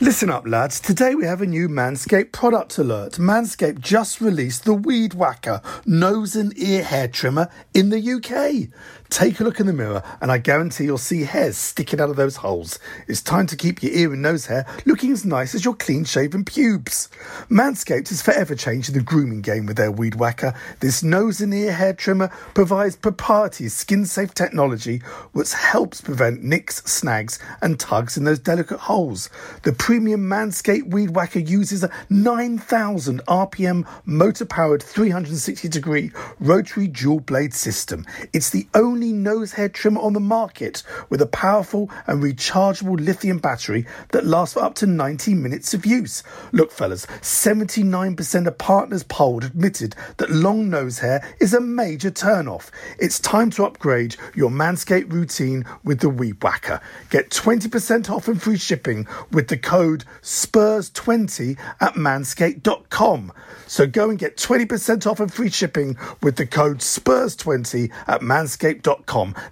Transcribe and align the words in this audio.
Listen 0.00 0.28
up, 0.28 0.44
lads. 0.44 0.80
Today 0.80 1.14
we 1.14 1.24
have 1.24 1.40
a 1.40 1.46
new 1.46 1.68
Manscaped 1.68 2.32
product 2.32 2.78
alert. 2.78 3.12
Manscaped 3.12 3.78
just 3.78 4.20
released 4.20 4.64
the 4.64 4.74
Weed 4.74 5.14
Whacker 5.14 5.62
nose 5.86 6.34
and 6.34 6.52
ear 6.58 6.82
hair 6.82 7.06
trimmer 7.06 7.48
in 7.74 7.90
the 7.90 8.00
UK. 8.00 8.70
Take 9.14 9.38
a 9.38 9.44
look 9.44 9.60
in 9.60 9.68
the 9.68 9.72
mirror, 9.72 10.02
and 10.20 10.32
I 10.32 10.38
guarantee 10.38 10.86
you'll 10.86 10.98
see 10.98 11.22
hairs 11.22 11.56
sticking 11.56 12.00
out 12.00 12.10
of 12.10 12.16
those 12.16 12.34
holes. 12.34 12.80
It's 13.06 13.22
time 13.22 13.46
to 13.46 13.54
keep 13.54 13.80
your 13.80 13.92
ear 13.92 14.12
and 14.12 14.22
nose 14.22 14.46
hair 14.46 14.66
looking 14.86 15.12
as 15.12 15.24
nice 15.24 15.54
as 15.54 15.64
your 15.64 15.74
clean 15.74 16.04
shaven 16.04 16.44
pubes. 16.44 17.08
Manscaped 17.48 18.10
is 18.10 18.20
forever 18.20 18.56
changing 18.56 18.92
the 18.92 19.00
grooming 19.00 19.40
game 19.40 19.66
with 19.66 19.76
their 19.76 19.92
Weed 19.92 20.16
Whacker. 20.16 20.52
This 20.80 21.04
nose 21.04 21.40
and 21.40 21.54
ear 21.54 21.70
hair 21.70 21.92
trimmer 21.92 22.26
provides 22.54 22.96
proprietary 22.96 23.68
skin 23.68 24.04
safe 24.04 24.34
technology 24.34 24.98
which 25.30 25.52
helps 25.52 26.00
prevent 26.00 26.42
nicks, 26.42 26.82
snags, 26.82 27.38
and 27.62 27.78
tugs 27.78 28.16
in 28.16 28.24
those 28.24 28.40
delicate 28.40 28.80
holes. 28.80 29.30
The 29.62 29.74
premium 29.74 30.22
Manscaped 30.22 30.90
Weed 30.90 31.10
Whacker 31.10 31.38
uses 31.38 31.84
a 31.84 31.90
9,000 32.10 33.24
RPM 33.28 33.86
motor 34.06 34.44
powered 34.44 34.82
360 34.82 35.68
degree 35.68 36.10
rotary 36.40 36.88
dual 36.88 37.20
blade 37.20 37.54
system. 37.54 38.04
It's 38.32 38.50
the 38.50 38.66
only 38.74 39.03
nose 39.12 39.52
hair 39.52 39.68
trimmer 39.68 40.00
on 40.00 40.12
the 40.12 40.20
market 40.20 40.82
with 41.10 41.20
a 41.20 41.26
powerful 41.26 41.90
and 42.06 42.22
rechargeable 42.22 42.98
lithium 42.98 43.38
battery 43.38 43.86
that 44.12 44.26
lasts 44.26 44.54
for 44.54 44.62
up 44.62 44.74
to 44.76 44.86
90 44.86 45.34
minutes 45.34 45.74
of 45.74 45.84
use. 45.84 46.22
Look, 46.52 46.70
fellas, 46.70 47.06
79% 47.06 48.46
of 48.46 48.58
partners 48.58 49.02
polled 49.02 49.44
admitted 49.44 49.94
that 50.16 50.30
long 50.30 50.70
nose 50.70 50.98
hair 50.98 51.26
is 51.40 51.54
a 51.54 51.60
major 51.60 52.10
turn-off. 52.10 52.70
It's 52.98 53.18
time 53.18 53.50
to 53.50 53.64
upgrade 53.64 54.16
your 54.34 54.50
Manscaped 54.50 55.12
routine 55.12 55.64
with 55.82 56.00
the 56.00 56.08
Weed 56.08 56.42
Whacker. 56.42 56.80
Get 57.10 57.30
20% 57.30 58.10
off 58.10 58.28
and 58.28 58.40
free 58.40 58.56
shipping 58.56 59.06
with 59.30 59.48
the 59.48 59.56
code 59.56 60.04
SPURS20 60.22 61.58
at 61.80 61.94
manscaped.com. 61.94 63.32
So 63.66 63.86
go 63.86 64.10
and 64.10 64.18
get 64.18 64.36
20% 64.36 65.06
off 65.06 65.20
and 65.20 65.32
free 65.32 65.50
shipping 65.50 65.96
with 66.22 66.36
the 66.36 66.46
code 66.46 66.78
SPURS20 66.78 67.90
at 68.06 68.20
manscaped.com. 68.20 68.93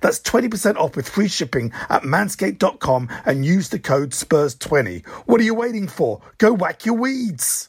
That's 0.01 0.21
20% 0.21 0.77
off 0.77 0.97
with 0.97 1.09
free 1.09 1.29
shipping 1.29 1.73
at 1.89 2.03
manscaped.com 2.03 3.09
and 3.25 3.45
use 3.45 3.69
the 3.69 3.79
code 3.79 4.11
SPURS20. 4.11 5.07
What 5.27 5.41
are 5.41 5.45
you 5.45 5.55
waiting 5.55 5.89
for? 5.89 6.21
Go 6.39 6.53
whack 6.53 6.87
your 6.87 6.97
weeds. 6.97 7.69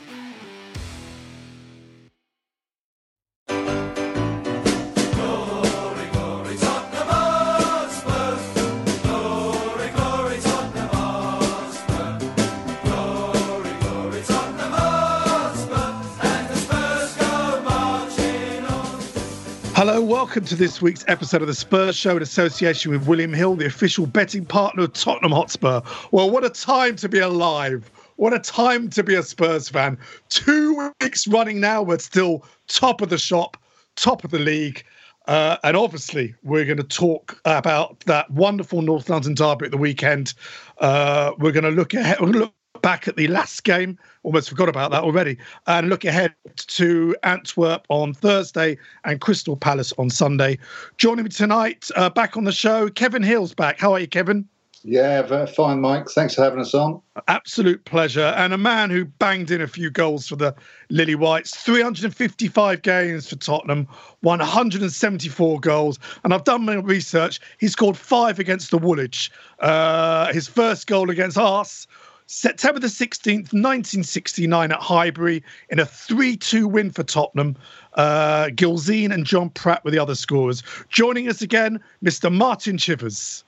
Welcome 20.11 20.43
to 20.43 20.57
this 20.57 20.81
week's 20.81 21.05
episode 21.07 21.41
of 21.41 21.47
the 21.47 21.53
Spurs 21.53 21.95
Show 21.95 22.17
in 22.17 22.21
association 22.21 22.91
with 22.91 23.07
William 23.07 23.31
Hill, 23.31 23.55
the 23.55 23.65
official 23.65 24.05
betting 24.05 24.43
partner 24.43 24.83
of 24.83 24.91
Tottenham 24.91 25.31
Hotspur. 25.31 25.79
Well, 26.11 26.29
what 26.29 26.43
a 26.43 26.49
time 26.49 26.97
to 26.97 27.07
be 27.07 27.19
alive! 27.19 27.89
What 28.17 28.33
a 28.33 28.39
time 28.39 28.89
to 28.89 29.03
be 29.03 29.15
a 29.15 29.23
Spurs 29.23 29.69
fan. 29.69 29.97
Two 30.27 30.91
weeks 30.99 31.27
running 31.27 31.61
now, 31.61 31.81
we're 31.81 31.97
still 31.99 32.43
top 32.67 32.99
of 32.99 33.07
the 33.07 33.17
shop, 33.17 33.55
top 33.95 34.25
of 34.25 34.31
the 34.31 34.39
league. 34.39 34.83
Uh, 35.29 35.55
and 35.63 35.77
obviously, 35.77 36.35
we're 36.43 36.65
going 36.65 36.75
to 36.75 36.83
talk 36.83 37.39
about 37.45 38.01
that 38.01 38.29
wonderful 38.31 38.81
North 38.81 39.09
London 39.09 39.33
derby 39.33 39.67
at 39.67 39.71
the 39.71 39.77
weekend. 39.77 40.33
Uh, 40.79 41.31
we're 41.37 41.53
going 41.53 41.63
to 41.63 41.71
look 41.71 41.93
ahead. 41.93 42.19
We're 42.19 42.33
going 42.33 42.33
to 42.33 42.39
look 42.39 42.53
back 42.81 43.07
at 43.07 43.15
the 43.15 43.27
last 43.27 43.63
game. 43.63 43.97
Almost 44.23 44.49
forgot 44.49 44.69
about 44.69 44.91
that 44.91 45.03
already. 45.03 45.37
And 45.67 45.89
look 45.89 46.05
ahead 46.05 46.33
to 46.55 47.15
Antwerp 47.23 47.85
on 47.89 48.13
Thursday 48.13 48.77
and 49.03 49.19
Crystal 49.19 49.57
Palace 49.57 49.93
on 49.97 50.09
Sunday. 50.09 50.57
Joining 50.97 51.23
me 51.23 51.29
tonight, 51.29 51.89
uh, 51.95 52.09
back 52.09 52.37
on 52.37 52.43
the 52.43 52.51
show, 52.51 52.89
Kevin 52.89 53.23
Hill's 53.23 53.53
back. 53.53 53.79
How 53.79 53.93
are 53.93 53.99
you, 53.99 54.07
Kevin? 54.07 54.47
Yeah, 54.83 55.21
very 55.21 55.45
fine, 55.45 55.79
Mike. 55.79 56.09
Thanks 56.09 56.35
for 56.35 56.41
having 56.41 56.59
us 56.59 56.73
on. 56.73 57.01
Absolute 57.27 57.85
pleasure. 57.85 58.33
And 58.35 58.51
a 58.51 58.57
man 58.57 58.89
who 58.89 59.05
banged 59.05 59.51
in 59.51 59.61
a 59.61 59.67
few 59.67 59.91
goals 59.91 60.27
for 60.27 60.35
the 60.35 60.55
Lily 60.89 61.13
Whites. 61.13 61.55
355 61.55 62.81
games 62.81 63.29
for 63.29 63.35
Tottenham, 63.35 63.87
174 64.21 65.59
goals. 65.59 65.99
And 66.23 66.33
I've 66.33 66.45
done 66.45 66.65
my 66.65 66.75
research. 66.75 67.39
He 67.59 67.67
scored 67.67 67.95
five 67.95 68.39
against 68.39 68.71
the 68.71 68.79
Woolwich. 68.79 69.29
Uh, 69.59 70.33
his 70.33 70.47
first 70.47 70.87
goal 70.87 71.11
against 71.11 71.37
us 71.37 71.85
September 72.31 72.79
the 72.79 72.87
16th, 72.87 73.51
1969 73.51 74.71
at 74.71 74.79
Highbury 74.79 75.43
in 75.69 75.79
a 75.79 75.85
3 75.85 76.37
2 76.37 76.65
win 76.65 76.89
for 76.89 77.03
Tottenham. 77.03 77.57
Uh, 77.95 78.45
Gilzean 78.45 79.13
and 79.13 79.25
John 79.25 79.49
Pratt 79.49 79.83
were 79.83 79.91
the 79.91 79.99
other 79.99 80.15
scorers. 80.15 80.63
Joining 80.87 81.27
us 81.27 81.41
again, 81.41 81.81
Mr. 82.01 82.33
Martin 82.33 82.77
Chivers. 82.77 83.43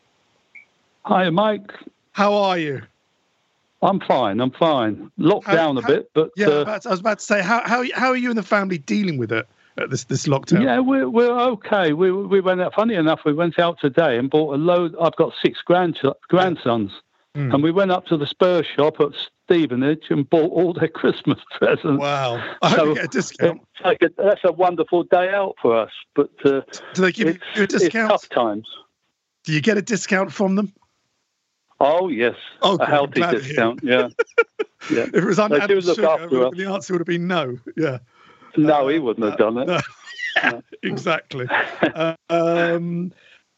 Hi, 1.03 1.29
Mike. 1.29 1.71
How 2.11 2.33
are 2.33 2.57
you? 2.57 2.81
I'm 3.81 4.01
fine. 4.01 4.41
I'm 4.41 4.51
fine. 4.51 5.09
Locked 5.17 5.47
how, 5.47 5.55
down 5.55 5.77
a 5.77 5.81
how, 5.81 5.88
bit, 5.88 6.09
but 6.13 6.31
yeah, 6.35 6.47
uh, 6.47 6.79
I 6.85 6.89
was 6.89 7.00
about 7.00 7.19
to 7.19 7.25
say, 7.25 7.41
how 7.41 7.61
how 7.65 7.85
how 7.94 8.09
are 8.09 8.17
you 8.17 8.29
and 8.29 8.38
the 8.38 8.44
family 8.44 8.77
dealing 8.77 9.17
with 9.17 9.31
it 9.31 9.47
at 9.77 9.91
this 9.91 10.03
this 10.05 10.27
lockdown? 10.27 10.61
Yeah, 10.61 10.79
we're 10.79 11.09
we're 11.09 11.39
okay. 11.51 11.94
We 11.94 12.11
we 12.11 12.41
went 12.41 12.61
out. 12.61 12.73
Funny 12.73 12.95
enough, 12.95 13.21
we 13.25 13.33
went 13.33 13.59
out 13.59 13.79
today 13.79 14.17
and 14.17 14.29
bought 14.29 14.55
a 14.55 14.57
load. 14.57 14.94
I've 15.01 15.15
got 15.15 15.33
six 15.41 15.59
grand 15.61 16.00
grandsons. 16.27 16.91
Mm. 17.35 17.53
And 17.53 17.63
we 17.63 17.71
went 17.71 17.91
up 17.91 18.05
to 18.07 18.17
the 18.17 18.27
Spurs 18.27 18.67
shop 18.75 18.99
at 18.99 19.09
Stevenage 19.45 20.03
and 20.09 20.29
bought 20.29 20.51
all 20.51 20.73
their 20.73 20.88
Christmas 20.88 21.39
presents. 21.57 21.99
Wow. 21.99 22.55
I 22.61 22.75
so 22.75 22.94
get 22.95 23.05
a 23.05 23.07
discount. 23.07 23.61
Like 23.83 24.01
a, 24.03 24.09
that's 24.17 24.41
a 24.44 24.51
wonderful 24.51 25.03
day 25.03 25.29
out 25.29 25.55
for 25.61 25.77
us. 25.77 25.91
But 26.15 26.30
uh, 26.45 26.62
do 26.94 27.01
they 27.01 27.12
give 27.12 27.39
you 27.56 27.63
a 27.63 27.68
discount? 27.68 28.12
tough 28.12 28.30
times. 28.30 28.68
Do 29.45 29.53
you 29.53 29.62
get 29.62 29.77
a 29.77 29.81
discount 29.81 30.31
from 30.31 30.56
them? 30.56 30.74
Oh, 31.80 32.07
yes. 32.07 32.35
Oh, 32.62 32.77
a 32.77 32.85
healthy 32.85 33.21
discount. 33.21 33.81
Yeah. 33.83 34.09
yeah. 34.89 35.03
If 35.03 35.15
it 35.15 35.25
was 35.25 35.39
under 35.39 35.59
sugar, 35.81 36.50
the 36.56 36.69
answer 36.71 36.94
would 36.94 37.00
have 37.00 37.07
been 37.07 37.27
no. 37.27 37.57
Yeah. 37.75 37.97
No, 38.56 38.86
uh, 38.86 38.88
he 38.88 39.00
wouldn't 39.00 39.25
have 39.27 39.38
done 39.38 39.57
it. 39.57 39.68
No. 39.68 40.62
exactly. 40.83 41.47
uh, 41.50 42.15
um, 42.29 43.12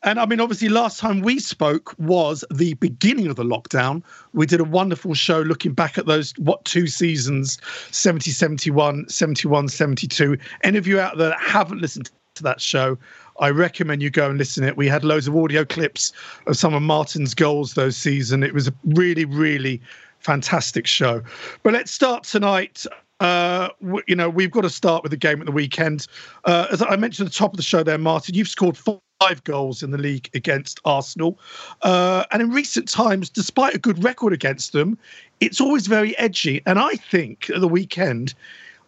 and 0.05 0.19
I 0.19 0.25
mean, 0.27 0.39
obviously, 0.39 0.69
last 0.69 0.99
time 0.99 1.21
we 1.21 1.39
spoke 1.39 1.93
was 1.97 2.45
the 2.51 2.75
beginning 2.75 3.27
of 3.27 3.35
the 3.35 3.43
lockdown. 3.43 4.03
We 4.33 4.45
did 4.45 4.59
a 4.59 4.63
wonderful 4.63 5.15
show 5.15 5.41
looking 5.41 5.73
back 5.73 5.97
at 5.97 6.05
those, 6.05 6.31
what, 6.37 6.63
two 6.63 6.85
seasons 6.85 7.57
70, 7.89 8.29
71, 8.31 9.09
71, 9.09 9.67
72. 9.67 10.37
Any 10.63 10.77
of 10.77 10.85
you 10.85 10.99
out 10.99 11.17
there 11.17 11.29
that 11.29 11.41
haven't 11.41 11.81
listened 11.81 12.11
to 12.35 12.43
that 12.43 12.61
show, 12.61 12.97
I 13.39 13.49
recommend 13.49 14.03
you 14.03 14.11
go 14.11 14.29
and 14.29 14.37
listen 14.37 14.61
to 14.61 14.69
it. 14.69 14.77
We 14.77 14.87
had 14.87 15.03
loads 15.03 15.27
of 15.27 15.35
audio 15.35 15.65
clips 15.65 16.13
of 16.47 16.55
some 16.55 16.73
of 16.73 16.83
Martin's 16.83 17.33
goals 17.33 17.73
those 17.73 17.97
season. 17.97 18.43
It 18.43 18.53
was 18.53 18.67
a 18.67 18.73
really, 18.85 19.25
really 19.25 19.81
fantastic 20.19 20.85
show. 20.87 21.23
But 21.63 21.73
let's 21.73 21.91
start 21.91 22.23
tonight 22.23 22.85
Uh, 23.21 23.69
you 24.07 24.15
know, 24.15 24.29
we've 24.29 24.51
got 24.51 24.61
to 24.61 24.69
start 24.69 25.01
with 25.01 25.09
the 25.09 25.17
game 25.17 25.39
at 25.39 25.45
the 25.45 25.51
weekend. 25.51 26.05
Uh, 26.43 26.67
as 26.69 26.81
I 26.81 26.97
mentioned 26.97 27.27
at 27.27 27.31
the 27.31 27.37
top 27.37 27.53
of 27.53 27.57
the 27.57 27.63
show 27.63 27.81
there, 27.81 27.97
Martin, 27.97 28.35
you've 28.35 28.49
scored 28.49 28.77
five 29.19 29.43
goals 29.43 29.83
in 29.83 29.91
the 29.91 29.97
league 29.97 30.29
against 30.33 30.79
Arsenal. 30.85 31.39
Uh, 31.81 32.25
and 32.31 32.41
in 32.41 32.51
recent 32.51 32.87
times, 32.87 33.29
despite 33.29 33.73
a 33.73 33.79
good 33.79 34.03
record 34.03 34.33
against 34.33 34.73
them, 34.73 34.97
it's 35.39 35.61
always 35.61 35.87
very 35.87 36.17
edgy. 36.17 36.61
And 36.65 36.79
I 36.79 36.95
think 36.95 37.49
at 37.49 37.61
the 37.61 37.67
weekend, 37.67 38.33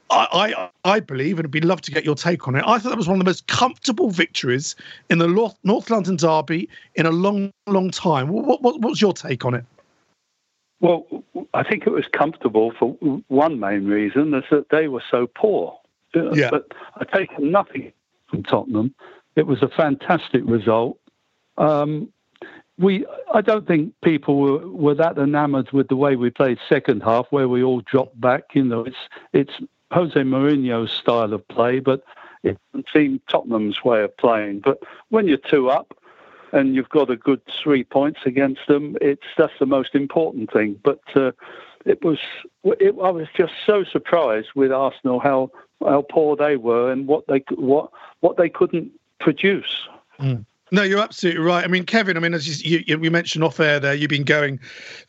I, 0.09 0.53
I, 0.85 0.95
I 0.95 0.99
believe, 0.99 1.33
and 1.33 1.39
it'd 1.39 1.51
be 1.51 1.61
love 1.61 1.81
to 1.81 1.91
get 1.91 2.05
your 2.05 2.15
take 2.15 2.47
on 2.47 2.55
it. 2.55 2.63
I 2.65 2.79
thought 2.79 2.89
that 2.89 2.97
was 2.97 3.07
one 3.07 3.15
of 3.15 3.19
the 3.19 3.29
most 3.29 3.47
comfortable 3.47 4.09
victories 4.09 4.75
in 5.09 5.17
the 5.17 5.27
North, 5.27 5.57
North 5.63 5.89
London 5.89 6.15
derby 6.15 6.69
in 6.95 7.05
a 7.05 7.11
long, 7.11 7.51
long 7.65 7.91
time. 7.91 8.29
What, 8.29 8.61
what, 8.61 8.61
what 8.61 8.81
was 8.81 9.01
your 9.01 9.13
take 9.13 9.45
on 9.45 9.53
it? 9.53 9.65
Well, 10.79 11.05
I 11.53 11.63
think 11.63 11.87
it 11.87 11.89
was 11.89 12.05
comfortable 12.11 12.71
for 12.77 12.91
one 13.27 13.59
main 13.59 13.85
reason 13.85 14.33
is 14.33 14.43
that 14.51 14.69
they 14.69 14.87
were 14.87 15.03
so 15.09 15.27
poor. 15.27 15.77
Yeah. 16.13 16.51
But 16.51 16.71
I 16.95 17.03
take 17.17 17.37
nothing 17.39 17.91
from 18.29 18.43
Tottenham. 18.43 18.93
It 19.37 19.45
was 19.45 19.61
a 19.61 19.69
fantastic 19.69 20.41
result. 20.45 20.99
Um, 21.59 22.11
we, 22.79 23.05
I 23.33 23.41
don't 23.41 23.67
think 23.67 23.93
people 24.03 24.37
were, 24.37 24.67
were 24.67 24.95
that 24.95 25.17
enamoured 25.17 25.71
with 25.71 25.87
the 25.89 25.95
way 25.95 26.15
we 26.15 26.31
played 26.31 26.57
second 26.67 27.03
half, 27.03 27.27
where 27.29 27.47
we 27.47 27.63
all 27.63 27.81
dropped 27.81 28.19
back. 28.19 28.43
You 28.53 28.63
know, 28.63 28.81
it's 28.81 28.97
it's 29.33 29.53
Jose 29.91 30.19
Mourinho's 30.19 30.91
style 30.91 31.33
of 31.33 31.47
play, 31.47 31.79
but 31.79 32.03
it 32.43 32.57
doesn't 32.73 32.87
seem 32.91 33.21
Tottenham's 33.29 33.83
way 33.83 34.03
of 34.03 34.17
playing. 34.17 34.61
But 34.61 34.79
when 35.09 35.27
you're 35.27 35.37
two 35.37 35.69
up, 35.69 35.93
and 36.51 36.75
you've 36.75 36.89
got 36.89 37.11
a 37.11 37.15
good 37.15 37.41
three 37.61 37.83
points 37.83 38.21
against 38.25 38.61
them, 38.67 38.97
it's 39.01 39.27
that's 39.37 39.53
the 39.59 39.67
most 39.67 39.93
important 39.93 40.51
thing. 40.51 40.79
But 40.83 41.01
uh, 41.15 41.31
it 41.85 42.03
was 42.03 42.17
it, 42.63 42.95
I 43.03 43.11
was 43.11 43.27
just 43.35 43.53
so 43.67 43.83
surprised 43.83 44.49
with 44.55 44.71
Arsenal 44.71 45.19
how 45.19 45.51
how 45.81 46.05
poor 46.09 46.35
they 46.35 46.57
were 46.57 46.91
and 46.91 47.05
what 47.05 47.27
they 47.27 47.43
what 47.55 47.91
what 48.21 48.37
they 48.37 48.49
couldn't 48.49 48.91
produce. 49.19 49.87
Mm. 50.19 50.45
No, 50.71 50.83
you're 50.83 50.99
absolutely 50.99 51.41
right. 51.41 51.63
I 51.63 51.67
mean, 51.67 51.85
Kevin. 51.85 52.17
I 52.17 52.19
mean, 52.19 52.33
as 52.33 52.63
you, 52.63 52.83
you, 52.85 52.99
we 52.99 53.09
mentioned 53.09 53.43
off 53.43 53.59
air, 53.59 53.79
there 53.79 53.93
you've 53.93 54.09
been 54.09 54.23
going 54.23 54.59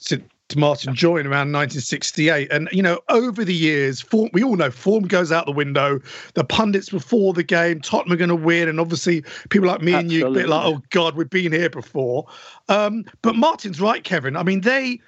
to 0.04 0.22
to 0.48 0.58
Martin 0.58 0.94
Join 0.94 1.26
around 1.26 1.52
1968. 1.52 2.50
And, 2.50 2.68
you 2.72 2.82
know, 2.82 3.00
over 3.10 3.44
the 3.44 3.54
years, 3.54 4.00
form, 4.00 4.30
we 4.32 4.42
all 4.42 4.56
know 4.56 4.70
form 4.70 5.06
goes 5.06 5.30
out 5.30 5.44
the 5.44 5.52
window. 5.52 6.00
The 6.34 6.44
pundits 6.44 6.88
before 6.88 7.34
the 7.34 7.42
game, 7.42 7.80
Tottenham 7.80 8.14
are 8.14 8.16
going 8.16 8.30
to 8.30 8.36
win. 8.36 8.68
And 8.68 8.80
obviously, 8.80 9.22
people 9.50 9.68
like 9.68 9.82
me 9.82 9.92
Absolutely. 9.92 10.16
and 10.16 10.34
you, 10.34 10.40
a 10.40 10.42
bit 10.42 10.48
like, 10.48 10.64
oh, 10.64 10.82
God, 10.90 11.16
we've 11.16 11.28
been 11.28 11.52
here 11.52 11.68
before. 11.68 12.26
Um, 12.68 13.04
but 13.20 13.36
Martin's 13.36 13.80
right, 13.80 14.02
Kevin. 14.02 14.36
I 14.36 14.42
mean, 14.42 14.62
they 14.62 15.00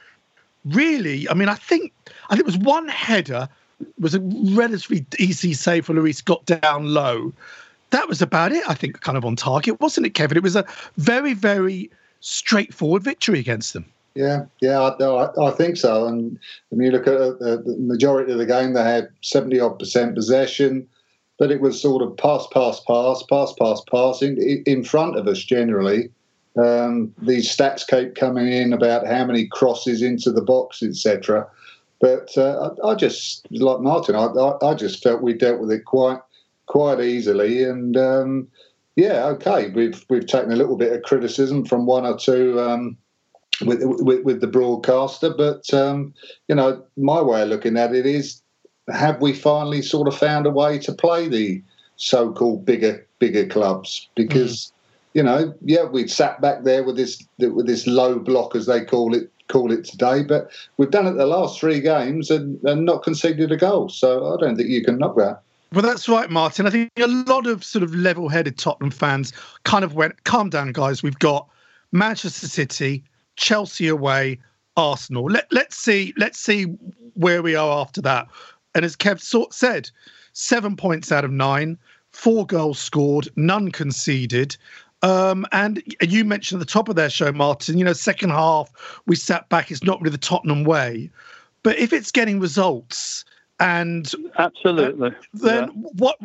really, 0.67 1.29
I 1.31 1.35
mean, 1.35 1.49
I 1.49 1.55
think, 1.55 1.93
I 2.29 2.37
think 2.37 2.41
it 2.41 2.47
was 2.47 2.59
one 2.59 2.89
header 2.89 3.49
was 3.99 4.15
a 4.15 4.21
relatively 4.21 5.07
easy 5.19 5.55
save 5.55 5.87
for 5.87 5.95
Lloris, 5.95 6.23
got 6.23 6.45
down 6.45 6.93
low. 6.93 7.33
That 7.91 8.09
was 8.09 8.23
about 8.23 8.53
it, 8.53 8.63
I 8.69 8.75
think, 8.75 9.01
kind 9.01 9.19
of 9.19 9.25
on 9.25 9.37
target, 9.37 9.81
wasn't 9.81 10.07
it, 10.07 10.11
Kevin? 10.11 10.37
It 10.37 10.43
was 10.43 10.57
a 10.57 10.65
very, 10.97 11.35
very 11.35 11.91
straightforward 12.21 13.03
victory 13.03 13.39
against 13.39 13.73
them. 13.73 13.85
Yeah, 14.15 14.47
yeah, 14.61 14.81
I, 14.81 15.49
I, 15.49 15.51
think 15.53 15.77
so. 15.77 16.07
And 16.07 16.39
when 16.71 16.85
you 16.85 16.91
look 16.91 17.07
at 17.07 17.15
uh, 17.15 17.57
the 17.57 17.77
majority 17.79 18.33
of 18.33 18.39
the 18.39 18.47
game, 18.47 18.73
they 18.73 18.83
had 18.83 19.09
70 19.23 19.61
odd 19.61 19.79
percent 19.79 20.17
possession, 20.17 20.87
but 21.39 21.53
it 21.53 21.61
was 21.61 21.81
sort 21.81 22.03
of 22.03 22.17
pass, 22.17 22.47
pass, 22.53 22.81
pass, 22.81 23.23
pass, 23.31 23.53
pass, 23.59 23.83
pass 23.91 24.21
in, 24.21 24.37
in 24.67 24.83
front 24.83 25.17
of 25.17 25.29
us 25.29 25.39
generally. 25.39 26.11
Um, 26.57 27.15
these 27.23 27.55
stats 27.55 27.87
keep 27.87 28.17
coming 28.17 28.49
in 28.49 28.73
about 28.73 29.07
how 29.07 29.25
many 29.25 29.47
crosses 29.47 30.03
into 30.03 30.33
the 30.33 30.43
box, 30.43 30.83
etc. 30.83 31.47
But 32.01 32.37
uh, 32.37 32.73
I, 32.83 32.89
I, 32.89 32.95
just, 32.97 33.47
like 33.53 33.81
Martin, 33.81 34.17
I, 34.17 34.27
I, 34.61 34.75
just 34.75 35.03
felt 35.03 35.23
we 35.23 35.35
dealt 35.35 35.61
with 35.61 35.71
it 35.71 35.85
quite 35.85 36.19
quite 36.71 37.01
easily. 37.01 37.65
And 37.65 37.97
um, 37.97 38.47
yeah, 38.95 39.27
okay, 39.27 39.71
we've 39.71 40.05
we've 40.09 40.27
taken 40.27 40.53
a 40.53 40.57
little 40.57 40.77
bit 40.77 40.93
of 40.93 41.03
criticism 41.03 41.67
from 41.67 41.85
one 41.85 42.07
or 42.07 42.17
two. 42.17 42.59
Um, 42.61 42.97
with, 43.67 43.83
with, 43.83 44.25
with 44.25 44.41
the 44.41 44.47
broadcaster. 44.47 45.35
But 45.35 45.73
um, 45.75 46.15
you 46.49 46.55
know, 46.55 46.83
my 46.97 47.21
way 47.21 47.43
of 47.43 47.49
looking 47.49 47.77
at 47.77 47.95
it 47.95 48.07
is, 48.07 48.41
have 48.89 49.21
we 49.21 49.35
finally 49.35 49.83
sort 49.83 50.09
of 50.09 50.17
found 50.17 50.47
a 50.47 50.51
way 50.51 50.79
to 50.79 50.95
play 50.95 51.29
the 51.29 51.63
so-called 51.97 52.65
bigger 52.65 53.07
bigger 53.19 53.47
clubs? 53.47 54.09
Because 54.15 54.55
mm. 54.55 54.73
you 55.13 55.23
know, 55.23 55.55
yeah, 55.63 55.85
we 55.85 56.09
sat 56.09 56.41
back 56.41 56.63
there 56.65 56.85
with 56.85 56.97
this 56.97 57.23
with 57.39 57.67
this 57.67 57.87
low 57.87 58.19
block 58.19 58.57
as 58.57 58.65
they 58.65 58.83
call 58.83 59.15
it 59.15 59.31
call 59.49 59.73
it 59.73 59.85
today, 59.85 60.23
but 60.23 60.51
we've 60.79 60.91
done 60.91 61.07
it 61.07 61.15
the 61.15 61.27
last 61.27 61.61
three 61.61 61.81
games 61.81 62.31
and, 62.31 62.63
and 62.65 62.87
not 62.87 63.03
conceded 63.03 63.53
a 63.53 63.57
goal. 63.57 63.89
So 63.89 64.33
I 64.33 64.41
don't 64.41 64.57
think 64.57 64.71
you 64.71 64.83
can 64.83 64.97
knock 64.97 65.17
that. 65.17 65.43
Well, 65.73 65.83
that's 65.83 66.09
right, 66.09 66.29
Martin. 66.29 66.67
I 66.67 66.71
think 66.71 66.91
a 66.97 67.07
lot 67.07 67.47
of 67.47 67.63
sort 67.63 67.85
of 67.85 67.95
level 67.95 68.29
headed 68.29 68.59
Tottenham 68.59 68.91
fans 68.91 69.33
kind 69.63 69.85
of 69.85 69.95
went, 69.95 70.25
calm 70.25 70.51
down, 70.51 70.73
guys. 70.73 71.03
We've 71.03 71.19
got 71.21 71.49
Manchester 71.93 72.49
City, 72.49 73.05
Chelsea 73.37 73.87
away, 73.87 74.41
Arsenal. 74.77 75.25
Let, 75.27 75.47
let's 75.53 75.77
see. 75.77 76.13
Let's 76.17 76.41
see 76.41 76.65
where 77.15 77.41
we 77.41 77.55
are 77.55 77.81
after 77.81 78.01
that. 78.03 78.27
And 78.75 78.85
as 78.85 78.97
Kev 78.97 79.21
sort 79.21 79.55
said, 79.55 79.89
seven 80.33 80.75
points 80.75 81.13
out 81.13 81.25
of 81.25 81.31
nine, 81.31 81.79
four 82.11 82.47
goals 82.47 82.81
scored, 82.81 83.29
none 83.37 83.71
conceded. 83.71 84.57
Um, 85.03 85.47
and 85.53 85.83
you 86.03 86.25
mentioned 86.25 86.61
at 86.61 86.67
the 86.67 86.73
top 86.73 86.89
of 86.89 86.97
their 86.97 87.11
show, 87.11 87.31
Martin, 87.31 87.79
you 87.79 87.85
know, 87.85 87.93
second 87.93 88.31
half, 88.31 88.73
we 89.07 89.15
sat 89.15 89.49
back. 89.49 89.71
It's 89.71 89.85
not 89.85 90.01
really 90.01 90.11
the 90.11 90.19
Tottenham 90.19 90.65
way. 90.65 91.11
But 91.63 91.79
if 91.79 91.93
it's 91.93 92.11
getting 92.11 92.41
results 92.41 93.25
and. 93.61 94.11
Absolutely. 94.39 95.11
Uh, 95.11 95.13
then 95.35 95.65
yeah. 95.65 95.91
what? 95.97 96.19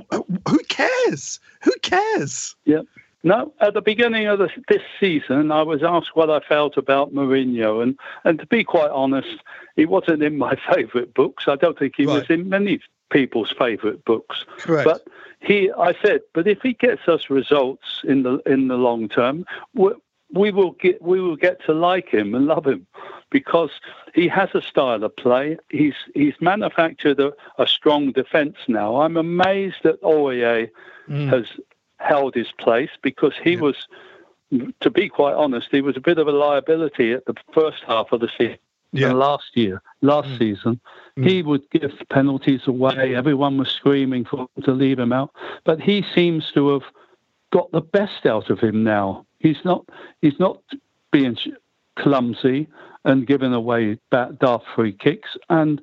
Who 0.48 0.60
cares? 0.70 1.40
Who 1.62 1.72
cares? 1.82 2.56
yeah 2.66 2.82
No, 3.24 3.52
at 3.60 3.74
the 3.74 3.82
beginning 3.82 4.28
of 4.28 4.40
this, 4.40 4.52
this 4.70 4.84
season, 5.00 5.52
I 5.52 5.64
was 5.64 5.84
asked 5.84 6.16
what 6.16 6.30
I 6.30 6.40
felt 6.42 6.78
about 6.78 7.14
Mourinho, 7.14 7.82
and, 7.82 7.98
and 8.24 8.40
to 8.40 8.46
be 8.46 8.64
quite 8.64 8.92
honest, 8.92 9.38
he 9.76 9.86
wasn't 9.86 10.22
in 10.22 10.38
my 10.38 10.56
favourite 10.74 11.14
books. 11.14 11.46
I 11.48 11.56
don't 11.56 11.78
think 11.78 11.96
he 11.98 12.06
right. 12.06 12.20
was 12.20 12.30
in 12.30 12.50
many 12.50 12.80
people's 13.10 13.54
favourite 13.58 14.06
books. 14.06 14.46
Correct. 14.60 14.86
But 14.86 15.08
he, 15.40 15.72
I 15.72 15.96
said, 16.04 16.22
but 16.34 16.48
if 16.48 16.62
he 16.62 16.74
gets 16.74 17.08
us 17.08 17.30
results 17.30 18.02
in 18.04 18.24
the 18.24 18.40
in 18.46 18.68
the 18.68 18.78
long 18.78 19.10
term, 19.10 19.46
we, 19.74 19.92
we 20.36 20.52
will 20.52 20.72
get 20.72 21.02
we 21.02 21.20
will 21.20 21.38
get 21.38 21.64
to 21.66 21.74
like 21.74 22.10
him 22.10 22.36
and 22.36 22.46
love 22.46 22.68
him 22.68 22.86
because 23.32 23.72
he 24.14 24.28
has 24.28 24.50
a 24.54 24.62
style 24.62 25.04
of 25.04 25.16
play. 25.16 25.58
He's 25.70 25.96
he's 26.14 26.36
manufactured 26.40 27.20
a, 27.20 27.34
a 27.58 27.66
strong 27.66 28.12
defence 28.12 28.58
now. 28.68 29.02
I'm 29.02 29.18
amazed 29.18 29.78
that 29.84 30.02
Aurier 30.02 30.70
mm. 31.10 31.30
has 31.30 31.46
held 31.98 32.36
his 32.36 32.52
place 32.60 32.92
because 33.02 33.34
he 33.44 33.54
yeah. 33.54 33.62
was, 33.62 33.88
to 34.82 34.90
be 34.90 35.10
quite 35.10 35.34
honest, 35.34 35.70
he 35.72 35.82
was 35.82 35.98
a 35.98 36.02
bit 36.02 36.18
of 36.18 36.28
a 36.28 36.32
liability 36.32 37.14
at 37.14 37.26
the 37.26 37.36
first 37.54 37.84
half 37.88 38.12
of 38.12 38.20
the 38.20 38.30
season. 38.38 38.58
Yeah. 38.92 39.12
last 39.12 39.58
year, 39.58 39.82
last 40.02 40.30
mm. 40.30 40.40
season, 40.40 40.80
mm. 41.18 41.30
he 41.30 41.42
would 41.42 41.70
give 41.72 41.92
penalties 42.10 42.62
away. 42.66 43.14
Everyone 43.14 43.58
was 43.58 43.70
screaming 43.70 44.24
for 44.24 44.48
him 44.56 44.64
to 44.64 44.72
leave 44.72 45.00
him 45.00 45.12
out, 45.12 45.32
but 45.66 45.82
he 45.82 46.06
seems 46.14 46.50
to 46.54 46.70
have 46.70 46.84
got 47.52 47.70
the 47.72 47.82
best 47.82 48.26
out 48.26 48.50
of 48.50 48.60
him 48.60 48.86
now. 48.86 49.25
He's 49.40 49.64
not. 49.64 49.86
He's 50.22 50.40
not 50.40 50.62
being 51.12 51.38
clumsy 51.98 52.68
and 53.04 53.28
giving 53.28 53.54
away 53.54 53.98
bad, 54.10 54.40
daft 54.40 54.66
free 54.76 54.92
kicks, 54.92 55.38
and 55.50 55.82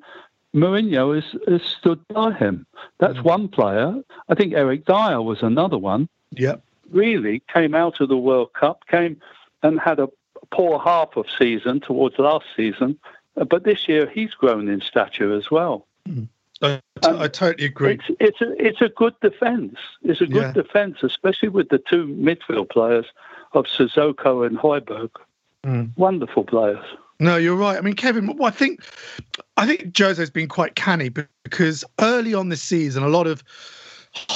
Mourinho 0.55 1.15
has, 1.15 1.41
has 1.49 1.63
stood 1.63 2.07
by 2.09 2.33
him. 2.33 2.67
That's 2.99 3.19
mm. 3.19 3.25
one 3.25 3.49
player. 3.49 3.95
I 4.29 4.35
think 4.35 4.53
Eric 4.55 4.85
Dier 4.85 5.23
was 5.23 5.43
another 5.43 5.79
one. 5.79 6.09
Yeah. 6.31 6.57
Really 6.91 7.43
came 7.53 7.75
out 7.75 8.01
of 8.01 8.09
the 8.09 8.19
World 8.19 8.53
Cup, 8.53 8.87
came 8.89 9.21
and 9.63 9.81
had 9.81 9.99
a 9.99 10.09
poor 10.51 10.79
half 10.79 11.17
of 11.17 11.27
season 11.39 11.81
towards 11.81 12.19
last 12.19 12.45
season, 12.57 12.99
uh, 13.41 13.45
but 13.45 13.65
this 13.65 13.89
year 13.89 14.11
he's 14.13 14.35
grown 14.35 14.69
in 14.69 14.81
stature 14.81 15.33
as 15.35 15.51
well. 15.51 15.87
Mm. 16.09 16.29
I, 16.61 16.81
I, 17.03 17.27
totally 17.27 17.67
agree. 17.67 17.95
It's, 17.95 18.17
it's 18.21 18.41
a 18.41 18.65
it's 18.65 18.81
a 18.81 18.89
good 18.89 19.15
defence. 19.21 19.79
It's 20.03 20.21
a 20.21 20.27
good 20.27 20.43
yeah. 20.43 20.53
defence, 20.53 20.99
especially 21.03 21.49
with 21.49 21.71
the 21.71 21.79
two 21.79 22.07
midfield 22.07 22.71
players 22.71 23.07
of 23.55 23.67
Sissoko 23.67 24.47
and 24.47 24.59
Højbjerg. 24.59 25.11
Mm. 25.65 25.97
Wonderful 25.97 26.45
players. 26.45 26.85
No, 27.21 27.37
you're 27.37 27.57
right. 27.57 27.79
I 27.79 27.81
mean, 27.83 27.95
Kevin, 27.95 28.37
I 28.43 28.51
think 28.51 28.85
I 29.57 29.67
think 29.67 29.97
Jose's 29.97 30.31
been 30.31 30.49
quite 30.49 30.75
canny 30.75 31.09
because 31.45 31.85
early 32.01 32.35
on 32.35 32.49
this 32.49 32.63
season, 32.63 33.05
a 33.05 33.09
lot 33.09 33.27
of 33.27 33.45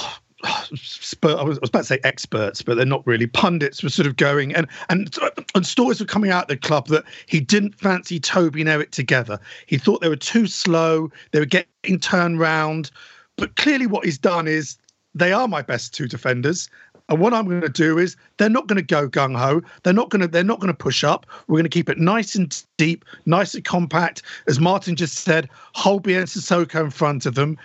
I 0.45 1.43
was 1.43 1.59
about 1.63 1.81
to 1.81 1.85
say 1.85 1.99
experts, 2.05 2.63
but 2.63 2.77
they're 2.77 2.87
not 2.87 3.05
really. 3.07 3.27
Pundits 3.27 3.83
were 3.83 3.89
sort 3.89 4.07
of 4.07 4.17
going, 4.17 4.55
and 4.55 4.69
and 4.89 5.13
and 5.55 5.67
stories 5.67 5.99
were 5.99 6.07
coming 6.07 6.31
out 6.31 6.45
of 6.45 6.49
the 6.49 6.57
club 6.57 6.87
that 6.89 7.05
he 7.27 7.41
didn't 7.41 7.75
fancy 7.75 8.21
Toby 8.21 8.61
and 8.61 8.69
Eric 8.69 8.93
together. 8.93 9.41
He 9.67 9.79
thought 9.79 10.01
they 10.01 10.09
were 10.09 10.17
too 10.17 10.47
slow. 10.47 11.11
They 11.33 11.41
were 11.41 11.47
getting 11.47 11.99
turned 11.99 12.39
round. 12.39 12.91
But 13.37 13.57
clearly, 13.57 13.87
what 13.87 14.05
he's 14.05 14.19
done 14.19 14.47
is 14.47 14.77
they 15.15 15.33
are 15.33 15.49
my 15.49 15.63
best 15.63 15.95
two 15.95 16.07
defenders, 16.07 16.69
And 17.09 17.21
what 17.21 17.33
I'm 17.33 17.47
going 17.47 17.61
to 17.61 17.69
do 17.69 17.99
is 17.99 18.17
they're 18.37 18.51
not 18.51 18.67
going 18.67 18.77
to 18.77 18.83
go 18.83 19.09
gung 19.09 19.37
ho. 19.37 19.63
They're 19.83 19.93
not 19.93 20.11
going 20.11 20.23
to 20.23 20.29
they're 20.29 20.43
not 20.43 20.61
going 20.61 20.73
to 20.73 20.77
push 20.77 21.05
up. 21.05 21.27
We're 21.47 21.55
going 21.55 21.65
to 21.65 21.69
keep 21.69 21.89
it 21.89 21.99
nice 21.99 22.35
and 22.35 22.65
deep, 22.77 23.05
nice 23.27 23.55
and 23.55 23.65
compact. 23.65 24.23
As 24.49 24.59
Martin 24.59 24.97
just 24.97 25.19
said, 25.19 25.49
Højbjerg 25.77 26.19
and 26.19 26.29
Sissoko 26.29 26.85
in 26.85 26.91
front 26.91 27.27
of 27.27 27.35
them, 27.35 27.57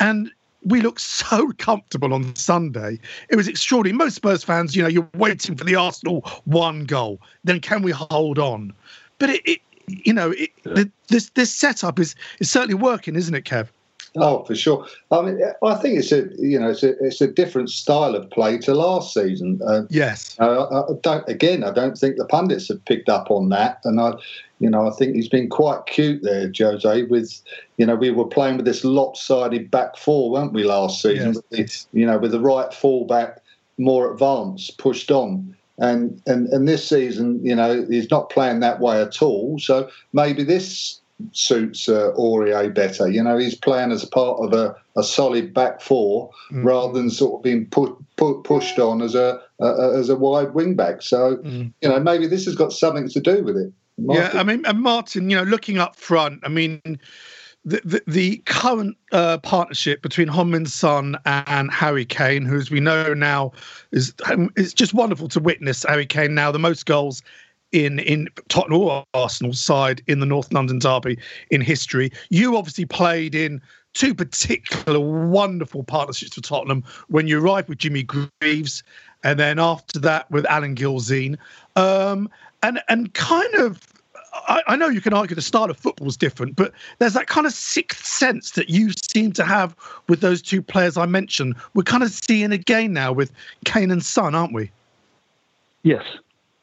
and 0.00 0.30
we 0.64 0.80
looked 0.80 1.00
so 1.22 1.52
comfortable 1.58 2.12
on 2.12 2.34
Sunday. 2.36 2.98
It 3.30 3.36
was 3.36 3.48
extraordinary. 3.48 3.96
Most 3.96 4.16
Spurs 4.16 4.44
fans, 4.44 4.76
you 4.76 4.82
know, 4.82 4.88
you're 4.88 5.08
waiting 5.14 5.56
for 5.56 5.64
the 5.64 5.74
Arsenal 5.74 6.20
one 6.44 6.84
goal. 6.84 7.20
Then 7.44 7.60
can 7.60 7.82
we 7.82 7.92
hold 7.92 8.38
on? 8.38 8.72
But 9.18 9.30
it, 9.30 9.42
it 9.44 9.60
you 9.86 10.12
know, 10.12 10.30
it, 10.32 10.50
yeah. 10.64 10.84
this 11.08 11.30
this 11.30 11.52
setup 11.52 11.98
is 11.98 12.14
is 12.40 12.50
certainly 12.50 12.74
working, 12.74 13.16
isn't 13.16 13.34
it, 13.34 13.44
Kev? 13.44 13.68
Oh, 14.16 14.44
for 14.44 14.54
sure. 14.54 14.86
I 15.10 15.22
mean, 15.22 15.40
I 15.62 15.74
think 15.76 15.98
it's 15.98 16.12
a 16.12 16.28
you 16.38 16.60
know 16.60 16.70
it's 16.70 16.82
a 16.82 16.98
it's 17.04 17.20
a 17.20 17.26
different 17.26 17.70
style 17.70 18.14
of 18.14 18.28
play 18.30 18.58
to 18.58 18.74
last 18.74 19.14
season. 19.14 19.60
Uh, 19.66 19.82
yes. 19.88 20.36
Uh, 20.38 20.84
I 20.84 20.92
don't. 21.02 21.26
Again, 21.28 21.64
I 21.64 21.72
don't 21.72 21.96
think 21.96 22.16
the 22.16 22.26
pundits 22.26 22.68
have 22.68 22.84
picked 22.84 23.08
up 23.08 23.30
on 23.30 23.48
that, 23.48 23.80
and 23.84 24.00
I, 24.00 24.12
you 24.58 24.68
know, 24.68 24.86
I 24.86 24.90
think 24.90 25.14
he's 25.14 25.30
been 25.30 25.48
quite 25.48 25.86
cute 25.86 26.22
there, 26.22 26.52
Jose. 26.58 27.02
With 27.04 27.40
you 27.78 27.86
know, 27.86 27.94
we 27.94 28.10
were 28.10 28.26
playing 28.26 28.58
with 28.58 28.66
this 28.66 28.84
lopsided 28.84 29.70
back 29.70 29.96
four, 29.96 30.30
weren't 30.30 30.52
we, 30.52 30.64
last 30.64 31.00
season? 31.00 31.36
Yes. 31.50 31.86
The, 31.92 32.00
you 32.00 32.06
know, 32.06 32.18
with 32.18 32.32
the 32.32 32.40
right 32.40 32.72
fullback 32.72 33.40
more 33.78 34.12
advanced, 34.12 34.76
pushed 34.78 35.10
on. 35.10 35.56
And, 35.78 36.22
and 36.26 36.48
and 36.48 36.68
this 36.68 36.86
season, 36.86 37.44
you 37.44 37.56
know, 37.56 37.84
he's 37.88 38.10
not 38.10 38.28
playing 38.30 38.60
that 38.60 38.78
way 38.78 39.00
at 39.00 39.22
all. 39.22 39.58
So 39.58 39.88
maybe 40.12 40.44
this 40.44 41.00
suits 41.32 41.88
uh, 41.88 42.12
Aurier 42.16 42.74
better. 42.74 43.08
You 43.08 43.22
know, 43.22 43.36
he's 43.38 43.54
playing 43.54 43.92
as 43.92 44.04
part 44.04 44.40
of 44.40 44.52
a, 44.52 44.74
a 44.96 45.02
solid 45.02 45.54
back 45.54 45.80
4 45.80 46.30
mm. 46.50 46.64
rather 46.64 46.92
than 46.92 47.10
sort 47.10 47.38
of 47.38 47.42
being 47.42 47.66
put, 47.66 47.94
put 48.16 48.42
pushed 48.42 48.78
on 48.78 49.02
as 49.02 49.14
a, 49.14 49.40
a 49.60 49.98
as 49.98 50.08
a 50.08 50.16
wide 50.16 50.54
wing 50.54 50.74
back. 50.74 51.02
So 51.02 51.36
mm. 51.38 51.72
you 51.80 51.88
know, 51.88 52.00
maybe 52.00 52.26
this 52.26 52.44
has 52.46 52.54
got 52.54 52.72
something 52.72 53.08
to 53.08 53.20
do 53.20 53.42
with 53.42 53.56
it. 53.56 53.72
Martin. 53.98 54.30
Yeah, 54.34 54.40
I 54.40 54.42
mean, 54.42 54.64
and 54.66 54.80
Martin, 54.80 55.30
you 55.30 55.36
know, 55.36 55.42
looking 55.42 55.78
up 55.78 55.96
front, 55.96 56.40
I 56.44 56.48
mean. 56.48 56.80
The, 57.64 57.80
the, 57.84 58.02
the 58.08 58.36
current 58.38 58.96
uh, 59.12 59.38
partnership 59.38 60.02
between 60.02 60.26
Heung-min 60.26 60.66
Son 60.66 61.16
and 61.26 61.70
Harry 61.70 62.04
Kane, 62.04 62.44
who, 62.44 62.56
as 62.56 62.72
we 62.72 62.80
know 62.80 63.14
now, 63.14 63.52
is 63.92 64.12
it's 64.56 64.74
just 64.74 64.94
wonderful 64.94 65.28
to 65.28 65.38
witness 65.38 65.84
Harry 65.84 66.04
Kane 66.04 66.34
now 66.34 66.50
the 66.50 66.58
most 66.58 66.86
goals 66.86 67.22
in 67.72 67.98
in 67.98 68.28
Tottenham 68.48 68.80
or 68.80 69.04
Arsenal 69.14 69.52
side 69.52 70.02
in 70.06 70.20
the 70.20 70.26
North 70.26 70.52
London 70.52 70.78
derby 70.78 71.18
in 71.50 71.60
history. 71.60 72.12
You 72.30 72.56
obviously 72.56 72.84
played 72.84 73.34
in 73.34 73.60
two 73.94 74.14
particular 74.14 75.00
wonderful 75.00 75.82
partnerships 75.82 76.34
for 76.34 76.40
Tottenham 76.40 76.84
when 77.08 77.26
you 77.26 77.42
arrived 77.42 77.68
with 77.68 77.78
Jimmy 77.78 78.04
Greaves, 78.04 78.82
and 79.24 79.38
then 79.38 79.58
after 79.58 79.98
that 80.00 80.30
with 80.30 80.46
Alan 80.46 80.74
Gilzean, 80.74 81.36
um, 81.76 82.28
and 82.62 82.80
and 82.88 83.12
kind 83.14 83.54
of. 83.54 83.80
I, 84.48 84.62
I 84.66 84.76
know 84.76 84.88
you 84.88 85.02
can 85.02 85.12
argue 85.12 85.36
the 85.36 85.42
style 85.42 85.70
of 85.70 85.76
football 85.76 86.08
is 86.08 86.16
different, 86.16 86.56
but 86.56 86.72
there's 86.98 87.12
that 87.12 87.26
kind 87.26 87.46
of 87.46 87.52
sixth 87.52 88.06
sense 88.06 88.52
that 88.52 88.70
you 88.70 88.90
seem 88.92 89.32
to 89.32 89.44
have 89.44 89.76
with 90.08 90.22
those 90.22 90.40
two 90.40 90.62
players 90.62 90.96
I 90.96 91.04
mentioned. 91.04 91.54
We're 91.74 91.82
kind 91.82 92.02
of 92.02 92.10
seeing 92.10 92.50
again 92.50 92.94
now 92.94 93.12
with 93.12 93.30
Kane 93.66 93.90
and 93.90 94.02
Son, 94.02 94.34
aren't 94.34 94.54
we? 94.54 94.70
Yes, 95.82 96.04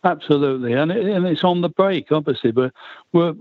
Absolutely, 0.04 0.74
and 0.74 0.92
it, 0.92 1.06
and 1.06 1.28
it's 1.28 1.44
on 1.44 1.62
the 1.62 1.70
break, 1.70 2.12
obviously, 2.12 2.52
but 2.52 2.72
we're 3.12 3.34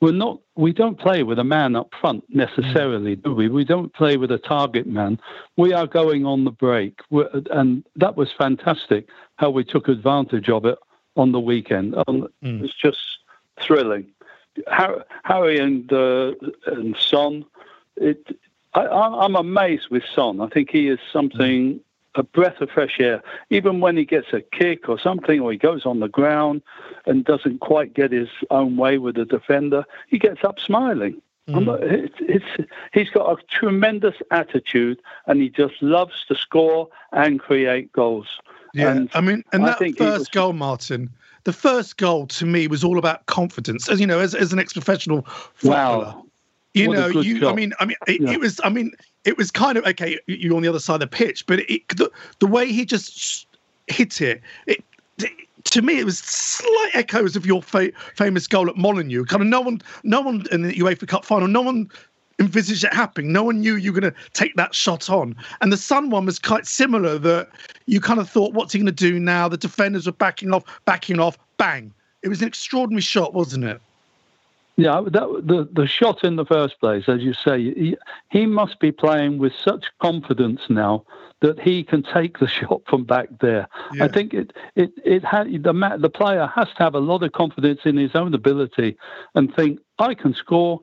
we're 0.00 0.12
not 0.12 0.40
we 0.56 0.72
don't 0.72 0.98
play 0.98 1.22
with 1.22 1.38
a 1.38 1.44
man 1.44 1.76
up 1.76 1.90
front 2.00 2.24
necessarily, 2.28 3.14
do 3.16 3.32
we? 3.32 3.48
We 3.48 3.64
don't 3.64 3.92
play 3.92 4.16
with 4.16 4.32
a 4.32 4.38
target 4.38 4.86
man. 4.86 5.20
We 5.56 5.72
are 5.72 5.86
going 5.86 6.26
on 6.26 6.44
the 6.44 6.50
break, 6.50 7.00
we're, 7.10 7.28
and 7.52 7.84
that 7.94 8.16
was 8.16 8.32
fantastic 8.36 9.08
how 9.36 9.50
we 9.50 9.62
took 9.62 9.86
advantage 9.88 10.48
of 10.48 10.64
it 10.64 10.78
on 11.16 11.30
the 11.30 11.40
weekend. 11.40 11.94
Um, 12.08 12.28
mm. 12.42 12.64
It's 12.64 12.74
just 12.74 12.98
thrilling. 13.62 14.06
Harry 14.66 15.58
and 15.58 15.92
uh, 15.92 16.32
and 16.66 16.96
Son, 16.96 17.44
it. 17.96 18.36
I, 18.74 18.86
I'm 18.86 19.36
amazed 19.36 19.88
with 19.90 20.02
Son. 20.14 20.40
I 20.40 20.48
think 20.48 20.70
he 20.70 20.88
is 20.88 20.98
something 21.12 21.80
a 22.14 22.22
breath 22.22 22.60
of 22.60 22.70
fresh 22.70 22.98
air. 22.98 23.22
Even 23.50 23.80
when 23.80 23.96
he 23.96 24.04
gets 24.04 24.32
a 24.32 24.40
kick 24.40 24.88
or 24.88 24.98
something, 24.98 25.40
or 25.40 25.52
he 25.52 25.58
goes 25.58 25.86
on 25.86 26.00
the 26.00 26.08
ground 26.08 26.62
and 27.06 27.24
doesn't 27.24 27.60
quite 27.60 27.94
get 27.94 28.12
his 28.12 28.28
own 28.50 28.76
way 28.76 28.98
with 28.98 29.16
the 29.16 29.24
defender, 29.24 29.84
he 30.08 30.18
gets 30.18 30.42
up 30.44 30.58
smiling. 30.58 31.20
Mm. 31.48 31.80
It's, 31.82 32.14
it's, 32.20 32.70
he's 32.92 33.10
got 33.10 33.30
a 33.30 33.42
tremendous 33.46 34.16
attitude, 34.30 35.00
and 35.26 35.40
he 35.40 35.48
just 35.48 35.74
loves 35.80 36.24
to 36.28 36.34
score 36.34 36.88
and 37.12 37.40
create 37.40 37.92
goals. 37.92 38.26
Yeah, 38.72 38.90
and 38.90 39.10
I 39.14 39.20
mean, 39.20 39.42
and 39.52 39.64
I 39.64 39.76
that 39.78 39.98
first 39.98 40.18
was, 40.18 40.28
goal, 40.28 40.52
Martin. 40.52 41.10
The 41.44 41.52
first 41.52 41.96
goal 41.96 42.26
to 42.28 42.46
me 42.46 42.68
was 42.68 42.84
all 42.84 42.98
about 42.98 43.26
confidence. 43.26 43.88
As 43.88 43.98
you 43.98 44.06
know, 44.06 44.20
as, 44.20 44.34
as 44.34 44.52
an 44.52 44.58
ex-professional 44.58 45.22
footballer, 45.54 46.04
wow. 46.04 46.26
You 46.74 46.88
what 46.88 46.96
know, 46.96 47.20
you. 47.20 47.48
I 47.48 47.52
mean, 47.52 47.72
I 47.80 47.84
mean, 47.84 47.96
it, 48.06 48.20
yeah. 48.20 48.30
it 48.30 48.40
was. 48.40 48.60
I 48.62 48.68
mean, 48.68 48.92
it 49.24 49.36
was 49.36 49.50
kind 49.50 49.76
of 49.76 49.84
okay. 49.86 50.18
You're 50.26 50.54
on 50.54 50.62
the 50.62 50.68
other 50.68 50.78
side 50.78 50.94
of 50.94 51.00
the 51.00 51.06
pitch, 51.08 51.46
but 51.46 51.60
it, 51.70 51.88
the, 51.88 52.10
the 52.38 52.46
way 52.46 52.70
he 52.70 52.84
just 52.84 53.46
hit 53.88 54.20
it, 54.20 54.40
it, 54.66 54.84
it 55.18 55.32
to 55.64 55.82
me, 55.82 55.98
it 55.98 56.04
was 56.04 56.18
slight 56.18 56.90
echoes 56.94 57.34
of 57.34 57.44
your 57.44 57.62
fa- 57.62 57.92
famous 58.14 58.46
goal 58.46 58.68
at 58.68 58.76
Molineux. 58.76 59.24
Kind 59.24 59.42
of 59.42 59.48
no 59.48 59.60
one, 59.60 59.80
no 60.04 60.20
one 60.20 60.44
in 60.52 60.62
the 60.62 60.74
UEFA 60.74 61.08
Cup 61.08 61.24
final, 61.24 61.48
no 61.48 61.60
one 61.60 61.90
envisaged 62.38 62.84
it 62.84 62.94
happening. 62.94 63.32
No 63.32 63.42
one 63.42 63.60
knew 63.60 63.76
you 63.76 63.92
were 63.92 64.00
going 64.00 64.12
to 64.12 64.18
take 64.32 64.54
that 64.56 64.74
shot 64.74 65.10
on. 65.10 65.36
And 65.60 65.72
the 65.72 65.76
Son 65.76 66.08
one 66.08 66.24
was 66.24 66.38
quite 66.38 66.66
similar. 66.66 67.18
That 67.18 67.48
you 67.86 68.00
kind 68.00 68.20
of 68.20 68.30
thought, 68.30 68.54
what's 68.54 68.72
he 68.72 68.78
going 68.78 68.86
to 68.86 68.92
do 68.92 69.18
now? 69.18 69.48
The 69.48 69.56
defenders 69.56 70.06
were 70.06 70.12
backing 70.12 70.54
off, 70.54 70.64
backing 70.84 71.20
off, 71.20 71.36
bang! 71.58 71.92
It 72.22 72.28
was 72.28 72.42
an 72.42 72.48
extraordinary 72.48 73.02
shot, 73.02 73.34
wasn't 73.34 73.64
it? 73.64 73.80
Yeah, 74.80 75.02
that, 75.04 75.42
the 75.44 75.68
the 75.72 75.86
shot 75.86 76.24
in 76.24 76.36
the 76.36 76.44
first 76.44 76.80
place, 76.80 77.04
as 77.08 77.20
you 77.20 77.34
say, 77.34 77.60
he, 77.60 77.96
he 78.30 78.46
must 78.46 78.80
be 78.80 78.92
playing 78.92 79.38
with 79.38 79.52
such 79.62 79.86
confidence 80.00 80.62
now 80.68 81.04
that 81.42 81.60
he 81.60 81.82
can 81.82 82.02
take 82.02 82.38
the 82.38 82.48
shot 82.58 82.82
from 82.86 83.04
back 83.04 83.28
there. 83.40 83.68
Yeah. 83.92 84.04
I 84.04 84.08
think 84.08 84.32
it 84.32 84.52
it 84.76 84.92
it 85.04 85.24
had 85.24 85.48
the 85.48 85.96
the 85.98 86.10
player 86.10 86.46
has 86.54 86.68
to 86.76 86.82
have 86.82 86.94
a 86.94 87.00
lot 87.00 87.22
of 87.22 87.32
confidence 87.32 87.80
in 87.84 87.96
his 87.96 88.14
own 88.14 88.34
ability 88.34 88.96
and 89.34 89.54
think 89.54 89.80
I 89.98 90.14
can 90.14 90.34
score, 90.34 90.80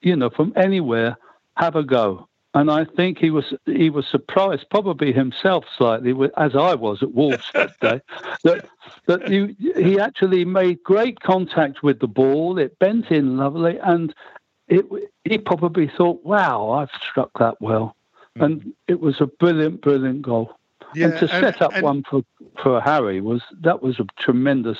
you 0.00 0.16
know, 0.16 0.30
from 0.30 0.52
anywhere. 0.56 1.16
Have 1.56 1.74
a 1.74 1.82
go 1.82 2.27
and 2.54 2.70
I 2.70 2.84
think 2.84 3.18
he 3.18 3.30
was 3.30 3.52
he 3.66 3.90
was 3.90 4.06
surprised, 4.06 4.66
probably 4.70 5.12
himself 5.12 5.64
slightly, 5.76 6.14
as 6.36 6.56
I 6.56 6.74
was 6.74 7.02
at 7.02 7.12
Wolves 7.12 7.50
that 7.54 7.78
day, 7.80 8.00
that 8.44 8.66
that 9.06 9.28
he, 9.28 9.54
he 9.80 10.00
actually 10.00 10.44
made 10.44 10.82
great 10.82 11.20
contact 11.20 11.82
with 11.82 12.00
the 12.00 12.08
ball. 12.08 12.58
It 12.58 12.78
bent 12.78 13.10
in 13.10 13.36
lovely, 13.36 13.78
and 13.78 14.14
it 14.66 14.86
he 15.24 15.38
probably 15.38 15.90
thought, 15.94 16.24
"Wow, 16.24 16.70
I've 16.70 16.90
struck 17.02 17.30
that 17.38 17.60
well," 17.60 17.94
mm. 18.36 18.44
and 18.44 18.72
it 18.86 19.00
was 19.00 19.20
a 19.20 19.26
brilliant, 19.26 19.82
brilliant 19.82 20.22
goal. 20.22 20.52
Yeah, 20.94 21.08
and 21.08 21.18
to 21.18 21.34
and, 21.34 21.44
set 21.44 21.60
up 21.60 21.74
and, 21.74 21.82
one 21.82 22.02
for 22.08 22.22
for 22.62 22.80
Harry 22.80 23.20
was 23.20 23.42
that 23.60 23.82
was 23.82 24.00
a 24.00 24.06
tremendous 24.18 24.78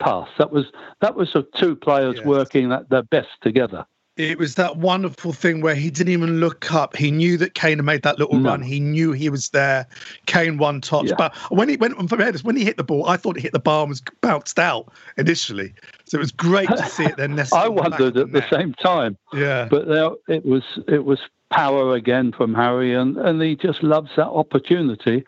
pass. 0.00 0.28
That 0.38 0.50
was 0.50 0.66
that 1.00 1.14
was 1.14 1.36
two 1.54 1.76
players 1.76 2.16
yes. 2.16 2.26
working 2.26 2.72
at 2.72 2.90
their 2.90 3.04
best 3.04 3.40
together 3.40 3.86
it 4.16 4.38
was 4.38 4.54
that 4.54 4.76
wonderful 4.76 5.32
thing 5.32 5.60
where 5.60 5.74
he 5.74 5.90
didn't 5.90 6.12
even 6.12 6.38
look 6.38 6.72
up. 6.72 6.96
He 6.96 7.10
knew 7.10 7.36
that 7.38 7.54
Kane 7.54 7.78
had 7.78 7.84
made 7.84 8.02
that 8.02 8.18
little 8.18 8.38
no. 8.38 8.50
run. 8.50 8.62
He 8.62 8.78
knew 8.78 9.10
he 9.10 9.28
was 9.28 9.50
there. 9.50 9.86
Kane 10.26 10.56
won 10.56 10.80
touch, 10.80 11.06
yeah. 11.06 11.14
but 11.18 11.34
when 11.50 11.68
he 11.68 11.76
went 11.76 11.96
from 12.08 12.20
when 12.42 12.56
he 12.56 12.64
hit 12.64 12.76
the 12.76 12.84
ball, 12.84 13.08
I 13.08 13.16
thought 13.16 13.36
it 13.36 13.42
hit 13.42 13.52
the 13.52 13.58
bar 13.58 13.82
and 13.82 13.88
was 13.88 14.02
bounced 14.20 14.58
out 14.58 14.92
initially. 15.16 15.74
So 16.04 16.18
it 16.18 16.20
was 16.20 16.30
great 16.30 16.68
to 16.68 16.86
see 16.86 17.04
it 17.04 17.16
then. 17.16 17.40
I 17.52 17.68
wondered 17.68 18.16
at 18.16 18.32
the, 18.32 18.40
the 18.40 18.48
same 18.50 18.74
time. 18.74 19.16
Yeah, 19.32 19.66
but 19.68 19.88
there 19.88 20.10
it 20.28 20.46
was. 20.46 20.62
It 20.86 21.04
was 21.04 21.18
power 21.50 21.94
again 21.94 22.32
from 22.32 22.54
Harry, 22.54 22.94
and 22.94 23.16
and 23.16 23.42
he 23.42 23.56
just 23.56 23.82
loves 23.82 24.10
that 24.16 24.28
opportunity 24.28 25.24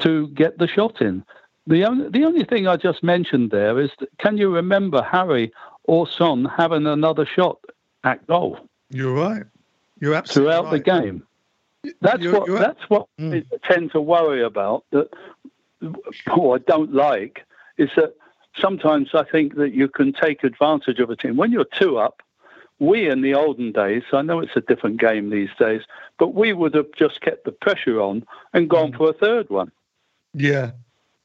to 0.00 0.28
get 0.28 0.58
the 0.58 0.68
shot 0.68 1.00
in. 1.00 1.24
The 1.66 1.84
only 1.84 2.10
the 2.10 2.24
only 2.24 2.44
thing 2.44 2.68
I 2.68 2.76
just 2.76 3.02
mentioned 3.02 3.50
there 3.50 3.80
is, 3.80 3.90
can 4.18 4.36
you 4.36 4.54
remember 4.54 5.02
Harry 5.02 5.52
or 5.84 6.06
Son 6.06 6.44
having 6.44 6.86
another 6.86 7.24
shot 7.24 7.58
at 8.04 8.26
goal. 8.26 8.58
You're 8.90 9.14
right. 9.14 9.44
You're 10.00 10.14
absolutely 10.14 10.52
throughout 10.52 10.64
right. 10.64 10.72
the 10.72 10.78
game. 10.80 11.26
That's 12.00 12.22
you're, 12.22 12.32
what 12.32 12.48
you're 12.48 12.58
that's 12.58 12.88
what 12.88 13.06
mm. 13.18 13.44
I 13.52 13.72
tend 13.72 13.92
to 13.92 14.00
worry 14.00 14.42
about. 14.42 14.84
That 14.90 15.08
what 16.34 16.60
I 16.60 16.64
don't 16.70 16.92
like 16.92 17.44
is 17.78 17.90
that 17.96 18.14
sometimes 18.58 19.10
I 19.14 19.24
think 19.24 19.56
that 19.56 19.72
you 19.72 19.88
can 19.88 20.12
take 20.12 20.44
advantage 20.44 20.98
of 20.98 21.10
a 21.10 21.16
team 21.16 21.36
when 21.36 21.52
you're 21.52 21.66
two 21.78 21.98
up. 21.98 22.22
We 22.78 23.08
in 23.08 23.22
the 23.22 23.34
olden 23.34 23.72
days, 23.72 24.02
I 24.12 24.20
know 24.20 24.40
it's 24.40 24.54
a 24.54 24.60
different 24.60 25.00
game 25.00 25.30
these 25.30 25.48
days, 25.58 25.80
but 26.18 26.34
we 26.34 26.52
would 26.52 26.74
have 26.74 26.92
just 26.98 27.22
kept 27.22 27.44
the 27.44 27.52
pressure 27.52 28.00
on 28.02 28.26
and 28.52 28.68
gone 28.68 28.92
mm. 28.92 28.98
for 28.98 29.10
a 29.10 29.14
third 29.14 29.48
one. 29.48 29.72
Yeah, 30.34 30.72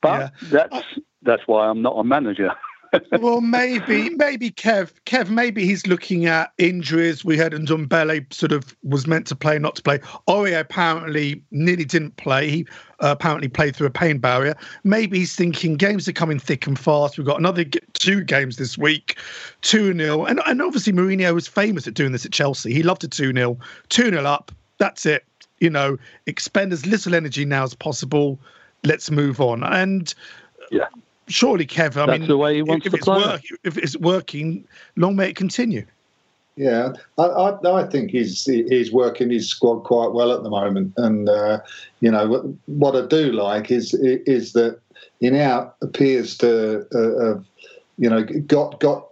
but 0.01 0.31
yeah. 0.41 0.49
that's 0.49 0.85
that's 1.23 1.47
why 1.47 1.67
I'm 1.67 1.81
not 1.81 1.97
a 1.97 2.03
manager. 2.03 2.53
well, 3.19 3.41
maybe, 3.41 4.09
maybe 4.09 4.51
Kev, 4.51 4.91
Kev, 5.05 5.29
maybe 5.29 5.65
he's 5.65 5.87
looking 5.87 6.25
at 6.25 6.51
injuries. 6.57 7.23
We 7.23 7.37
heard 7.37 7.53
Ndombele 7.53 8.31
sort 8.33 8.51
of 8.51 8.75
was 8.83 9.07
meant 9.07 9.27
to 9.27 9.35
play, 9.35 9.57
not 9.59 9.75
to 9.77 9.81
play. 9.81 9.99
Aurier 10.27 10.59
apparently 10.59 11.41
nearly 11.51 11.85
didn't 11.85 12.17
play. 12.17 12.49
He 12.49 12.67
uh, 12.99 13.15
apparently 13.17 13.47
played 13.47 13.75
through 13.75 13.87
a 13.87 13.91
pain 13.91 14.17
barrier. 14.17 14.55
Maybe 14.83 15.19
he's 15.19 15.35
thinking 15.35 15.75
games 15.75 16.07
are 16.07 16.13
coming 16.13 16.39
thick 16.39 16.67
and 16.67 16.77
fast. 16.77 17.17
We've 17.17 17.27
got 17.27 17.39
another 17.39 17.63
two 17.93 18.23
games 18.23 18.57
this 18.57 18.77
week, 18.77 19.17
2 19.61 19.93
0. 19.93 20.25
And, 20.25 20.41
and 20.45 20.61
obviously, 20.61 20.93
Mourinho 20.93 21.33
was 21.33 21.47
famous 21.47 21.87
at 21.87 21.93
doing 21.93 22.11
this 22.11 22.25
at 22.25 22.31
Chelsea. 22.31 22.73
He 22.73 22.83
loved 22.83 23.03
a 23.03 23.07
2 23.07 23.33
0, 23.33 23.57
2 23.89 24.09
0 24.09 24.23
up. 24.23 24.51
That's 24.79 25.05
it. 25.05 25.25
You 25.59 25.69
know, 25.69 25.97
expend 26.25 26.73
as 26.73 26.85
little 26.85 27.15
energy 27.15 27.45
now 27.45 27.63
as 27.63 27.75
possible. 27.75 28.39
Let's 28.83 29.11
move 29.11 29.39
on. 29.39 29.63
And 29.63 30.13
yeah 30.71 30.87
surely, 31.31 31.65
Kev. 31.65 31.97
I 31.97 32.05
That's 32.05 32.19
mean, 32.19 32.27
the 32.27 32.37
way 32.37 32.55
he 32.55 32.61
wants 32.61 32.85
if, 32.85 32.91
to 32.91 32.97
it's 32.97 33.05
play. 33.05 33.17
work, 33.17 33.41
if 33.63 33.77
it's 33.77 33.97
working, 33.97 34.65
long 34.95 35.15
may 35.15 35.29
it 35.29 35.35
continue. 35.35 35.85
Yeah, 36.57 36.93
I, 37.17 37.23
I, 37.23 37.79
I, 37.81 37.87
think 37.87 38.11
he's 38.11 38.43
he's 38.43 38.91
working 38.91 39.29
his 39.29 39.49
squad 39.49 39.79
quite 39.79 40.11
well 40.11 40.33
at 40.33 40.43
the 40.43 40.49
moment, 40.49 40.93
and 40.97 41.29
uh, 41.29 41.61
you 42.01 42.11
know 42.11 42.27
what, 42.27 42.43
what, 42.65 42.95
I 42.95 43.07
do 43.07 43.31
like 43.31 43.71
is 43.71 43.93
is 43.93 44.51
that 44.53 44.79
he 45.21 45.29
now 45.29 45.73
appears 45.81 46.37
to 46.39 46.85
uh, 46.93 47.25
have 47.25 47.45
you 47.97 48.09
know 48.09 48.23
got 48.23 48.79
got 48.81 49.07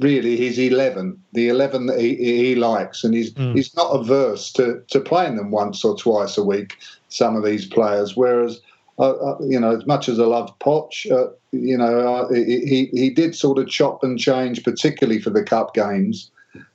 really 0.00 0.36
his 0.36 0.58
eleven, 0.58 1.22
the 1.34 1.48
eleven 1.48 1.86
that 1.86 2.00
he, 2.00 2.14
he 2.14 2.54
likes, 2.54 3.04
and 3.04 3.14
he's 3.14 3.34
mm. 3.34 3.54
he's 3.54 3.74
not 3.76 3.90
averse 3.90 4.50
to 4.52 4.82
to 4.88 4.98
playing 4.98 5.36
them 5.36 5.50
once 5.50 5.84
or 5.84 5.94
twice 5.96 6.38
a 6.38 6.42
week. 6.42 6.78
Some 7.10 7.36
of 7.36 7.44
these 7.44 7.66
players, 7.66 8.16
whereas 8.16 8.60
uh, 8.98 9.36
you 9.40 9.60
know, 9.60 9.76
as 9.76 9.86
much 9.86 10.08
as 10.08 10.18
I 10.18 10.24
love 10.24 10.56
Poch, 10.58 11.10
uh, 11.10 11.32
you 11.52 11.76
know, 11.76 12.00
uh, 12.00 12.32
he 12.32 12.90
he 12.92 13.10
did 13.10 13.34
sort 13.34 13.58
of 13.58 13.68
chop 13.68 14.02
and 14.02 14.18
change, 14.18 14.64
particularly 14.64 15.20
for 15.20 15.30
the 15.30 15.42
cup 15.42 15.74
games. 15.74 16.30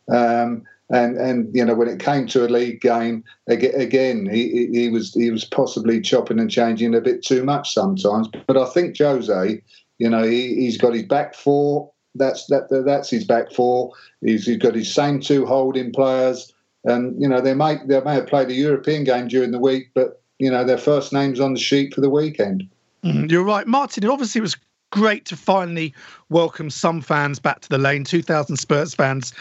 Um, 0.09 0.63
and 0.89 1.17
and 1.17 1.53
you 1.53 1.65
know, 1.65 1.75
when 1.75 1.87
it 1.87 1.99
came 1.99 2.27
to 2.27 2.45
a 2.45 2.47
league 2.47 2.81
game, 2.81 3.23
again, 3.47 4.29
he 4.31 4.67
he 4.71 4.89
was 4.89 5.13
he 5.13 5.31
was 5.31 5.43
possibly 5.43 5.99
chopping 5.99 6.39
and 6.39 6.51
changing 6.51 6.95
a 6.95 7.01
bit 7.01 7.23
too 7.23 7.43
much 7.43 7.73
sometimes. 7.73 8.29
But 8.47 8.57
I 8.57 8.65
think 8.69 8.97
Jose, 8.97 9.61
you 9.97 10.09
know, 10.09 10.23
he, 10.23 10.55
he's 10.55 10.77
got 10.77 10.93
his 10.93 11.03
back 11.03 11.35
four. 11.35 11.91
That's 12.15 12.45
that 12.47 12.69
that's 12.85 13.09
his 13.09 13.25
back 13.25 13.51
four. 13.51 13.91
He's, 14.21 14.45
he's 14.45 14.57
got 14.57 14.75
his 14.75 14.93
same 14.93 15.19
two 15.19 15.45
holding 15.45 15.91
players. 15.91 16.53
And 16.85 17.19
you 17.21 17.27
know, 17.27 17.41
they 17.41 17.53
may 17.53 17.77
they 17.85 18.01
may 18.01 18.13
have 18.15 18.27
played 18.27 18.49
a 18.49 18.53
European 18.53 19.03
game 19.03 19.27
during 19.27 19.51
the 19.51 19.59
week, 19.59 19.89
but 19.93 20.21
you 20.43 20.51
know 20.51 20.63
their 20.63 20.77
first 20.77 21.13
names 21.13 21.39
on 21.39 21.53
the 21.53 21.59
sheet 21.59 21.93
for 21.93 22.01
the 22.01 22.09
weekend. 22.09 22.67
Mm, 23.03 23.31
you're 23.31 23.43
right, 23.43 23.67
Martin. 23.67 24.03
It 24.03 24.09
obviously, 24.09 24.41
was 24.41 24.57
great 24.91 25.25
to 25.25 25.35
finally 25.35 25.93
welcome 26.29 26.69
some 26.69 27.01
fans 27.01 27.39
back 27.39 27.61
to 27.61 27.69
the 27.69 27.77
lane. 27.77 28.03
Two 28.03 28.21
thousand 28.21 28.57
Spurs 28.57 28.93
fans 28.93 29.33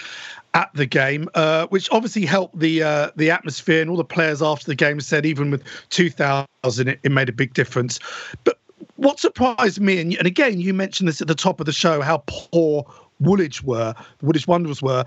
at 0.55 0.71
the 0.75 0.87
game, 0.87 1.29
uh, 1.35 1.67
which 1.69 1.91
obviously 1.91 2.25
helped 2.25 2.59
the 2.59 2.83
uh, 2.83 3.11
the 3.17 3.31
atmosphere 3.31 3.81
and 3.81 3.91
all 3.91 3.97
the 3.97 4.05
players 4.05 4.43
after 4.43 4.67
the 4.67 4.75
game 4.75 5.01
said 5.01 5.27
even 5.27 5.51
with 5.51 5.65
two 5.91 6.11
thousand, 6.11 6.89
it, 6.89 7.01
it 7.03 7.13
made 7.13 7.29
a 7.29 7.33
big 7.33 7.53
difference. 7.55 7.99
But 8.45 8.59
what 8.97 9.19
surprised 9.19 9.81
me, 9.81 10.01
and, 10.01 10.15
and 10.15 10.27
again, 10.27 10.61
you 10.61 10.73
mentioned 10.73 11.09
this 11.09 11.21
at 11.21 11.29
the 11.29 11.35
top 11.35 11.61
of 11.61 11.67
the 11.67 11.73
show, 11.73 12.01
how 12.01 12.23
poor 12.27 12.87
Woolwich 13.21 13.63
were, 13.63 13.95
Woolwich 14.21 14.47
Wanderers 14.47 14.83
were. 14.83 15.05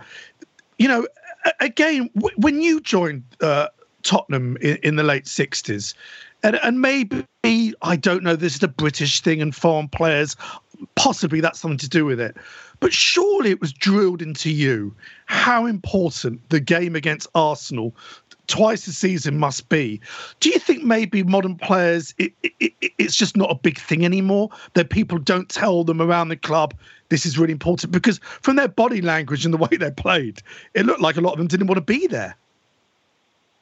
You 0.78 0.90
know, 0.90 1.08
again, 1.60 2.10
when 2.36 2.62
you 2.62 2.82
joined 2.82 3.24
uh, 3.42 3.68
Tottenham 4.06 4.58
in, 4.62 4.78
in 4.78 4.96
the 4.96 5.04
late 5.04 5.26
60s. 5.26 5.94
And, 6.44 6.56
and 6.64 6.80
maybe, 6.80 7.26
I 7.82 7.96
don't 7.96 8.24
know, 8.24 8.36
this 8.36 8.56
is 8.56 8.64
a 8.64 8.68
British 8.68 9.22
thing 9.22 9.42
and 9.42 9.54
foreign 9.54 9.90
players, 9.90 10.36
possibly 10.96 11.42
that's 11.42 11.60
something 11.60 11.78
to 11.80 11.90
do 11.90 12.06
with 12.06 12.20
it. 12.20 12.38
But 12.80 12.94
surely 12.94 13.50
it 13.50 13.60
was 13.60 13.74
drilled 13.74 14.22
into 14.22 14.52
you 14.52 14.94
how 15.26 15.66
important 15.66 16.48
the 16.50 16.60
game 16.60 16.96
against 16.96 17.28
Arsenal 17.34 17.96
twice 18.48 18.86
a 18.86 18.94
season 18.94 19.40
must 19.40 19.70
be. 19.70 20.00
Do 20.40 20.50
you 20.50 20.60
think 20.60 20.84
maybe 20.84 21.24
modern 21.24 21.56
players, 21.56 22.14
it, 22.20 22.32
it, 22.44 22.74
it's 23.00 23.16
just 23.16 23.36
not 23.36 23.50
a 23.50 23.56
big 23.56 23.80
thing 23.80 24.06
anymore? 24.06 24.50
That 24.76 24.92
people 24.92 25.18
don't 25.18 25.50
tell 25.50 25.84
them 25.84 26.02
around 26.02 26.30
the 26.30 26.38
club 26.38 26.76
this 27.10 27.26
is 27.26 27.38
really 27.38 27.54
important? 27.54 27.92
Because 27.92 28.20
from 28.42 28.56
their 28.56 28.68
body 28.68 29.02
language 29.02 29.46
and 29.46 29.54
the 29.54 29.58
way 29.58 29.78
they 29.78 29.92
played, 29.92 30.42
it 30.74 30.86
looked 30.86 31.02
like 31.02 31.18
a 31.18 31.22
lot 31.22 31.34
of 31.34 31.38
them 31.38 31.48
didn't 31.48 31.68
want 31.68 31.78
to 31.78 31.82
be 31.82 32.08
there. 32.08 32.36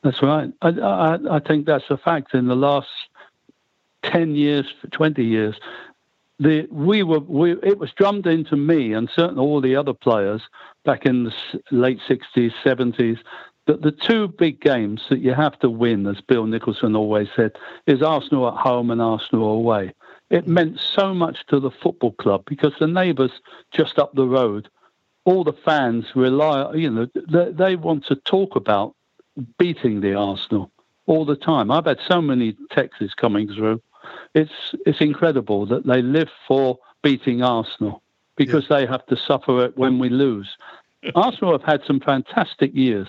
That's 0.04 0.22
right. 0.22 0.52
I, 0.62 0.70
I, 0.70 1.36
I 1.38 1.40
think 1.40 1.66
that's 1.66 1.90
a 1.90 1.98
fact. 1.98 2.34
In 2.34 2.48
the 2.48 2.56
last 2.56 2.90
ten 4.04 4.36
years, 4.36 4.66
twenty 4.92 5.24
years, 5.24 5.56
the 6.40 6.68
we 6.70 7.04
were 7.04 7.20
we 7.20 7.54
it 7.64 7.80
was 7.80 7.92
drummed 7.94 8.28
into 8.28 8.58
me 8.58 8.94
and 8.94 9.10
certainly 9.16 9.42
all 9.42 9.62
the 9.62 9.76
other 9.76 9.94
players 9.94 10.42
back 10.84 11.06
in 11.06 11.26
the 11.26 11.34
late 11.72 12.00
sixties, 12.08 12.52
seventies 12.64 13.18
that 13.66 13.82
the 13.82 13.92
two 13.92 14.28
big 14.28 14.60
games 14.60 15.04
that 15.10 15.20
you 15.20 15.34
have 15.34 15.58
to 15.60 15.70
win, 15.70 16.06
as 16.08 16.20
Bill 16.20 16.46
Nicholson 16.46 16.98
always 16.98 17.30
said, 17.34 17.54
is 17.88 18.02
Arsenal 18.02 18.50
at 18.50 18.56
home 18.56 18.92
and 18.92 19.02
Arsenal 19.02 19.52
away. 19.52 19.94
It 20.30 20.48
meant 20.48 20.82
so 20.82 21.14
much 21.14 21.46
to 21.48 21.62
the 21.62 21.72
football 21.72 22.12
club 22.14 22.44
because 22.46 22.74
the 22.80 22.88
neighbours 22.88 23.32
just 23.72 24.00
up 24.00 24.14
the 24.16 24.28
road, 24.28 24.68
all 25.24 25.46
the 25.46 25.54
fans 25.54 26.08
rely, 26.14 26.74
you 26.74 26.90
know, 26.90 27.08
they, 27.30 27.52
they 27.52 27.76
want 27.78 28.06
to 28.08 28.16
talk 28.16 28.58
about 28.58 28.96
beating 29.58 30.02
the 30.02 30.14
Arsenal 30.14 30.72
all 31.06 31.26
the 31.26 31.36
time. 31.36 31.72
I've 31.72 31.86
had 31.86 32.00
so 32.08 32.22
many 32.22 32.56
texts 32.72 33.14
coming 33.16 33.48
through. 33.54 33.82
It's 34.36 34.74
it's 34.86 35.02
incredible 35.02 35.66
that 35.68 35.86
they 35.86 36.02
live 36.02 36.30
for 36.48 36.80
beating 37.02 37.42
Arsenal 37.42 38.02
because 38.36 38.66
yeah. 38.70 38.78
they 38.78 38.86
have 38.86 39.06
to 39.08 39.18
suffer 39.18 39.66
it 39.66 39.78
when 39.78 40.00
we 40.00 40.10
lose. 40.10 40.58
Arsenal 41.16 41.52
have 41.54 41.64
had 41.64 41.82
some 41.86 42.00
fantastic 42.00 42.74
years, 42.74 43.08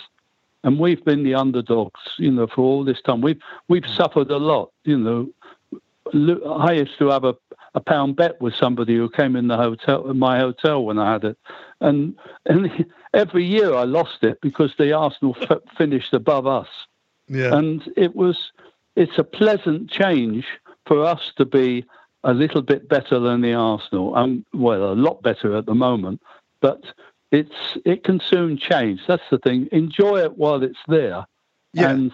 and 0.63 0.79
we've 0.79 1.05
been 1.05 1.25
the 1.25 1.35
underdogs. 1.35 2.01
You 2.19 2.31
know, 2.31 2.47
for 2.47 2.63
all 2.63 2.85
this 2.85 3.01
time, 3.03 3.21
we've 3.21 3.41
we've 3.69 3.83
mm. 3.83 3.97
suffered 3.97 4.31
a 4.31 4.37
lot. 4.37 4.71
You 4.85 4.99
know, 4.99 6.41
I 6.47 6.73
used 6.73 6.99
to 6.99 7.09
have 7.09 7.25
a, 7.25 7.35
a 7.75 7.81
pound 7.81 8.17
bet 8.17 8.41
with 8.41 8.55
somebody 8.55 8.97
who 8.97 9.09
came 9.09 9.37
in 9.37 9.49
the 9.49 9.57
hotel, 9.57 10.09
in 10.11 10.19
my 10.19 10.39
hotel 10.39 10.85
when 10.85 10.99
I 10.99 11.13
had 11.13 11.25
it, 11.25 11.39
and 11.81 12.17
and 12.47 12.87
every 13.15 13.45
year 13.45 13.75
I 13.75 13.85
lost 13.85 14.23
it 14.23 14.41
because 14.41 14.75
the 14.79 14.93
Arsenal 14.93 15.37
f- 15.41 15.59
finished 15.77 16.15
above 16.15 16.47
us. 16.47 16.69
Yeah. 17.29 17.57
And 17.57 17.83
it 17.97 18.15
was 18.15 18.53
it's 18.97 19.19
a 19.19 19.25
pleasant 19.25 19.91
change 19.91 20.47
for 20.87 21.05
us 21.05 21.33
to 21.37 21.45
be 21.45 21.85
a 22.23 22.33
little 22.33 22.63
bit 22.63 22.89
better 22.89 23.19
than 23.19 23.41
the 23.41 23.55
Arsenal. 23.55 24.15
Um, 24.17 24.45
well, 24.53 24.93
a 24.93 24.95
lot 24.95 25.23
better 25.23 25.57
at 25.57 25.67
the 25.67 25.75
moment, 25.75 26.23
but 26.61 26.83
it's 27.31 27.79
it 27.85 28.05
can 28.05 28.21
soon 28.21 28.57
change. 28.57 29.01
That's 29.07 29.29
the 29.31 29.39
thing. 29.39 29.69
Enjoy 29.73 30.19
it 30.19 30.39
while 30.39 30.63
it's 30.63 30.79
there, 30.87 31.27
yeah. 31.73 31.91
and 31.91 32.13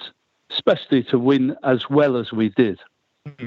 especially 0.50 1.02
to 1.04 1.18
win 1.18 1.56
as 1.62 1.88
well 1.90 2.16
as 2.16 2.32
we 2.32 2.48
did. 2.48 2.80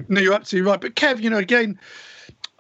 No, 0.08 0.22
you're 0.22 0.34
absolutely 0.34 0.70
right. 0.70 0.82
But 0.82 0.96
Kev, 0.96 1.22
you 1.22 1.30
know, 1.30 1.38
again, 1.38 1.80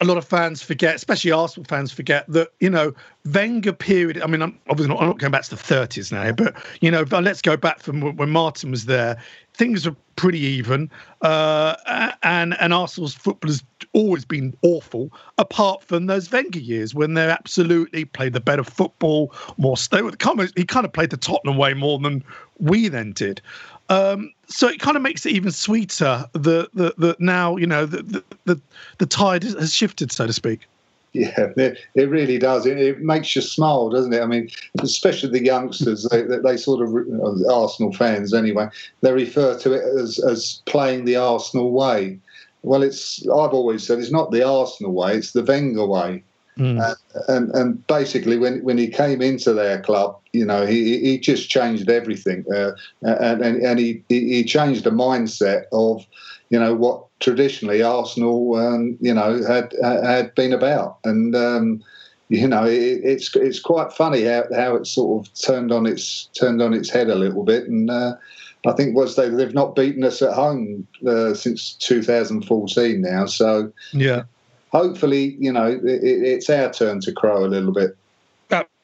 a 0.01 0.05
lot 0.05 0.17
of 0.17 0.25
fans 0.25 0.61
forget, 0.61 0.95
especially 0.95 1.31
Arsenal 1.31 1.65
fans 1.65 1.91
forget 1.91 2.25
that 2.27 2.49
you 2.59 2.69
know 2.69 2.93
Wenger 3.31 3.73
period. 3.73 4.21
I 4.21 4.27
mean, 4.27 4.41
I'm 4.41 4.59
obviously 4.69 4.93
not, 4.93 5.01
I'm 5.01 5.07
not 5.07 5.17
going 5.17 5.31
back 5.31 5.43
to 5.43 5.55
the 5.55 5.55
30s 5.55 6.11
now, 6.11 6.31
but 6.33 6.55
you 6.81 6.91
know, 6.91 7.03
let's 7.03 7.41
go 7.41 7.55
back 7.55 7.79
from 7.79 8.01
when 8.17 8.29
Martin 8.29 8.71
was 8.71 8.85
there. 8.85 9.21
Things 9.53 9.85
were 9.87 9.95
pretty 10.15 10.39
even, 10.39 10.89
uh, 11.21 11.75
and 12.23 12.59
and 12.59 12.73
Arsenal's 12.73 13.13
football 13.13 13.49
has 13.49 13.63
always 13.93 14.25
been 14.25 14.57
awful, 14.61 15.11
apart 15.37 15.83
from 15.83 16.07
those 16.07 16.29
Wenger 16.31 16.59
years 16.59 16.93
when 16.93 17.13
they 17.13 17.29
absolutely 17.29 18.03
played 18.03 18.33
the 18.33 18.41
better 18.41 18.63
football, 18.63 19.33
more. 19.57 19.75
Were, 19.93 20.49
he 20.55 20.65
kind 20.65 20.85
of 20.85 20.91
played 20.91 21.11
the 21.11 21.17
Tottenham 21.17 21.57
way 21.57 21.73
more 21.73 21.99
than 21.99 22.23
we 22.59 22.87
then 22.89 23.13
did. 23.13 23.41
Um, 23.89 24.31
so 24.47 24.67
it 24.67 24.79
kind 24.79 24.95
of 24.95 25.03
makes 25.03 25.25
it 25.25 25.33
even 25.33 25.51
sweeter 25.51 26.25
that 26.33 26.69
that, 26.73 26.97
that 26.97 27.19
now 27.19 27.57
you 27.57 27.67
know 27.67 27.85
the, 27.85 28.23
the 28.45 28.59
the 28.97 29.05
tide 29.05 29.43
has 29.43 29.73
shifted, 29.73 30.11
so 30.11 30.25
to 30.27 30.33
speak. 30.33 30.67
Yeah, 31.13 31.51
it, 31.57 31.77
it 31.93 32.09
really 32.09 32.39
does. 32.39 32.65
It, 32.65 32.79
it, 32.79 33.01
makes 33.01 33.35
you 33.35 33.43
smile, 33.43 33.89
doesn't 33.89 34.13
it? 34.13 34.21
I 34.21 34.25
mean, 34.25 34.49
especially 34.79 35.29
the 35.29 35.45
youngsters, 35.45 36.07
they, 36.09 36.23
they 36.23 36.57
sort 36.57 36.81
of, 36.81 36.91
Arsenal 37.51 37.93
fans 37.93 38.33
anyway, 38.33 38.67
they 39.01 39.13
refer 39.13 39.57
to 39.59 39.73
it 39.73 39.83
as, 39.83 40.17
as 40.23 40.63
playing 40.65 41.05
the 41.05 41.15
Arsenal 41.15 41.71
way. 41.71 42.19
Well, 42.63 42.81
it's 42.81 43.21
I've 43.27 43.53
always 43.53 43.85
said 43.85 43.99
it's 43.99 44.11
not 44.11 44.31
the 44.31 44.43
Arsenal 44.43 44.93
way, 44.93 45.17
it's 45.17 45.33
the 45.33 45.43
Wenger 45.43 45.85
way. 45.85 46.23
Mm. 46.57 46.81
Uh, 46.81 46.95
and 47.27 47.51
and 47.51 47.85
basically, 47.87 48.37
when 48.37 48.63
when 48.63 48.77
he 48.77 48.87
came 48.87 49.21
into 49.21 49.53
their 49.53 49.81
club, 49.81 50.19
you 50.33 50.45
know, 50.45 50.65
he 50.65 50.99
he 50.99 51.19
just 51.19 51.49
changed 51.49 51.89
everything, 51.89 52.43
uh, 52.53 52.71
and 53.03 53.41
and 53.41 53.61
and 53.61 53.79
he 53.79 54.03
he 54.09 54.43
changed 54.43 54.83
the 54.83 54.89
mindset 54.89 55.65
of, 55.71 56.05
you 56.49 56.59
know, 56.59 56.73
what 56.73 57.05
traditionally 57.19 57.83
Arsenal, 57.83 58.55
um, 58.55 58.97
you 58.99 59.13
know, 59.13 59.43
had 59.43 59.73
had 59.81 60.35
been 60.35 60.53
about, 60.53 60.97
and. 61.03 61.35
Um, 61.35 61.83
you 62.29 62.47
know, 62.47 62.63
it, 62.65 63.01
it's 63.03 63.35
it's 63.35 63.59
quite 63.59 63.93
funny 63.93 64.23
how, 64.23 64.45
how 64.55 64.75
it 64.75 64.87
sort 64.87 65.27
of 65.27 65.33
turned 65.39 65.71
on 65.71 65.85
its 65.85 66.29
turned 66.33 66.63
on 66.63 66.73
its 66.73 66.89
head 66.89 67.09
a 67.09 67.15
little 67.15 67.43
bit, 67.43 67.67
and 67.67 67.91
uh, 67.91 68.15
I 68.65 68.71
think 68.71 68.95
was 68.95 69.15
they 69.15 69.29
they've 69.29 69.53
not 69.53 69.75
beaten 69.75 70.03
us 70.03 70.21
at 70.21 70.33
home 70.33 70.87
uh, 71.05 71.33
since 71.33 71.73
2014 71.73 73.01
now. 73.01 73.25
So 73.27 73.71
yeah, 73.91 74.23
hopefully, 74.71 75.35
you 75.39 75.51
know, 75.51 75.67
it, 75.67 75.83
it's 75.83 76.49
our 76.49 76.71
turn 76.71 77.01
to 77.01 77.11
crow 77.11 77.45
a 77.45 77.47
little 77.47 77.73
bit. 77.73 77.95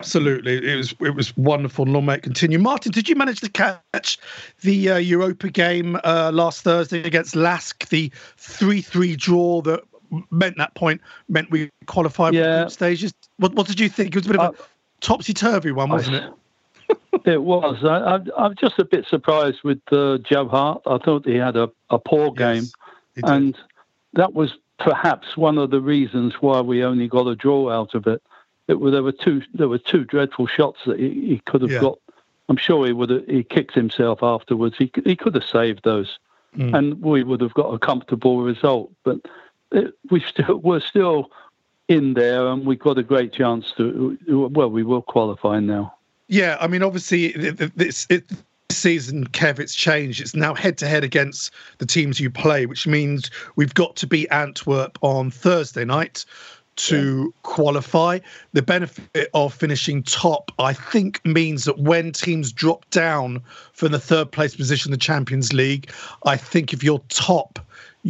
Absolutely, 0.02 0.66
it 0.66 0.78
was 0.78 0.96
it 1.02 1.14
was 1.14 1.36
wonderful. 1.36 1.86
Long 1.86 2.06
may 2.06 2.16
it 2.16 2.24
continue. 2.24 2.58
Martin, 2.58 2.94
did 2.94 3.10
you 3.10 3.16
manage 3.16 3.42
to 3.42 3.50
catch 3.50 4.18
the 4.62 4.92
uh, 4.92 4.98
Europa 4.98 5.50
game 5.50 6.00
uh, 6.06 6.32
last 6.34 6.62
Thursday 6.62 7.04
against 7.04 7.36
Lask? 7.36 7.86
The 7.90 8.10
three-three 8.38 9.18
draw 9.18 9.62
that 9.64 9.84
meant 10.32 10.58
that 10.58 10.74
point 10.76 11.02
meant 11.28 11.52
we 11.52 11.70
qualified 11.86 12.34
yeah. 12.34 12.64
for 12.64 12.70
stages. 12.70 13.14
What, 13.38 13.54
what 13.56 13.68
did 13.68 13.78
you 13.78 13.90
think? 13.90 14.16
It 14.16 14.20
was 14.20 14.26
a 14.28 14.30
bit 14.30 14.40
of 14.40 14.56
a 14.56 14.58
uh, 14.58 14.64
topsy-turvy 15.02 15.74
one, 15.74 15.90
wasn't 15.90 16.24
I, 16.24 16.28
it? 16.28 16.98
it 17.34 17.44
was. 17.44 17.84
I, 17.84 18.46
am 18.46 18.56
just 18.56 18.80
a 18.80 18.86
bit 18.86 19.06
surprised 19.06 19.60
with 19.66 19.82
uh, 19.92 20.20
Joe 20.20 20.48
Hart. 20.48 20.82
I 20.86 20.98
thought 21.00 21.26
he 21.26 21.36
had 21.36 21.58
a, 21.58 21.70
a 21.90 22.00
poor 22.00 22.32
game, 22.32 22.64
yes, 23.16 23.24
and 23.24 23.58
that 24.14 24.34
was 24.34 24.54
perhaps 24.80 25.36
one 25.36 25.58
of 25.58 25.72
the 25.72 25.82
reasons 25.82 26.36
why 26.40 26.62
we 26.62 26.86
only 26.86 27.10
got 27.10 27.28
a 27.28 27.36
draw 27.36 27.70
out 27.70 27.96
of 27.96 28.08
it. 28.08 28.24
It 28.70 28.80
there 28.92 29.04
were 29.04 29.12
two 29.12 29.42
there 29.54 29.68
were 29.68 29.80
two 29.80 30.06
dreadful 30.06 30.46
shots 30.46 30.82
that 30.86 31.00
he, 31.00 31.10
he 31.28 31.42
could 31.46 31.62
have 31.62 31.72
yeah. 31.72 31.82
got. 31.82 32.00
I'm 32.48 32.58
sure 32.58 32.86
he 32.86 32.94
would 32.94 33.10
have. 33.10 33.26
He 33.26 33.44
kicked 33.44 33.74
himself 33.74 34.22
afterwards. 34.22 34.78
He 34.78 34.92
he 35.04 35.16
could 35.16 35.34
have 35.34 35.44
saved 35.44 35.84
those, 35.84 36.20
mm. 36.56 36.74
and 36.78 37.02
we 37.02 37.24
would 37.24 37.42
have 37.42 37.54
got 37.56 37.74
a 37.74 37.80
comfortable 37.80 38.42
result. 38.42 38.92
But 39.04 39.22
it, 39.72 39.94
we 40.12 40.20
still 40.22 40.58
we're 40.58 40.80
still 40.80 41.32
in 41.88 42.14
there, 42.14 42.48
and 42.48 42.66
we've 42.66 42.80
got 42.80 43.00
a 43.00 43.04
great 43.04 43.34
chance 43.34 43.74
to. 43.78 44.18
Well, 44.28 44.70
we 44.70 44.84
will 44.84 45.02
qualify 45.02 45.60
now. 45.60 45.96
Yeah, 46.28 46.58
I 46.62 46.68
mean, 46.68 46.84
obviously, 46.84 47.32
this 47.32 48.06
it, 48.12 48.30
season, 48.70 49.28
Kev, 49.30 49.58
it's 49.58 49.74
changed. 49.74 50.22
It's 50.22 50.36
now 50.36 50.54
head 50.54 50.78
to 50.78 50.88
head 50.88 51.04
against 51.04 51.52
the 51.80 51.88
teams 51.88 52.20
you 52.20 52.30
play, 52.30 52.68
which 52.68 52.86
means 52.86 53.32
we've 53.56 53.74
got 53.74 53.96
to 53.96 54.06
beat 54.06 54.28
Antwerp 54.30 55.00
on 55.02 55.32
Thursday 55.32 55.86
night 55.86 56.24
to 56.80 57.24
yeah. 57.24 57.42
qualify. 57.44 58.20
The 58.54 58.62
benefit 58.62 59.30
of 59.34 59.54
finishing 59.54 60.02
top, 60.04 60.52
I 60.60 60.74
think, 60.74 61.24
means 61.26 61.66
that 61.66 61.78
when 61.78 62.12
teams 62.12 62.54
drop 62.54 62.90
down 62.90 63.42
from 63.74 63.92
the 63.92 64.00
third 64.00 64.32
place 64.32 64.56
position 64.56 64.90
in 64.90 64.92
the 64.92 64.98
Champions 64.98 65.52
League, 65.52 65.92
I 66.26 66.38
think 66.38 66.72
if 66.74 66.82
you're 66.82 67.02
top, 67.10 67.60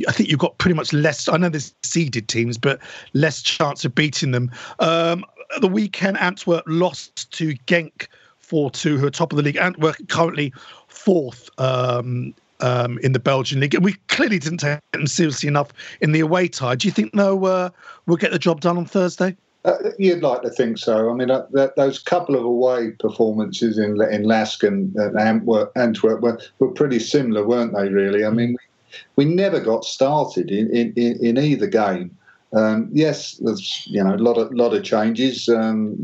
I 0.07 0.11
think 0.11 0.29
you've 0.29 0.39
got 0.39 0.57
pretty 0.59 0.75
much 0.75 0.93
less. 0.93 1.27
I 1.27 1.37
know 1.37 1.49
there's 1.49 1.73
seeded 1.81 2.27
teams, 2.27 2.57
but 2.57 2.79
less 3.13 3.41
chance 3.41 3.83
of 3.85 3.95
beating 3.95 4.31
them. 4.31 4.51
Um, 4.79 5.25
the 5.61 5.67
weekend, 5.67 6.17
Antwerp 6.19 6.63
lost 6.67 7.31
to 7.31 7.55
Genk 7.65 8.07
4 8.37 8.69
2, 8.69 8.97
who 8.97 9.07
are 9.07 9.11
top 9.11 9.33
of 9.33 9.37
the 9.37 9.43
league. 9.43 9.57
Antwerp 9.57 9.95
currently 10.09 10.53
fourth 10.87 11.49
um, 11.59 12.35
um, 12.59 12.97
in 12.99 13.13
the 13.13 13.19
Belgian 13.19 13.59
league. 13.59 13.77
We 13.79 13.93
clearly 14.07 14.39
didn't 14.39 14.59
take 14.59 14.79
them 14.91 15.07
seriously 15.07 15.47
enough 15.47 15.71
in 16.01 16.11
the 16.11 16.19
away 16.19 16.47
tie. 16.47 16.75
Do 16.75 16.87
you 16.87 16.91
think, 16.91 17.13
though, 17.13 17.45
uh, 17.45 17.69
we'll 18.05 18.17
get 18.17 18.31
the 18.31 18.39
job 18.39 18.61
done 18.61 18.77
on 18.77 18.85
Thursday? 18.85 19.35
Uh, 19.65 19.75
you'd 19.97 20.23
like 20.23 20.41
to 20.41 20.49
think 20.49 20.77
so. 20.77 21.09
I 21.09 21.13
mean, 21.13 21.29
uh, 21.29 21.45
that, 21.51 21.75
those 21.75 21.99
couple 21.99 22.35
of 22.35 22.45
away 22.45 22.91
performances 22.91 23.77
in 23.77 24.01
in 24.09 24.23
Lask 24.23 24.63
and, 24.63 24.95
Antwerp, 25.19 25.71
Antwerp 25.75 26.21
were, 26.21 26.39
were 26.59 26.71
pretty 26.71 26.99
similar, 26.99 27.45
weren't 27.45 27.75
they? 27.75 27.89
Really. 27.89 28.23
I 28.23 28.29
mean, 28.29 28.55
we 29.17 29.25
never 29.25 29.59
got 29.59 29.83
started 29.83 30.49
in, 30.49 30.69
in, 30.71 30.93
in 30.95 31.37
either 31.37 31.67
game. 31.67 32.17
Um, 32.53 32.89
yes, 32.91 33.33
there's 33.41 33.83
you 33.85 34.03
know 34.03 34.15
a 34.15 34.17
lot 34.17 34.37
of 34.37 34.51
lot 34.53 34.73
of 34.73 34.83
changes 34.83 35.49
um, 35.49 35.95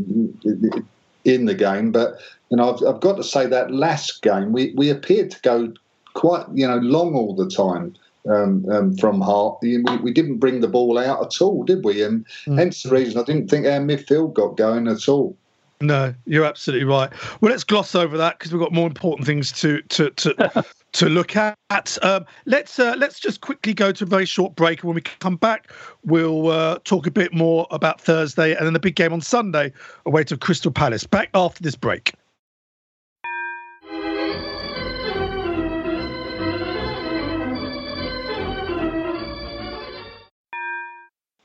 in 1.24 1.46
the 1.46 1.56
game, 1.56 1.92
but 1.92 2.20
you 2.50 2.58
know 2.58 2.74
I've, 2.74 2.84
I've, 2.86 3.02
got 3.02 3.16
to 3.18 3.24
say 3.24 3.48
that 3.48 3.72
last 3.72 4.22
game 4.22 4.52
we, 4.52 4.74
we 4.76 4.90
appeared 4.90 5.32
to 5.32 5.42
go 5.42 5.74
quite 6.16 6.46
you 6.54 6.68
know 6.68 6.78
long 6.78 7.14
all 7.14 7.36
the 7.36 7.50
time. 7.50 7.96
Um, 8.28 8.68
um, 8.72 8.98
from 8.98 9.22
Hart. 9.22 9.60
We, 9.62 9.78
we, 9.78 10.12
didn't 10.12 10.40
bring 10.40 10.62
the 10.62 10.68
ball 10.68 10.98
out 10.98 11.24
at 11.24 11.40
all, 11.44 11.64
did 11.64 11.86
we? 11.86 12.02
And 12.02 12.26
mm. 12.48 12.58
hence 12.58 12.82
the 12.82 12.90
reason 12.90 13.22
I 13.22 13.24
didn't 13.24 13.52
think 13.52 13.68
our 13.68 13.74
midfield 13.74 14.34
got 14.34 14.58
going 14.58 14.88
at 14.88 15.08
all. 15.08 15.38
No, 15.82 16.14
you're 16.26 16.46
absolutely 16.46 16.86
right. 16.86 17.12
Well, 17.40 17.52
let's 17.52 17.64
gloss 17.64 17.94
over 17.96 18.18
that 18.18 18.40
because 18.40 18.52
we've 18.52 18.62
got 18.62 18.72
more 18.72 18.88
important 18.88 19.28
things 19.28 19.52
to 19.54 19.82
to 19.84 20.10
to 20.10 20.66
to 20.94 21.10
look 21.10 21.36
at. 21.36 21.98
Um, 22.02 22.26
let's 22.46 22.80
uh, 22.80 22.96
let's 22.98 23.20
just 23.20 23.42
quickly 23.42 23.74
go 23.74 23.92
to 23.92 24.04
a 24.06 24.08
very 24.08 24.26
short 24.26 24.56
break, 24.56 24.80
and 24.80 24.88
when 24.88 24.96
we 24.96 25.02
come 25.02 25.36
back, 25.36 25.72
we'll 26.04 26.48
uh, 26.48 26.80
talk 26.84 27.06
a 27.08 27.12
bit 27.12 27.34
more 27.34 27.68
about 27.72 28.00
Thursday 28.00 28.56
and 28.56 28.66
then 28.66 28.74
the 28.74 28.80
big 28.80 28.96
game 28.96 29.12
on 29.12 29.22
Sunday 29.22 29.74
away 30.06 30.24
to 30.24 30.38
Crystal 30.38 30.72
Palace. 30.72 31.06
Back 31.06 31.30
after 31.34 31.62
this 31.62 31.76
break. 31.76 32.14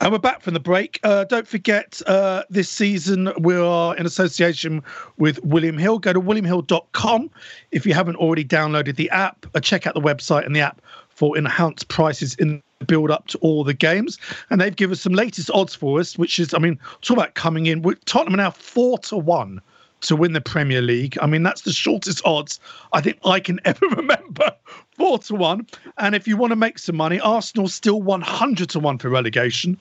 And 0.01 0.11
we're 0.11 0.17
back 0.17 0.41
from 0.41 0.55
the 0.55 0.59
break. 0.59 0.99
Uh, 1.03 1.25
don't 1.25 1.47
forget, 1.47 2.01
uh, 2.07 2.41
this 2.49 2.71
season 2.71 3.31
we 3.37 3.55
are 3.55 3.95
in 3.95 4.07
association 4.07 4.81
with 5.17 5.37
William 5.43 5.77
Hill. 5.77 5.99
Go 5.99 6.11
to 6.11 6.19
williamhill.com 6.19 7.29
if 7.69 7.85
you 7.85 7.93
haven't 7.93 8.15
already 8.15 8.43
downloaded 8.43 8.95
the 8.95 9.11
app. 9.11 9.45
Uh, 9.53 9.59
check 9.59 9.85
out 9.85 9.93
the 9.93 10.01
website 10.01 10.47
and 10.47 10.55
the 10.55 10.59
app 10.59 10.81
for 11.09 11.37
enhanced 11.37 11.87
prices 11.87 12.33
in 12.35 12.63
the 12.79 12.85
build 12.85 13.11
up 13.11 13.27
to 13.27 13.37
all 13.39 13.63
the 13.63 13.75
games. 13.75 14.17
And 14.49 14.59
they've 14.59 14.75
given 14.75 14.93
us 14.93 15.01
some 15.01 15.13
latest 15.13 15.51
odds 15.51 15.75
for 15.75 15.99
us, 15.99 16.17
which 16.17 16.39
is, 16.39 16.55
I 16.55 16.57
mean, 16.57 16.79
talk 17.03 17.17
about 17.17 17.35
coming 17.35 17.67
in. 17.67 17.83
Tottenham 18.05 18.33
are 18.33 18.37
now 18.37 18.49
four 18.49 18.97
to 18.97 19.17
one 19.17 19.61
to 20.01 20.15
win 20.15 20.33
the 20.33 20.41
Premier 20.41 20.81
League. 20.81 21.17
I 21.21 21.27
mean, 21.27 21.43
that's 21.43 21.61
the 21.61 21.73
shortest 21.73 22.21
odds 22.25 22.59
I 22.93 23.01
think 23.01 23.19
I 23.25 23.39
can 23.39 23.59
ever 23.65 23.85
remember. 23.87 24.51
Four 24.91 25.19
to 25.19 25.35
one. 25.35 25.67
And 25.97 26.15
if 26.15 26.27
you 26.27 26.37
want 26.37 26.51
to 26.51 26.55
make 26.55 26.77
some 26.77 26.97
money, 26.97 27.19
Arsenal 27.19 27.67
still 27.67 28.01
100 28.01 28.69
to 28.69 28.79
one 28.79 28.97
for 28.97 29.09
relegation. 29.09 29.77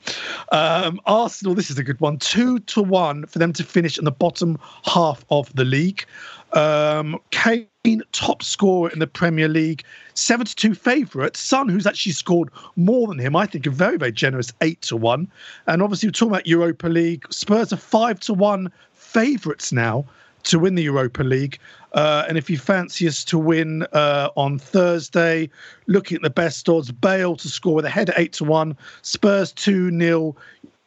Um, 0.52 1.00
Arsenal, 1.06 1.54
this 1.54 1.70
is 1.70 1.78
a 1.78 1.85
good 1.85 2.00
one, 2.00 2.18
two 2.18 2.61
to 2.61 2.83
one 2.83 3.26
for 3.26 3.38
them 3.38 3.52
to 3.54 3.64
finish 3.64 3.98
in 3.98 4.04
the 4.04 4.12
bottom 4.12 4.59
half 4.85 5.24
of 5.30 5.54
the 5.54 5.64
league. 5.64 6.04
Um, 6.52 7.18
Kane, 7.30 7.66
top 8.12 8.42
scorer 8.42 8.90
in 8.90 8.98
the 8.98 9.06
Premier 9.06 9.48
League, 9.48 9.85
72 10.14 10.74
favourite. 10.74 11.37
Son, 11.37 11.68
who's 11.68 11.87
actually 11.87 12.12
scored 12.12 12.50
more 12.76 13.06
than 13.06 13.18
him, 13.18 13.37
I 13.37 13.46
think 13.46 13.66
a 13.66 13.70
very, 13.70 13.96
very 13.96 14.12
generous 14.12 14.52
8 14.61 14.80
to 14.83 14.96
1. 14.96 15.30
And 15.66 15.83
obviously, 15.83 16.09
we're 16.09 16.12
talking 16.12 16.33
about 16.33 16.46
Europa 16.46 16.88
League. 16.88 17.24
Spurs 17.30 17.72
are 17.72 17.76
5 17.76 18.20
to 18.20 18.35
1 18.35 18.72
favourites 19.12 19.73
now 19.73 20.05
to 20.44 20.59
win 20.59 20.75
the 20.75 20.83
Europa 20.83 21.23
League. 21.23 21.59
Uh, 21.92 22.25
and 22.29 22.38
if 22.38 22.49
you 22.49 22.57
fancy 22.57 23.09
us 23.09 23.25
to 23.25 23.38
win 23.38 23.83
uh, 23.92 24.31
on 24.37 24.59
Thursday, 24.59 25.51
looking 25.87 26.16
at 26.16 26.23
the 26.23 26.31
best 26.31 26.68
odds, 26.68 26.92
Bale 26.92 27.37
to 27.37 27.49
score 27.49 27.75
with 27.75 27.85
a 27.85 27.90
header 27.90 28.12
8 28.16 28.33
to 28.35 28.44
1, 28.44 28.77
Spurs 29.03 29.53
2 29.53 29.96
0. 29.99 30.37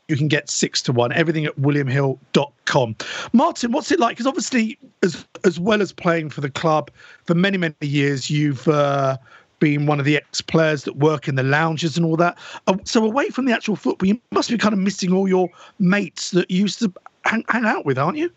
You 0.10 0.18
can 0.18 0.28
get 0.28 0.50
six 0.50 0.82
to 0.84 0.92
one. 0.92 1.14
Everything 1.14 1.46
at 1.46 1.58
williamhill.com. 1.58 2.96
Martin, 3.32 3.72
what's 3.72 3.90
it 3.90 4.02
like? 4.02 4.18
Because 4.18 4.28
obviously, 4.28 4.78
as 5.02 5.26
as 5.46 5.62
well 5.62 5.82
as 5.82 5.94
playing 5.94 6.30
for 6.30 6.42
the 6.42 6.50
club 6.50 6.92
for 7.24 7.34
many 7.34 7.58
many 7.58 7.74
years, 7.80 8.30
you've 8.30 8.68
uh, 8.68 9.18
been 9.60 9.86
one 9.86 10.00
of 10.00 10.06
the 10.06 10.18
ex 10.18 10.42
players 10.42 10.84
that 10.84 10.98
work 10.98 11.30
in 11.30 11.36
the 11.36 11.44
lounges 11.44 11.96
and 11.96 12.06
all 12.06 12.18
that. 12.18 12.38
Uh, 12.68 12.76
so 12.84 13.04
away 13.06 13.30
from 13.30 13.46
the 13.46 13.54
actual 13.54 13.78
football, 13.78 14.06
you 14.06 14.20
must 14.32 14.50
be 14.50 14.58
kind 14.58 14.74
of 14.74 14.80
missing 14.80 15.14
all 15.14 15.26
your 15.26 15.50
mates 15.80 16.32
that 16.32 16.52
used 16.52 16.80
to 16.80 16.94
hang, 17.26 17.44
hang 17.48 17.66
out 17.66 17.86
with, 17.86 17.98
aren't 17.98 18.18
you? 18.18 18.32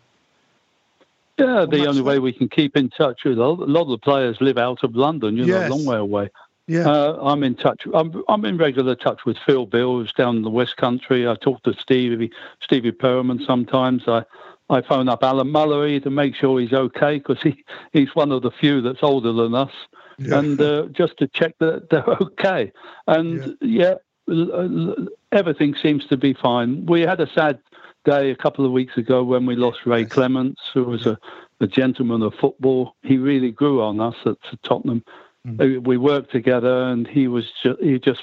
Yeah, 1.37 1.65
the 1.69 1.85
only 1.85 2.01
way 2.01 2.17
we 2.17 2.33
can 2.33 2.49
keep 2.49 2.75
in 2.75 2.89
touch 2.89 3.23
with 3.23 3.37
a 3.37 3.45
lot 3.45 3.83
of 3.83 3.89
the 3.89 3.97
players 3.99 4.37
live 4.41 4.57
out 4.57 4.83
of 4.83 4.95
London, 4.95 5.37
you 5.37 5.45
know, 5.45 5.59
yes. 5.59 5.69
a 5.69 5.73
long 5.73 5.85
way 5.85 5.97
away. 5.97 6.29
Yeah, 6.65 6.89
uh, 6.89 7.19
I'm 7.21 7.43
in 7.43 7.55
touch. 7.55 7.83
I'm, 7.93 8.23
I'm 8.27 8.43
in 8.43 8.57
regular 8.57 8.95
touch 8.95 9.23
with 9.25 9.37
Phil 9.45 9.65
Beal, 9.65 9.99
who's 9.99 10.11
down 10.13 10.37
in 10.37 10.41
the 10.41 10.49
West 10.49 10.75
Country. 10.77 11.27
I 11.27 11.35
talk 11.35 11.63
to 11.63 11.73
Stevie 11.73 12.31
Stevie 12.61 12.91
Perryman 12.91 13.39
sometimes. 13.45 14.03
I 14.07 14.23
I 14.69 14.81
phone 14.81 15.07
up 15.07 15.23
Alan 15.23 15.47
Mullery 15.47 16.03
to 16.03 16.09
make 16.09 16.35
sure 16.35 16.59
he's 16.59 16.73
okay 16.73 17.19
because 17.19 17.41
he, 17.41 17.63
he's 17.93 18.13
one 18.15 18.33
of 18.33 18.41
the 18.41 18.51
few 18.51 18.81
that's 18.81 19.01
older 19.01 19.31
than 19.31 19.55
us, 19.55 19.71
yeah. 20.17 20.39
and 20.39 20.59
uh, 20.59 20.87
just 20.91 21.17
to 21.19 21.27
check 21.27 21.55
that 21.59 21.89
they're 21.89 22.03
okay. 22.21 22.71
And 23.07 23.55
yeah. 23.61 23.95
yeah, 24.27 24.93
everything 25.31 25.75
seems 25.81 26.05
to 26.07 26.17
be 26.17 26.33
fine. 26.33 26.85
We 26.85 27.01
had 27.01 27.21
a 27.21 27.31
sad 27.31 27.59
day 28.07 28.31
a 28.31 28.35
couple 28.35 28.65
of 28.65 28.71
weeks 28.71 28.97
ago 28.97 29.21
when 29.21 29.45
we 29.45 29.55
lost 29.55 29.85
Ray 29.85 30.01
yes. 30.01 30.11
Clemence, 30.11 30.59
who 30.73 30.85
was 30.85 31.05
a, 31.05 31.19
a, 31.59 31.67
gentleman 31.67 32.21
of 32.21 32.33
football. 32.33 32.95
He 33.03 33.17
really 33.17 33.51
grew 33.51 33.81
on 33.81 33.99
us 33.99 34.15
at 34.25 34.37
Tottenham. 34.63 35.03
Mm. 35.45 35.85
We 35.85 35.97
worked 35.97 36.31
together, 36.31 36.83
and 36.83 37.05
he 37.05 37.27
was 37.27 37.45
just, 37.61 37.79
he 37.81 37.99
just 37.99 38.21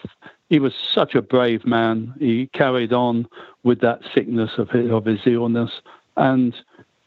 he 0.48 0.58
was 0.58 0.74
such 0.74 1.14
a 1.14 1.22
brave 1.22 1.66
man. 1.66 2.14
He 2.18 2.48
carried 2.54 2.92
on 2.92 3.28
with 3.62 3.80
that 3.80 4.00
sickness 4.14 4.52
of 4.56 4.70
his, 4.70 4.90
of 4.90 5.04
his 5.04 5.20
illness, 5.26 5.70
and 6.16 6.54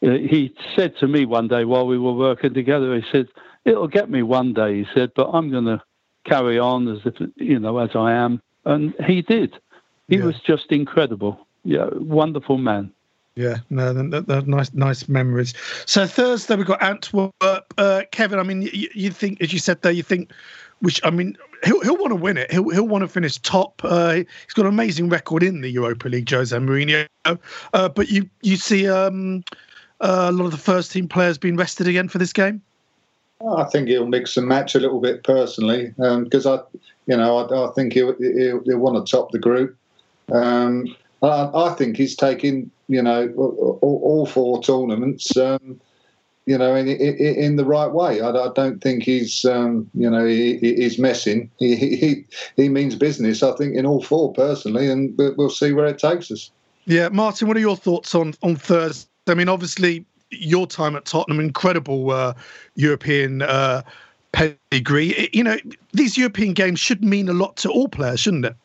uh, 0.05 0.11
he 0.11 0.53
said 0.75 0.95
to 0.97 1.07
me 1.07 1.25
one 1.25 1.47
day 1.47 1.65
while 1.65 1.87
we 1.87 1.97
were 1.97 2.13
working 2.13 2.53
together, 2.53 2.95
he 2.95 3.03
said, 3.11 3.27
"It'll 3.65 3.87
get 3.87 4.09
me 4.09 4.21
one 4.21 4.53
day," 4.53 4.77
he 4.77 4.87
said, 4.93 5.11
"but 5.15 5.31
I'm 5.31 5.49
going 5.49 5.65
to 5.65 5.81
carry 6.25 6.59
on 6.59 6.87
as 6.87 6.99
if 7.05 7.15
you 7.37 7.59
know 7.59 7.79
as 7.79 7.95
I 7.95 8.13
am," 8.13 8.41
and 8.65 8.93
he 9.07 9.23
did. 9.23 9.55
He 10.07 10.17
yeah. 10.17 10.25
was 10.25 10.39
just 10.45 10.71
incredible 10.71 11.46
yeah, 11.67 11.89
wonderful 11.93 12.57
man. 12.57 12.91
Yeah, 13.35 13.57
no, 13.69 13.93
they're, 13.93 14.21
they're 14.21 14.41
nice, 14.43 14.73
nice 14.73 15.07
memories. 15.07 15.53
So 15.85 16.07
Thursday 16.07 16.55
we've 16.55 16.65
got 16.65 16.81
Antwerp. 16.81 17.33
Uh, 17.41 18.01
Kevin, 18.11 18.39
I 18.39 18.43
mean, 18.43 18.63
you, 18.63 18.89
you, 18.95 19.11
think, 19.11 19.41
as 19.41 19.53
you 19.53 19.59
said 19.59 19.81
there, 19.83 19.91
you 19.91 20.01
think 20.01 20.31
which 20.79 21.01
I 21.03 21.09
mean, 21.09 21.37
he'll 21.63 21.81
he'll 21.81 21.97
want 21.97 22.11
to 22.11 22.15
win 22.15 22.37
it. 22.37 22.51
He'll 22.51 22.69
he'll 22.69 22.87
want 22.87 23.01
to 23.01 23.07
finish 23.07 23.37
top. 23.37 23.81
Uh, 23.83 24.13
he's 24.13 24.53
got 24.55 24.65
an 24.65 24.69
amazing 24.73 25.09
record 25.09 25.43
in 25.43 25.61
the 25.61 25.69
Europa 25.69 26.07
League, 26.07 26.29
Jose 26.29 26.55
Mourinho. 26.55 27.07
Uh, 27.25 27.89
but 27.89 28.09
you 28.09 28.29
you 28.41 28.55
see 28.55 28.87
um, 28.87 29.43
uh, 29.99 30.27
a 30.29 30.31
lot 30.31 30.45
of 30.45 30.51
the 30.51 30.57
first 30.57 30.91
team 30.91 31.07
players 31.07 31.37
being 31.37 31.57
rested 31.57 31.87
again 31.87 32.07
for 32.07 32.17
this 32.17 32.31
game. 32.31 32.61
I 33.55 33.65
think 33.65 33.87
he'll 33.87 34.07
mix 34.07 34.37
and 34.37 34.47
match 34.47 34.73
a 34.73 34.79
little 34.79 34.99
bit 34.99 35.23
personally 35.23 35.93
because 35.97 36.45
um, 36.47 36.59
I, 36.59 36.79
you 37.05 37.17
know, 37.17 37.37
I, 37.37 37.69
I 37.69 37.71
think 37.73 37.93
he'll, 37.93 38.15
he'll, 38.15 38.63
he'll 38.63 38.79
want 38.79 39.05
to 39.05 39.11
top 39.11 39.31
the 39.31 39.37
group. 39.37 39.77
Um, 40.31 40.95
I, 41.21 41.49
I, 41.53 41.73
think 41.73 41.97
he's 41.97 42.15
taking 42.15 42.71
you 42.87 43.01
know 43.01 43.33
all, 43.37 43.79
all 43.81 44.25
four 44.25 44.61
tournaments 44.61 45.35
um, 45.37 45.79
you 46.47 46.57
know, 46.57 46.73
in, 46.73 46.87
in, 46.87 47.17
in, 47.17 47.55
the 47.57 47.65
right 47.65 47.91
way. 47.91 48.21
I, 48.21 48.29
I 48.29 48.49
don't 48.55 48.81
think 48.81 49.03
he's, 49.03 49.43
um, 49.43 49.89
you 49.93 50.09
know, 50.09 50.25
he, 50.25 50.57
he's 50.57 50.97
messing. 50.97 51.51
He, 51.59 51.75
he 51.75 52.25
he 52.55 52.69
means 52.69 52.95
business. 52.95 53.43
I 53.43 53.51
think 53.57 53.75
in 53.75 53.85
all 53.85 54.01
four 54.01 54.31
personally, 54.31 54.89
and 54.89 55.13
we'll 55.17 55.49
see 55.49 55.73
where 55.73 55.85
it 55.85 55.99
takes 55.99 56.31
us. 56.31 56.49
Yeah, 56.85 57.09
Martin, 57.09 57.49
what 57.49 57.57
are 57.57 57.61
your 57.61 57.75
thoughts 57.75 58.15
on 58.15 58.33
on 58.41 58.55
Thursday? 58.55 59.09
I 59.27 59.33
mean, 59.33 59.49
obviously, 59.49 60.05
your 60.31 60.65
time 60.65 60.95
at 60.95 61.03
Tottenham, 61.03 61.41
incredible 61.41 62.11
uh, 62.11 62.33
European 62.75 63.41
uh, 63.41 63.81
pedigree. 64.31 65.29
You 65.33 65.43
know, 65.43 65.57
these 65.91 66.17
European 66.17 66.53
games 66.53 66.79
should 66.79 67.03
mean 67.03 67.27
a 67.27 67.33
lot 67.33 67.57
to 67.57 67.69
all 67.69 67.89
players, 67.89 68.21
shouldn't 68.21 68.45
it? 68.45 68.55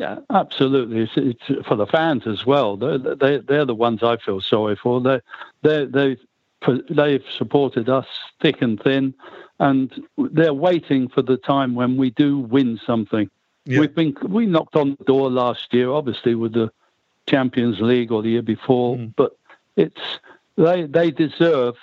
Yeah, 0.00 0.20
absolutely. 0.30 1.02
It's, 1.02 1.12
it's 1.14 1.66
for 1.68 1.76
the 1.76 1.86
fans 1.86 2.26
as 2.26 2.46
well. 2.46 2.78
They're, 2.78 2.96
they, 2.96 3.36
they're 3.36 3.66
the 3.66 3.74
ones 3.74 4.02
I 4.02 4.16
feel 4.16 4.40
sorry 4.40 4.74
for. 4.74 4.98
They, 4.98 5.20
they, 5.60 5.84
they 5.84 6.16
they've 6.88 7.24
supported 7.36 7.90
us 7.90 8.06
thick 8.40 8.62
and 8.62 8.82
thin, 8.82 9.12
and 9.58 9.92
they're 10.16 10.54
waiting 10.54 11.08
for 11.08 11.20
the 11.20 11.36
time 11.36 11.74
when 11.74 11.98
we 11.98 12.08
do 12.12 12.38
win 12.38 12.80
something. 12.86 13.28
Yeah. 13.66 13.80
We've 13.80 13.94
been 13.94 14.16
we 14.26 14.46
knocked 14.46 14.74
on 14.74 14.96
the 14.98 15.04
door 15.04 15.30
last 15.30 15.74
year, 15.74 15.90
obviously 15.90 16.34
with 16.34 16.54
the 16.54 16.72
Champions 17.28 17.78
League 17.82 18.10
or 18.10 18.22
the 18.22 18.30
year 18.30 18.42
before, 18.42 18.96
mm. 18.96 19.12
but 19.16 19.36
it's 19.76 20.18
they 20.56 20.84
they 20.84 21.10
deserve, 21.10 21.76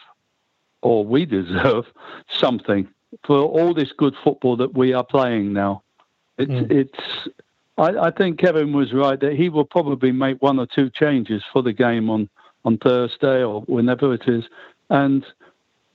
or 0.82 1.06
we 1.06 1.28
deserve 1.28 1.86
something 2.30 2.88
for 3.26 3.42
all 3.42 3.76
this 3.76 3.92
good 3.92 4.16
football 4.24 4.56
that 4.58 4.74
we 4.74 4.94
are 4.94 5.04
playing 5.04 5.54
now. 5.54 5.84
It's 6.40 6.52
mm. 6.52 6.72
it's. 6.72 7.30
I, 7.78 8.08
I 8.08 8.12
think 8.12 8.40
Kevin 8.40 8.74
was 8.74 8.94
right 8.94 9.20
that 9.20 9.34
he 9.34 9.50
will 9.50 9.66
probably 9.66 10.12
make 10.12 10.42
one 10.42 10.60
or 10.60 10.66
two 10.66 10.90
changes 10.90 11.44
for 11.52 11.62
the 11.62 11.74
game 11.74 12.10
on 12.10 12.30
on 12.66 12.78
Thursday 12.78 13.44
or 13.44 13.62
whenever 13.62 14.14
it 14.14 14.28
is, 14.28 14.44
and 14.90 15.26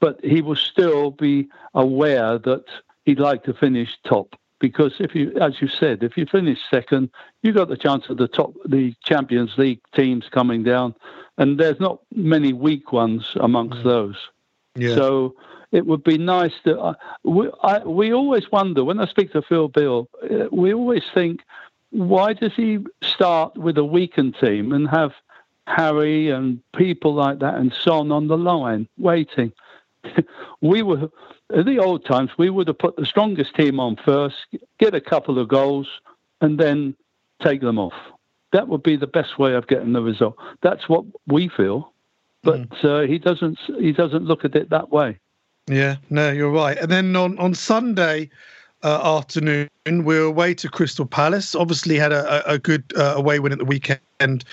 but 0.01 0.18
he 0.25 0.40
will 0.40 0.57
still 0.57 1.11
be 1.11 1.49
aware 1.75 2.38
that 2.38 2.64
he'd 3.05 3.21
like 3.21 3.45
to 3.45 3.53
finish 3.53 3.90
top 4.05 4.37
because 4.62 4.95
if 5.01 5.14
you, 5.14 5.37
as 5.40 5.61
you 5.61 5.68
said, 5.68 6.05
if 6.05 6.16
you 6.16 6.25
finish 6.25 6.59
second, 6.71 7.11
you 7.42 7.53
got 7.53 7.68
the 7.68 7.77
chance 7.77 8.05
of 8.09 8.16
the 8.16 8.29
top, 8.29 8.55
the 8.64 8.95
Champions 9.05 9.59
League 9.59 9.81
teams 9.95 10.25
coming 10.31 10.62
down, 10.62 10.95
and 11.37 11.59
there's 11.59 11.81
not 11.81 11.99
many 12.14 12.53
weak 12.53 12.92
ones 12.92 13.25
amongst 13.40 13.79
mm. 13.79 13.85
those. 13.85 14.16
Yeah. 14.77 14.95
So 14.95 15.35
it 15.73 15.85
would 15.85 16.05
be 16.05 16.16
nice 16.16 16.53
to. 16.64 16.79
Uh, 16.79 16.95
we, 17.25 17.51
I, 17.62 17.81
we 17.81 18.12
always 18.12 18.51
wonder 18.53 18.85
when 18.85 19.01
I 19.01 19.07
speak 19.07 19.33
to 19.33 19.42
Phil 19.42 19.66
Beal, 19.66 20.09
uh, 20.23 20.47
we 20.53 20.73
always 20.73 21.03
think, 21.12 21.40
why 21.93 22.33
does 22.33 22.53
he 22.55 22.79
start 23.03 23.57
with 23.57 23.79
a 23.79 23.85
weakened 23.85 24.37
team 24.41 24.73
and 24.73 24.89
have 24.89 25.13
Harry 25.67 26.31
and 26.31 26.61
people 26.77 27.15
like 27.15 27.39
that 27.39 27.55
and 27.55 27.73
Son 27.73 28.11
on 28.11 28.29
the 28.29 28.37
line 28.37 28.89
waiting. 28.99 29.53
we 30.61 30.83
were 30.83 31.09
in 31.55 31.67
the 31.67 31.79
old 31.79 32.05
times 32.05 32.31
we 32.37 32.51
would 32.51 32.67
have 32.67 32.79
put 32.79 32.97
the 32.97 33.07
strongest 33.07 33.55
team 33.55 33.79
on 33.79 33.97
first, 34.05 34.37
get 34.79 34.95
a 34.95 35.01
couple 35.01 35.39
of 35.39 35.49
goals, 35.49 35.89
and 36.41 36.59
then 36.59 36.97
take 37.43 37.61
them 37.61 37.79
off. 37.79 37.95
That 38.53 38.69
would 38.69 38.83
be 38.83 38.97
the 38.97 39.07
best 39.07 39.39
way 39.39 39.55
of 39.55 39.67
getting 39.67 39.93
the 39.93 40.03
result. 40.03 40.37
That's 40.63 40.89
what 40.89 41.05
we 41.27 41.49
feel, 41.49 41.93
but 42.43 42.69
mm. 42.69 42.85
uh, 42.85 43.07
he 43.07 43.19
doesn't. 43.19 43.59
He 43.79 43.93
doesn't 43.93 44.25
look 44.25 44.45
at 44.45 44.57
it 44.57 44.71
that 44.71 44.91
way. 44.91 45.19
Yeah, 45.69 45.97
no, 46.11 46.33
you're 46.33 46.51
right. 46.51 46.77
And 46.77 46.91
then 46.91 47.15
on 47.15 47.39
on 47.39 47.55
Sunday, 47.55 48.31
uh, 48.83 49.16
afternoon. 49.18 49.68
We're 49.87 50.25
away 50.25 50.55
to 50.55 50.68
Crystal 50.68 51.07
Palace. 51.07 51.55
Obviously, 51.55 51.97
had 51.97 52.12
a, 52.12 52.51
a 52.51 52.59
good 52.59 52.85
uh, 52.97 53.14
away 53.16 53.38
win 53.38 53.53
at 53.53 53.59
the 53.59 53.64
weekend 53.64 54.45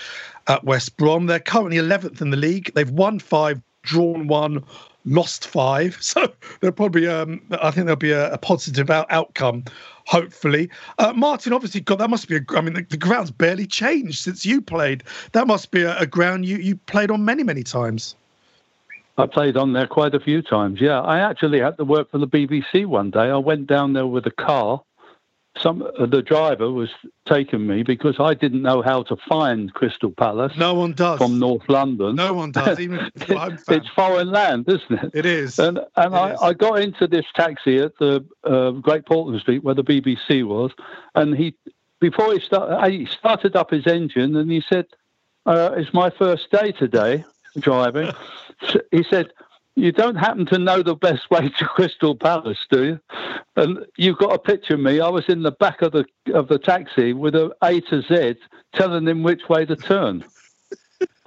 at 0.46 0.64
West 0.64 0.96
Brom. 0.96 1.26
They're 1.26 1.40
currently 1.40 1.76
11th 1.76 2.20
in 2.20 2.30
the 2.30 2.36
league. 2.36 2.72
They've 2.74 2.90
won 2.90 3.18
five, 3.18 3.60
drawn 3.82 4.26
one, 4.26 4.64
lost 5.04 5.46
five. 5.46 5.98
So 6.10 6.32
they'll 6.60 6.72
probably, 6.72 7.06
um, 7.06 7.40
I 7.52 7.70
think 7.70 7.86
there'll 7.86 7.96
be 7.96 8.10
a, 8.10 8.32
a 8.32 8.38
positive 8.38 8.90
out- 8.90 9.06
outcome, 9.10 9.64
hopefully. 10.06 10.68
Uh, 10.98 11.12
Martin, 11.14 11.52
obviously, 11.52 11.80
God, 11.80 11.98
that 11.98 12.10
must 12.10 12.28
be 12.28 12.36
a. 12.36 12.40
I 12.50 12.60
mean, 12.60 12.74
the, 12.74 12.86
the 12.88 12.96
ground's 12.96 13.30
barely 13.30 13.66
changed 13.66 14.18
since 14.18 14.44
you 14.44 14.60
played. 14.60 15.04
That 15.32 15.46
must 15.46 15.70
be 15.70 15.82
a, 15.82 15.96
a 15.98 16.06
ground 16.06 16.46
you 16.46 16.56
you 16.56 16.76
played 16.76 17.10
on 17.10 17.24
many 17.24 17.44
many 17.44 17.62
times. 17.62 18.16
I 19.20 19.26
played 19.26 19.56
on 19.56 19.72
there 19.72 19.86
quite 19.86 20.14
a 20.14 20.20
few 20.20 20.42
times. 20.42 20.80
Yeah, 20.80 21.00
I 21.00 21.18
actually 21.18 21.60
had 21.60 21.76
to 21.78 21.84
work 21.84 22.10
for 22.10 22.18
the 22.18 22.28
BBC 22.28 22.86
one 22.86 23.10
day. 23.10 23.30
I 23.30 23.36
went 23.36 23.66
down 23.66 23.92
there 23.92 24.06
with 24.06 24.26
a 24.26 24.30
car. 24.30 24.82
Some 25.58 25.82
uh, 25.82 26.06
the 26.06 26.22
driver 26.22 26.70
was 26.70 26.90
taking 27.26 27.66
me 27.66 27.82
because 27.82 28.20
I 28.20 28.34
didn't 28.34 28.62
know 28.62 28.82
how 28.82 29.02
to 29.04 29.16
find 29.28 29.72
Crystal 29.74 30.12
Palace. 30.12 30.56
No 30.56 30.74
one 30.74 30.92
does 30.92 31.18
from 31.18 31.40
North 31.40 31.68
London. 31.68 32.14
No 32.14 32.32
one 32.32 32.52
does. 32.52 32.78
Even 32.78 33.10
it's 33.16 33.88
foreign 33.94 34.30
land, 34.30 34.66
isn't 34.68 35.04
it? 35.04 35.10
It 35.12 35.26
is. 35.26 35.58
And 35.58 35.80
and 35.96 36.14
I, 36.14 36.32
is. 36.32 36.38
I 36.40 36.52
got 36.52 36.80
into 36.80 37.08
this 37.08 37.26
taxi 37.34 37.78
at 37.78 37.98
the 37.98 38.24
uh, 38.44 38.70
Great 38.70 39.06
Portland 39.06 39.40
Street 39.40 39.64
where 39.64 39.74
the 39.74 39.84
BBC 39.84 40.46
was, 40.46 40.70
and 41.16 41.36
he 41.36 41.56
before 42.00 42.32
he 42.32 42.40
started, 42.40 42.90
he 42.92 43.06
started 43.06 43.56
up 43.56 43.70
his 43.70 43.88
engine 43.88 44.36
and 44.36 44.50
he 44.50 44.62
said, 44.66 44.86
uh, 45.46 45.72
"It's 45.76 45.92
my 45.92 46.10
first 46.10 46.50
day 46.52 46.70
today." 46.72 47.24
Driving. 47.58 48.12
he 48.90 49.04
said, 49.08 49.32
"You 49.76 49.92
don't 49.92 50.16
happen 50.16 50.46
to 50.46 50.58
know 50.58 50.82
the 50.82 50.94
best 50.94 51.30
way 51.30 51.48
to 51.58 51.64
Crystal 51.66 52.14
Palace, 52.14 52.66
do 52.70 52.84
you?" 52.84 53.00
And 53.56 53.84
you've 53.96 54.18
got 54.18 54.34
a 54.34 54.38
picture 54.38 54.74
of 54.74 54.80
me. 54.80 55.00
I 55.00 55.08
was 55.08 55.28
in 55.28 55.42
the 55.42 55.52
back 55.52 55.82
of 55.82 55.92
the 55.92 56.04
of 56.32 56.48
the 56.48 56.58
taxi 56.58 57.12
with 57.12 57.34
a 57.34 57.54
A 57.62 57.80
to 57.80 58.02
Z, 58.02 58.36
telling 58.74 59.06
him 59.06 59.22
which 59.22 59.48
way 59.48 59.64
to 59.66 59.76
turn 59.76 60.24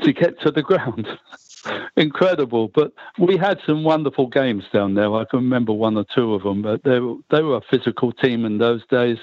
to 0.02 0.14
get 0.14 0.40
to 0.42 0.52
the 0.52 0.62
ground. 0.62 1.08
Incredible, 1.96 2.68
but 2.68 2.92
we 3.18 3.38
had 3.38 3.60
some 3.66 3.84
wonderful 3.84 4.28
games 4.28 4.66
down 4.74 4.96
there. 4.96 5.14
I 5.14 5.26
can 5.26 5.40
remember 5.40 5.72
one 5.72 5.98
or 5.98 6.04
two 6.04 6.34
of 6.34 6.44
them, 6.44 6.62
but 6.62 6.84
they 6.84 7.00
were, 7.00 7.16
they 7.32 7.42
were 7.42 7.56
a 7.56 7.62
physical 7.62 8.12
team 8.12 8.46
in 8.46 8.58
those 8.58 8.86
days, 8.88 9.18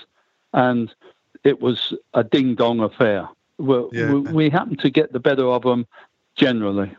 and 0.55 0.93
it 1.45 1.61
was 1.61 1.93
a 2.15 2.25
ding 2.25 2.55
dong 2.55 2.81
affair. 2.81 3.29
yeah. 3.93 4.11
we, 4.11 4.21
we 4.21 4.51
happened 4.51 4.81
to 4.81 4.91
get 4.91 5.13
the 5.13 5.21
better 5.21 5.47
of 5.47 5.63
them 5.63 5.87
generally. 6.37 6.97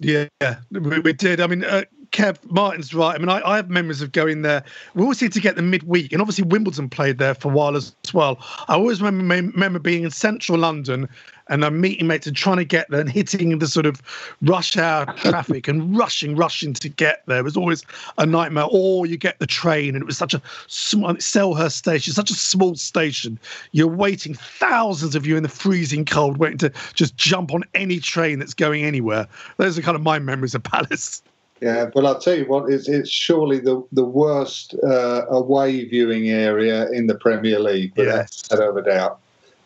Yeah, 0.00 0.28
we, 0.70 0.98
we 1.00 1.12
did. 1.12 1.40
I 1.40 1.46
mean, 1.46 1.64
uh, 1.64 1.84
Kev 2.14 2.38
Martin's 2.48 2.94
right. 2.94 3.16
I 3.16 3.18
mean, 3.18 3.28
I, 3.28 3.42
I, 3.44 3.56
have 3.56 3.68
memories 3.68 4.00
of 4.00 4.12
going 4.12 4.42
there. 4.42 4.62
We 4.94 5.02
always 5.02 5.18
seemed 5.18 5.32
to 5.32 5.40
get 5.40 5.56
the 5.56 5.62
midweek, 5.62 6.12
and 6.12 6.22
obviously 6.22 6.44
Wimbledon 6.44 6.88
played 6.88 7.18
there 7.18 7.34
for 7.34 7.50
a 7.50 7.52
while 7.52 7.74
as 7.74 7.92
well. 8.12 8.38
I 8.68 8.74
always 8.74 9.02
remember, 9.02 9.50
remember 9.50 9.80
being 9.80 10.04
in 10.04 10.10
central 10.12 10.56
London 10.56 11.08
and 11.48 11.64
I'm 11.64 11.80
meeting 11.80 12.06
mates 12.06 12.28
and 12.28 12.36
trying 12.36 12.58
to 12.58 12.64
get 12.64 12.88
there 12.88 13.00
and 13.00 13.10
hitting 13.10 13.58
the 13.58 13.66
sort 13.66 13.84
of 13.84 14.00
rush 14.42 14.76
hour 14.76 15.06
traffic 15.16 15.66
and 15.66 15.96
rushing, 15.96 16.36
rushing 16.36 16.72
to 16.74 16.88
get 16.88 17.24
there. 17.26 17.40
It 17.40 17.42
was 17.42 17.56
always 17.56 17.82
a 18.16 18.24
nightmare. 18.24 18.68
Or 18.70 19.06
you 19.06 19.16
get 19.16 19.40
the 19.40 19.46
train 19.46 19.94
and 19.94 20.02
it 20.02 20.06
was 20.06 20.16
such 20.16 20.34
a 20.34 20.42
small 20.68 21.14
Selhurst 21.14 21.72
station, 21.72 22.12
such 22.12 22.30
a 22.30 22.34
small 22.34 22.76
station. 22.76 23.40
You're 23.72 23.88
waiting, 23.88 24.34
thousands 24.34 25.16
of 25.16 25.26
you 25.26 25.36
in 25.36 25.42
the 25.42 25.48
freezing 25.48 26.04
cold, 26.04 26.38
waiting 26.38 26.58
to 26.58 26.72
just 26.94 27.16
jump 27.16 27.52
on 27.52 27.64
any 27.74 27.98
train 27.98 28.38
that's 28.38 28.54
going 28.54 28.84
anywhere. 28.84 29.26
Those 29.56 29.76
are 29.76 29.82
kind 29.82 29.96
of 29.96 30.02
my 30.02 30.20
memories 30.20 30.54
of 30.54 30.62
Palace. 30.62 31.22
Yeah, 31.60 31.90
well, 31.94 32.06
I'll 32.06 32.18
tell 32.18 32.36
you 32.36 32.46
what, 32.46 32.70
it's, 32.70 32.88
it's 32.88 33.08
surely 33.08 33.58
the, 33.58 33.82
the 33.92 34.04
worst 34.04 34.74
uh, 34.82 35.24
away 35.28 35.84
viewing 35.84 36.28
area 36.28 36.90
in 36.90 37.06
the 37.06 37.14
Premier 37.14 37.60
League, 37.60 37.92
without 37.96 38.28
yes. 38.30 38.48
a 38.50 38.82
doubt. 38.82 39.20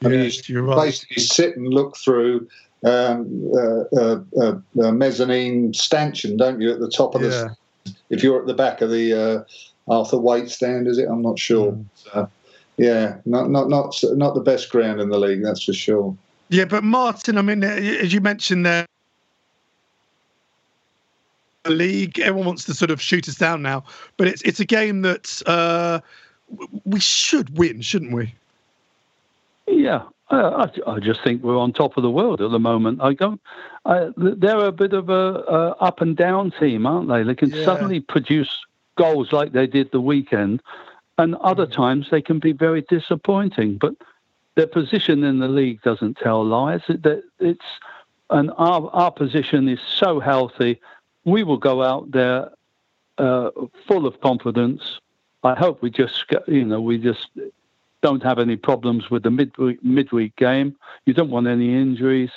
I 0.05 0.09
mean, 0.09 0.31
you 0.47 0.63
right. 0.63 0.87
basically 0.87 1.23
sit 1.23 1.57
and 1.57 1.69
look 1.69 1.97
through 1.97 2.47
um, 2.85 3.51
uh, 3.53 3.85
uh, 4.01 4.21
uh, 4.41 4.93
mezzanine 4.93 5.75
stanchion, 5.75 6.37
don't 6.37 6.61
you, 6.61 6.73
at 6.73 6.79
the 6.79 6.91
top 6.91 7.15
of 7.15 7.23
yeah. 7.23 7.29
the. 7.29 7.57
If 8.11 8.23
you're 8.23 8.39
at 8.41 8.47
the 8.47 8.55
back 8.55 8.81
of 8.81 8.91
the 8.91 9.15
uh, 9.15 9.93
Arthur 9.93 10.19
Wait 10.19 10.51
stand, 10.51 10.87
is 10.87 10.99
it? 10.99 11.09
I'm 11.09 11.23
not 11.23 11.39
sure. 11.39 11.73
Mm. 11.73 11.85
So, 11.95 12.31
yeah, 12.77 13.17
not 13.25 13.51
not 13.51 13.69
not 13.69 13.99
not 14.13 14.35
the 14.35 14.41
best 14.41 14.71
ground 14.71 15.01
in 15.01 15.09
the 15.09 15.19
league, 15.19 15.43
that's 15.43 15.65
for 15.65 15.73
sure. 15.73 16.17
Yeah, 16.51 16.67
but 16.67 16.85
Martin, 16.85 17.39
I 17.39 17.43
mean, 17.43 17.65
as 17.65 18.13
you 18.13 18.21
mentioned 18.21 18.65
there, 18.65 18.87
league. 21.67 22.19
Everyone 22.19 22.47
wants 22.47 22.65
to 22.65 22.75
sort 22.75 22.91
of 22.91 23.01
shoot 23.01 23.29
us 23.29 23.37
down 23.37 23.63
now, 23.63 23.85
but 24.17 24.29
it's 24.29 24.43
it's 24.43 24.61
a 24.61 24.65
game 24.65 25.03
that 25.03 25.43
uh, 25.47 26.01
we 26.85 27.01
should 27.01 27.57
win, 27.59 27.81
shouldn't 27.81 28.13
we? 28.13 28.35
Yeah, 29.67 30.03
I, 30.31 30.71
I, 30.87 30.99
just 30.99 31.23
think 31.23 31.43
we're 31.43 31.59
on 31.59 31.73
top 31.73 31.97
of 31.97 32.03
the 32.03 32.11
world 32.11 32.41
at 32.41 32.51
the 32.51 32.59
moment. 32.59 33.01
I 33.03 33.15
don't. 33.15 33.41
I, 33.85 34.11
they're 34.17 34.65
a 34.65 34.73
bit 34.73 34.93
of 34.93 35.09
a, 35.09 35.13
a, 35.13 35.71
up 35.81 36.01
and 36.01 36.17
down 36.17 36.53
team, 36.59 36.87
aren't 36.87 37.09
they? 37.09 37.23
They 37.23 37.35
can 37.35 37.51
yeah. 37.51 37.65
suddenly 37.65 38.01
produce 38.01 38.65
goals 38.97 39.33
like 39.33 39.53
they 39.53 39.67
did 39.67 39.91
the 39.91 40.01
weekend, 40.01 40.63
and 41.17 41.35
other 41.37 41.67
Mm. 41.67 41.73
times 41.73 42.11
they 42.11 42.23
can 42.23 42.39
be 42.39 42.53
very 42.53 42.83
disappointing. 42.83 43.77
But 43.77 43.95
their 44.55 44.67
position 44.67 45.25
in 45.25 45.39
the 45.39 45.49
league 45.49 45.83
doesn't 45.83 46.19
tell 46.19 46.45
lies. 46.45 46.83
It, 46.89 47.03
that 47.05 47.23
it's 47.39 47.65
and 48.31 48.51
our 48.59 48.91
our 48.93 49.11
position 49.11 49.69
is 49.69 49.81
so 49.81 50.21
healthy. 50.21 50.81
We 51.31 51.43
will 51.43 51.59
go 51.59 51.83
out 51.83 52.11
there 52.11 52.51
uh, 53.19 53.51
full 53.87 54.07
of 54.07 54.21
confidence. 54.21 55.01
I 55.45 55.55
hope 55.55 55.83
we 55.83 55.91
just 55.91 56.25
you 56.47 56.65
know 56.65 56.81
we 56.81 56.99
just 56.99 57.29
don't 58.03 58.23
have 58.23 58.39
any 58.39 58.57
problems 58.57 59.11
with 59.11 59.23
the 59.23 59.31
midweek 59.31 59.83
midweek 59.85 60.37
game. 60.37 60.77
You 61.07 61.15
don't 61.15 61.31
want 61.31 61.47
any 61.47 61.75
injuries. 61.75 62.31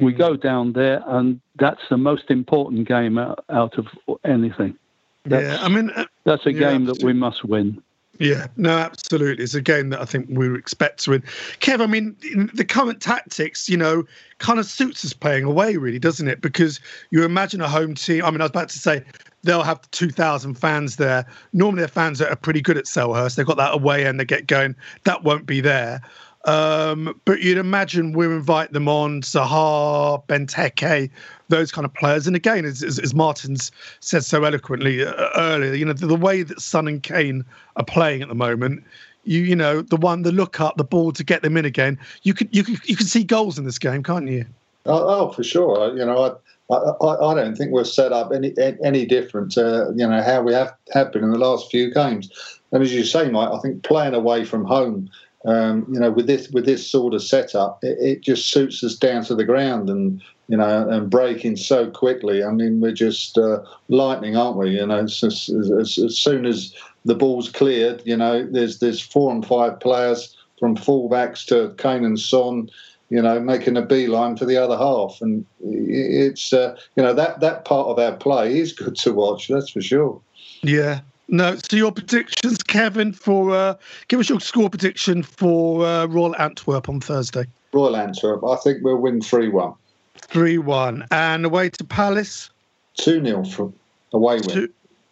We 0.00 0.12
go 0.12 0.36
down 0.36 0.72
there, 0.72 1.02
and 1.06 1.40
that's 1.56 1.82
the 1.88 1.96
most 1.96 2.30
important 2.30 2.88
game 2.88 3.18
out, 3.18 3.44
out 3.50 3.78
of 3.78 3.86
anything. 4.24 4.76
That's, 5.24 5.44
yeah, 5.44 5.64
I 5.64 5.68
mean, 5.68 5.90
uh, 5.90 6.06
that's 6.24 6.44
a 6.46 6.52
yeah, 6.52 6.70
game 6.70 6.86
that 6.86 7.02
we 7.02 7.12
must 7.12 7.44
win. 7.44 7.80
Yeah, 8.18 8.46
no, 8.56 8.76
absolutely. 8.78 9.42
It's 9.42 9.54
a 9.54 9.62
game 9.62 9.88
that 9.90 10.00
I 10.00 10.04
think 10.04 10.26
we 10.30 10.54
expect 10.56 11.02
to 11.04 11.10
win. 11.12 11.22
Kev, 11.60 11.80
I 11.80 11.86
mean, 11.86 12.14
the 12.54 12.64
current 12.64 13.00
tactics, 13.00 13.68
you 13.68 13.76
know, 13.76 14.04
kind 14.38 14.58
of 14.58 14.66
suits 14.66 15.04
us 15.04 15.12
playing 15.12 15.44
away, 15.44 15.76
really, 15.76 15.98
doesn't 15.98 16.28
it? 16.28 16.40
Because 16.40 16.78
you 17.10 17.24
imagine 17.24 17.62
a 17.62 17.68
home 17.68 17.94
team. 17.94 18.24
I 18.24 18.30
mean, 18.30 18.40
I 18.40 18.44
was 18.44 18.50
about 18.50 18.68
to 18.68 18.78
say 18.78 19.02
they'll 19.42 19.62
have 19.62 19.90
2,000 19.92 20.54
fans 20.54 20.96
there. 20.96 21.26
Normally, 21.54 21.80
their 21.80 21.88
fans 21.88 22.20
are 22.20 22.36
pretty 22.36 22.60
good 22.60 22.76
at 22.76 22.84
Selhurst. 22.84 23.36
They've 23.36 23.46
got 23.46 23.56
that 23.56 23.74
away 23.74 24.06
end, 24.06 24.20
they 24.20 24.24
get 24.26 24.46
going. 24.46 24.76
That 25.04 25.24
won't 25.24 25.46
be 25.46 25.60
there. 25.60 26.02
Um, 26.44 27.20
but 27.24 27.40
you'd 27.40 27.58
imagine 27.58 28.12
we'll 28.12 28.32
invite 28.32 28.72
them 28.72 28.88
on, 28.88 29.22
Zaha, 29.22 30.24
Benteke, 30.26 31.08
those 31.48 31.70
kind 31.70 31.84
of 31.84 31.94
players. 31.94 32.26
And 32.26 32.34
again, 32.34 32.64
as, 32.64 32.82
as, 32.82 32.98
as 32.98 33.14
Martin's 33.14 33.70
said 34.00 34.24
so 34.24 34.42
eloquently 34.42 35.04
uh, 35.04 35.28
earlier, 35.36 35.74
you 35.74 35.84
know, 35.84 35.92
the, 35.92 36.06
the 36.06 36.16
way 36.16 36.42
that 36.42 36.60
Son 36.60 36.88
and 36.88 37.02
Kane 37.02 37.44
are 37.76 37.84
playing 37.84 38.22
at 38.22 38.28
the 38.28 38.34
moment, 38.34 38.82
you 39.24 39.40
you 39.40 39.54
know, 39.54 39.82
the 39.82 39.96
one, 39.96 40.22
the 40.22 40.32
look 40.32 40.60
up, 40.60 40.76
the 40.76 40.84
ball 40.84 41.12
to 41.12 41.22
get 41.22 41.42
them 41.42 41.56
in 41.56 41.64
again, 41.64 41.98
you 42.22 42.34
could 42.34 42.48
you 42.50 42.64
could 42.64 42.80
you 42.88 42.96
can 42.96 43.06
see 43.06 43.22
goals 43.22 43.58
in 43.58 43.64
this 43.64 43.78
game, 43.78 44.02
can't 44.02 44.28
you? 44.28 44.44
Oh, 44.86 45.28
oh 45.28 45.30
for 45.30 45.44
sure. 45.44 45.96
You 45.96 46.04
know, 46.04 46.36
I, 46.70 46.74
I, 46.74 47.30
I 47.30 47.34
don't 47.34 47.54
think 47.54 47.70
we're 47.70 47.84
set 47.84 48.12
up 48.12 48.32
any 48.32 48.52
any 48.82 49.06
different. 49.06 49.56
Uh, 49.56 49.90
you 49.90 50.06
know 50.08 50.22
how 50.22 50.42
we 50.42 50.52
have 50.54 50.74
have 50.92 51.12
been 51.12 51.22
in 51.22 51.30
the 51.30 51.38
last 51.38 51.70
few 51.70 51.92
games. 51.92 52.30
And 52.72 52.82
as 52.82 52.92
you 52.92 53.04
say, 53.04 53.28
Mike, 53.28 53.50
I 53.50 53.58
think 53.60 53.82
playing 53.82 54.14
away 54.14 54.44
from 54.44 54.64
home, 54.64 55.10
um, 55.44 55.86
you 55.90 55.98
know, 55.98 56.10
with 56.10 56.26
this 56.26 56.48
with 56.50 56.66
this 56.66 56.88
sort 56.88 57.14
of 57.14 57.22
setup, 57.22 57.78
it, 57.82 57.98
it 58.00 58.20
just 58.20 58.50
suits 58.50 58.82
us 58.84 58.94
down 58.94 59.24
to 59.24 59.34
the 59.34 59.44
ground 59.44 59.90
and 59.90 60.22
you 60.48 60.56
know 60.56 60.88
and 60.88 61.10
breaking 61.10 61.56
so 61.56 61.90
quickly. 61.90 62.44
I 62.44 62.50
mean, 62.50 62.80
we're 62.80 62.92
just 62.92 63.38
uh, 63.38 63.62
lightning, 63.88 64.36
aren't 64.36 64.58
we? 64.58 64.70
You 64.70 64.86
know, 64.86 65.00
as, 65.00 65.22
as, 65.22 65.98
as 65.98 66.18
soon 66.18 66.46
as 66.46 66.74
the 67.04 67.14
ball's 67.14 67.48
cleared, 67.48 68.02
you 68.04 68.16
know, 68.16 68.46
there's 68.46 68.78
there's 68.78 69.00
four 69.00 69.32
and 69.32 69.44
five 69.44 69.80
players 69.80 70.36
from 70.58 70.76
fullbacks 70.76 71.44
to 71.46 71.74
Kane 71.76 72.04
and 72.04 72.18
Son 72.18 72.70
you 73.12 73.20
know, 73.20 73.38
making 73.38 73.76
a 73.76 73.82
beeline 73.82 74.38
for 74.38 74.46
the 74.46 74.56
other 74.56 74.74
half. 74.74 75.20
And 75.20 75.44
it's, 75.60 76.54
uh, 76.54 76.74
you 76.96 77.02
know, 77.02 77.12
that, 77.12 77.40
that 77.40 77.66
part 77.66 77.88
of 77.88 77.98
our 77.98 78.16
play 78.16 78.58
is 78.58 78.72
good 78.72 78.96
to 78.96 79.12
watch, 79.12 79.48
that's 79.48 79.68
for 79.68 79.82
sure. 79.82 80.18
Yeah. 80.62 81.00
No, 81.28 81.56
so 81.56 81.76
your 81.76 81.92
predictions, 81.92 82.58
Kevin, 82.62 83.12
for 83.12 83.54
uh, 83.54 83.74
give 84.08 84.20
us 84.20 84.28
your 84.28 84.40
score 84.40 84.68
prediction 84.68 85.22
for 85.22 85.86
uh, 85.86 86.06
Royal 86.06 86.36
Antwerp 86.36 86.88
on 86.88 87.00
Thursday. 87.00 87.46
Royal 87.72 87.96
Antwerp, 87.96 88.44
I 88.44 88.56
think 88.56 88.82
we'll 88.82 88.98
win 88.98 89.20
3 89.20 89.48
1. 89.48 89.74
3 90.18 90.58
1. 90.58 91.06
And 91.10 91.44
away 91.44 91.70
to 91.70 91.84
Palace? 91.84 92.50
2 92.98 93.24
0 93.24 93.44
for 93.44 93.72
away 94.12 94.40
win. 94.46 94.68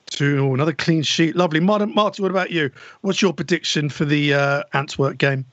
two. 0.06 0.54
another 0.54 0.72
clean 0.72 1.02
sheet. 1.02 1.36
Lovely. 1.36 1.60
Martin, 1.60 1.94
Martin, 1.94 2.22
what 2.22 2.30
about 2.30 2.50
you? 2.50 2.70
What's 3.00 3.22
your 3.22 3.32
prediction 3.32 3.88
for 3.88 4.04
the 4.04 4.34
uh, 4.34 4.62
Antwerp 4.74 5.16
game? 5.18 5.46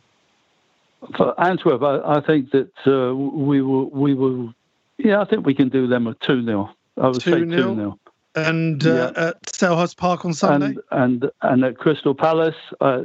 For 1.16 1.40
Antwerp, 1.40 1.84
I, 1.84 2.18
I 2.18 2.22
think 2.22 2.52
that 2.52 2.72
uh, 2.86 3.16
we 3.16 3.62
will, 3.62 3.90
we 3.92 4.14
will, 4.16 4.54
yeah, 4.98 5.22
I 5.22 5.26
think 5.26 5.46
we 5.46 5.54
can 5.54 5.70
do 5.70 5.88
them 5.88 6.08
a 6.08 6.16
2 6.16 6.44
0. 6.44 6.70
I 6.98 7.08
would 7.08 7.22
say 7.22 7.32
2 7.32 7.46
2-0? 7.46 7.76
0. 7.76 8.00
And 8.38 8.86
uh, 8.86 9.12
at 9.16 9.42
Selhurst 9.48 9.98
Park 9.98 10.26
on 10.26 10.34
Sunday? 10.34 10.68
And, 10.92 11.24
and, 11.24 11.32
and 11.42 11.64
at 11.66 11.78
Crystal 11.78 12.14
Palace, 12.14 12.56
uh, 12.82 13.02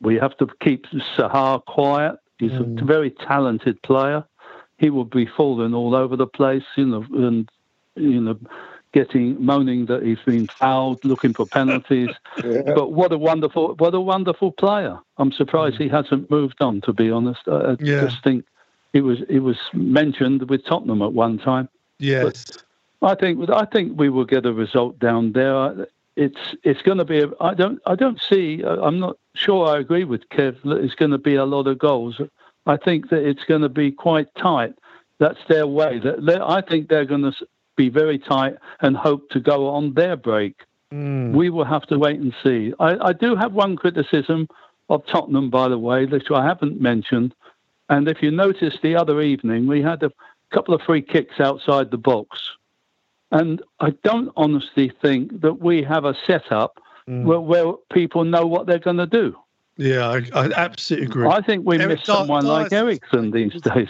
we 0.00 0.16
have 0.16 0.36
to 0.38 0.46
keep 0.62 0.86
Zaha 1.16 1.64
quiet. 1.64 2.16
He's 2.38 2.52
Mm. 2.52 2.80
a 2.80 2.84
very 2.84 3.10
talented 3.10 3.80
player. 3.82 4.24
He 4.78 4.90
will 4.90 5.04
be 5.04 5.26
falling 5.36 5.74
all 5.74 5.96
over 5.96 6.16
the 6.16 6.26
place, 6.26 6.62
you 6.76 6.86
know, 6.86 7.04
and, 7.14 7.48
you 7.96 8.20
know, 8.20 8.38
getting 8.94 9.44
moaning 9.44 9.86
that 9.86 10.02
he's 10.04 10.18
been 10.24 10.48
fouled, 10.60 11.04
looking 11.04 11.34
for 11.34 11.46
penalties. 11.46 12.10
Yeah. 12.44 12.62
But 12.74 12.92
what 12.92 13.12
a 13.12 13.18
wonderful, 13.18 13.74
what 13.78 13.92
a 13.94 14.00
wonderful 14.00 14.52
player! 14.52 14.96
I'm 15.18 15.32
surprised 15.32 15.76
he 15.78 15.88
hasn't 15.88 16.30
moved 16.30 16.62
on. 16.62 16.80
To 16.82 16.92
be 16.92 17.10
honest, 17.10 17.40
I 17.48 17.50
I 17.72 17.76
Yeah. 17.80 18.04
just 18.06 18.22
think 18.22 18.44
he 18.92 19.00
was 19.00 19.18
he 19.28 19.40
was 19.40 19.56
mentioned 19.74 20.48
with 20.48 20.64
Tottenham 20.64 21.02
at 21.02 21.12
one 21.12 21.38
time. 21.38 21.68
yes. 21.98 22.46
I 23.02 23.14
think 23.14 23.48
I 23.50 23.64
think 23.64 23.98
we 23.98 24.08
will 24.08 24.24
get 24.24 24.46
a 24.46 24.52
result 24.52 24.98
down 24.98 25.32
there. 25.32 25.86
It's 26.16 26.56
it's 26.64 26.82
going 26.82 26.98
to 26.98 27.04
be. 27.04 27.20
A, 27.20 27.28
I 27.40 27.54
don't 27.54 27.80
I 27.86 27.94
don't 27.94 28.20
see. 28.20 28.62
I'm 28.64 28.98
not 28.98 29.16
sure. 29.34 29.68
I 29.68 29.78
agree 29.78 30.04
with 30.04 30.28
Kev 30.30 30.60
that 30.64 30.78
it's 30.78 30.94
going 30.94 31.12
to 31.12 31.18
be 31.18 31.36
a 31.36 31.44
lot 31.44 31.66
of 31.66 31.78
goals. 31.78 32.20
I 32.66 32.76
think 32.76 33.10
that 33.10 33.26
it's 33.26 33.44
going 33.44 33.62
to 33.62 33.68
be 33.68 33.92
quite 33.92 34.34
tight. 34.34 34.74
That's 35.18 35.38
their 35.48 35.66
way. 35.66 36.00
That 36.00 36.42
I 36.42 36.60
think 36.60 36.88
they're 36.88 37.04
going 37.04 37.22
to 37.22 37.32
be 37.76 37.88
very 37.88 38.18
tight 38.18 38.56
and 38.80 38.96
hope 38.96 39.30
to 39.30 39.40
go 39.40 39.68
on 39.68 39.94
their 39.94 40.16
break. 40.16 40.56
Mm. 40.92 41.32
We 41.32 41.50
will 41.50 41.64
have 41.64 41.86
to 41.86 41.98
wait 41.98 42.18
and 42.18 42.34
see. 42.42 42.72
I, 42.80 43.08
I 43.08 43.12
do 43.12 43.36
have 43.36 43.52
one 43.52 43.76
criticism 43.76 44.48
of 44.88 45.06
Tottenham, 45.06 45.50
by 45.50 45.68
the 45.68 45.78
way, 45.78 46.06
which 46.06 46.30
I 46.30 46.44
haven't 46.44 46.80
mentioned. 46.80 47.34
And 47.88 48.08
if 48.08 48.22
you 48.22 48.30
notice 48.30 48.76
the 48.82 48.96
other 48.96 49.20
evening, 49.20 49.66
we 49.66 49.82
had 49.82 50.02
a 50.02 50.12
couple 50.52 50.74
of 50.74 50.82
free 50.82 51.02
kicks 51.02 51.40
outside 51.40 51.90
the 51.90 51.98
box. 51.98 52.50
And 53.30 53.62
I 53.80 53.90
don't 54.04 54.30
honestly 54.36 54.90
think 55.02 55.40
that 55.42 55.60
we 55.60 55.82
have 55.82 56.04
a 56.04 56.14
setup 56.26 56.80
Mm. 57.08 57.24
where, 57.24 57.40
where 57.40 57.72
people 57.90 58.22
know 58.24 58.46
what 58.46 58.66
they're 58.66 58.78
going 58.78 58.98
to 58.98 59.06
do. 59.06 59.34
Yeah, 59.78 60.08
I, 60.10 60.16
I 60.34 60.50
absolutely 60.54 61.06
agree. 61.06 61.26
I 61.26 61.40
think 61.40 61.64
we 61.66 61.78
Eric 61.78 62.00
miss 62.00 62.06
Dar- 62.06 62.16
someone 62.18 62.44
like 62.44 62.68
Dyer- 62.68 62.80
Eriksen 62.80 63.30
these 63.30 63.58
days. 63.62 63.88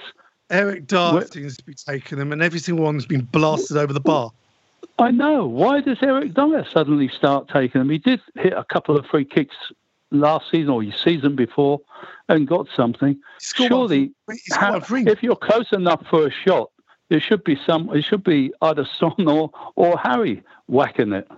Eric 0.51 0.87
Dier 0.87 1.15
Where- 1.15 1.27
seems 1.27 1.57
to 1.57 1.65
be 1.65 1.75
taking 1.75 2.17
them, 2.19 2.31
and 2.33 2.41
every 2.41 2.61
single 2.61 2.85
one's 2.85 3.07
been 3.07 3.23
blasted 3.25 3.77
over 3.77 3.93
the 3.93 3.99
bar. 3.99 4.31
I 5.01 5.11
know. 5.11 5.47
Why 5.47 5.81
does 5.81 5.99
Eric 6.01 6.35
Dier 6.35 6.65
suddenly 6.73 7.09
start 7.09 7.49
taking 7.49 7.81
them? 7.81 7.91
He 7.91 7.99
did 7.99 8.21
hit 8.37 8.53
a 8.53 8.63
couple 8.63 8.97
of 8.97 9.05
free 9.07 9.25
kicks 9.25 9.57
last 10.13 10.49
season 10.49 10.71
or 10.71 10.85
season 10.93 11.35
before 11.35 11.81
and 12.29 12.47
got 12.47 12.69
something. 12.77 13.15
He 13.15 13.21
scored 13.41 13.73
one 13.73 13.81
Surely, 13.89 14.13
for- 14.27 14.37
how- 14.57 14.73
one 14.75 14.81
for 14.83 14.97
England. 14.97 15.17
if 15.19 15.25
you're 15.25 15.35
close 15.35 15.73
enough 15.73 16.07
for 16.09 16.29
a 16.29 16.31
shot, 16.31 16.71
there 17.09 17.21
should 17.21 17.45
be 17.45 17.59
some. 17.67 17.95
It 17.95 18.03
should 18.05 18.25
be 18.25 18.53
either 18.63 18.87
Son 18.99 19.27
or 19.27 19.51
or 19.77 19.99
Harry 19.99 20.43
whacking 20.67 21.13
it 21.13 21.29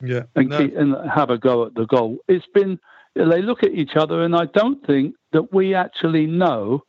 Yeah, 0.00 0.22
and, 0.34 0.48
no, 0.48 0.58
keep, 0.58 0.76
and 0.76 0.96
have 1.10 1.30
a 1.30 1.38
go 1.38 1.66
at 1.66 1.74
the 1.74 1.86
goal. 1.86 2.18
It's 2.28 2.46
been 2.46 2.78
they 3.14 3.42
look 3.42 3.62
at 3.62 3.72
each 3.72 3.96
other, 3.96 4.22
and 4.22 4.34
I 4.34 4.46
don't 4.46 4.84
think 4.86 5.14
that 5.32 5.52
we 5.52 5.74
actually 5.74 6.26
know. 6.26 6.84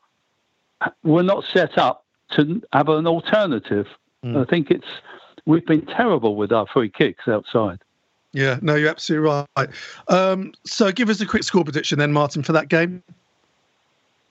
We're 1.04 1.24
not 1.24 1.44
set 1.52 1.78
up 1.78 2.06
to 2.32 2.62
have 2.72 2.88
an 2.90 3.06
alternative. 3.06 3.88
Mm. 4.24 4.42
I 4.42 4.50
think 4.50 4.72
it's 4.72 4.88
we've 5.46 5.66
been 5.66 5.86
terrible 5.86 6.36
with 6.36 6.52
our 6.52 6.68
free 6.68 6.90
kicks 6.90 7.28
outside. 7.28 7.80
yeah, 8.32 8.60
no, 8.62 8.76
you're 8.76 8.90
absolutely 8.90 9.30
right. 9.58 9.70
Um, 10.08 10.54
so 10.66 10.92
give 10.92 11.10
us 11.10 11.20
a 11.20 11.26
quick 11.26 11.44
score 11.44 11.64
prediction 11.64 12.00
then, 12.00 12.14
Martin, 12.14 12.44
for 12.44 12.54
that 12.54 12.70
game. 12.70 13.04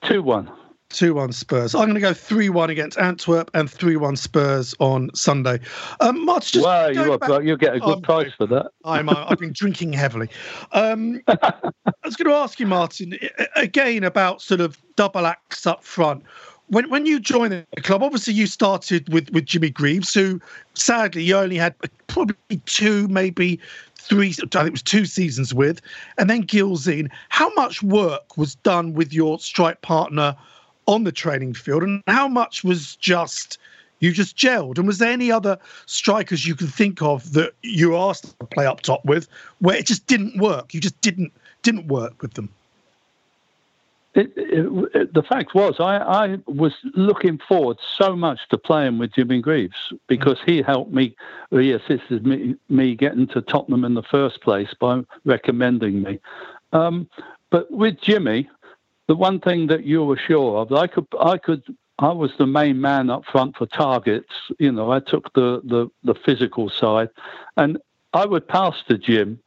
Two 0.03 0.23
one. 0.23 0.49
2 0.89 1.13
1 1.13 1.31
Spurs. 1.31 1.75
I'm 1.75 1.81
going 1.81 1.93
to 1.93 1.99
go 1.99 2.13
3 2.13 2.49
1 2.49 2.69
against 2.69 2.97
Antwerp 2.97 3.51
and 3.53 3.69
3 3.69 3.95
1 3.95 4.15
Spurs 4.15 4.73
on 4.79 5.09
Sunday. 5.13 5.59
Um, 5.99 6.25
Martin, 6.25 6.49
just. 6.51 6.65
Well, 6.65 6.93
going 6.93 7.11
you 7.11 7.17
back- 7.17 7.43
you 7.43 7.57
get 7.57 7.75
a 7.75 7.79
good 7.79 8.03
price 8.03 8.31
for 8.37 8.47
that. 8.47 8.71
I'm, 8.85 9.09
uh, 9.09 9.25
I've 9.27 9.39
been 9.39 9.53
drinking 9.53 9.93
heavily. 9.93 10.29
Um, 10.71 11.21
I 11.27 11.71
was 12.03 12.15
going 12.15 12.29
to 12.29 12.35
ask 12.35 12.59
you, 12.59 12.67
Martin, 12.67 13.17
again 13.55 14.03
about 14.03 14.41
sort 14.41 14.61
of 14.61 14.77
double 14.95 15.25
acts 15.27 15.67
up 15.67 15.83
front. 15.83 16.23
When 16.67 16.89
when 16.89 17.07
you 17.07 17.19
joined 17.19 17.51
the 17.51 17.81
club, 17.81 18.03
obviously 18.03 18.33
you 18.33 18.45
started 18.45 19.11
with, 19.11 19.31
with 19.31 19.45
Jimmy 19.45 19.71
Greaves, 19.71 20.13
who 20.13 20.39
sadly 20.75 21.23
you 21.23 21.35
only 21.35 21.55
had 21.55 21.73
probably 22.07 22.35
two, 22.65 23.07
maybe 23.07 23.59
three, 23.95 24.29
I 24.29 24.45
think 24.45 24.67
it 24.67 24.71
was 24.71 24.83
two 24.83 25.05
seasons 25.05 25.51
with, 25.51 25.81
and 26.19 26.29
then 26.29 26.43
Gilzean. 26.43 27.09
How 27.29 27.51
much 27.55 27.81
work 27.81 28.37
was 28.37 28.53
done 28.55 28.93
with 28.93 29.11
your 29.11 29.39
strike 29.39 29.81
partner 29.81 30.35
on 30.89 31.03
the 31.03 31.11
training 31.11 31.53
field, 31.53 31.83
and 31.83 32.03
how 32.07 32.27
much 32.27 32.63
was 32.63 32.95
just 32.95 33.59
you 33.99 34.11
just 34.11 34.35
gelled? 34.35 34.77
And 34.77 34.87
was 34.87 34.97
there 34.97 35.11
any 35.11 35.31
other 35.31 35.57
strikers 35.85 36.47
you 36.47 36.55
can 36.55 36.67
think 36.67 37.01
of 37.01 37.33
that 37.33 37.53
you 37.61 37.95
asked 37.95 38.37
to 38.39 38.45
play 38.47 38.65
up 38.65 38.81
top 38.81 39.05
with 39.05 39.27
where 39.59 39.77
it 39.77 39.85
just 39.85 40.07
didn't 40.07 40.39
work? 40.41 40.73
You 40.73 40.81
just 40.81 40.99
didn't 41.01 41.31
didn't 41.61 41.87
work 41.87 42.21
with 42.21 42.33
them. 42.33 42.49
it, 44.15 44.33
it, 44.35 44.89
it, 44.95 45.13
the 45.13 45.21
fact 45.21 45.53
was, 45.53 45.75
I, 45.79 45.97
I, 45.97 46.37
was 46.47 46.73
looking 46.95 47.37
forward 47.37 47.77
so 47.97 48.15
much 48.15 48.39
to 48.49 48.57
playing 48.57 48.97
with 48.97 49.13
Jimmy 49.13 49.41
Greaves 49.41 49.93
because 50.07 50.39
he 50.45 50.61
helped 50.61 50.91
me, 50.91 51.15
he 51.51 51.71
assisted 51.71 52.25
me, 52.25 52.55
me 52.69 52.95
getting 52.95 53.27
to 53.27 53.41
Tottenham 53.41 53.85
in 53.85 53.93
the 53.93 54.03
first 54.03 54.41
place 54.41 54.73
by 54.79 55.03
recommending 55.25 56.01
me. 56.01 56.19
Um, 56.73 57.07
but 57.51 57.69
with 57.71 58.01
Jimmy, 58.01 58.49
the 59.09 59.15
one 59.15 59.41
thing 59.41 59.67
that 59.67 59.83
you 59.83 60.05
were 60.05 60.17
sure 60.17 60.61
of, 60.61 60.71
I 60.71 60.87
could, 60.87 61.07
I 61.19 61.37
could, 61.37 61.63
I 61.97 62.13
was 62.13 62.31
the 62.37 62.47
main 62.47 62.79
man 62.79 63.09
up 63.09 63.25
front 63.25 63.57
for 63.57 63.65
targets. 63.65 64.31
You 64.57 64.71
know, 64.71 64.91
I 64.91 65.01
took 65.01 65.33
the 65.33 65.61
the, 65.65 65.89
the 66.05 66.15
physical 66.15 66.69
side, 66.69 67.09
and 67.57 67.77
I 68.13 68.25
would 68.25 68.47
pass 68.47 68.75
to 68.87 68.97
Jim 68.97 69.39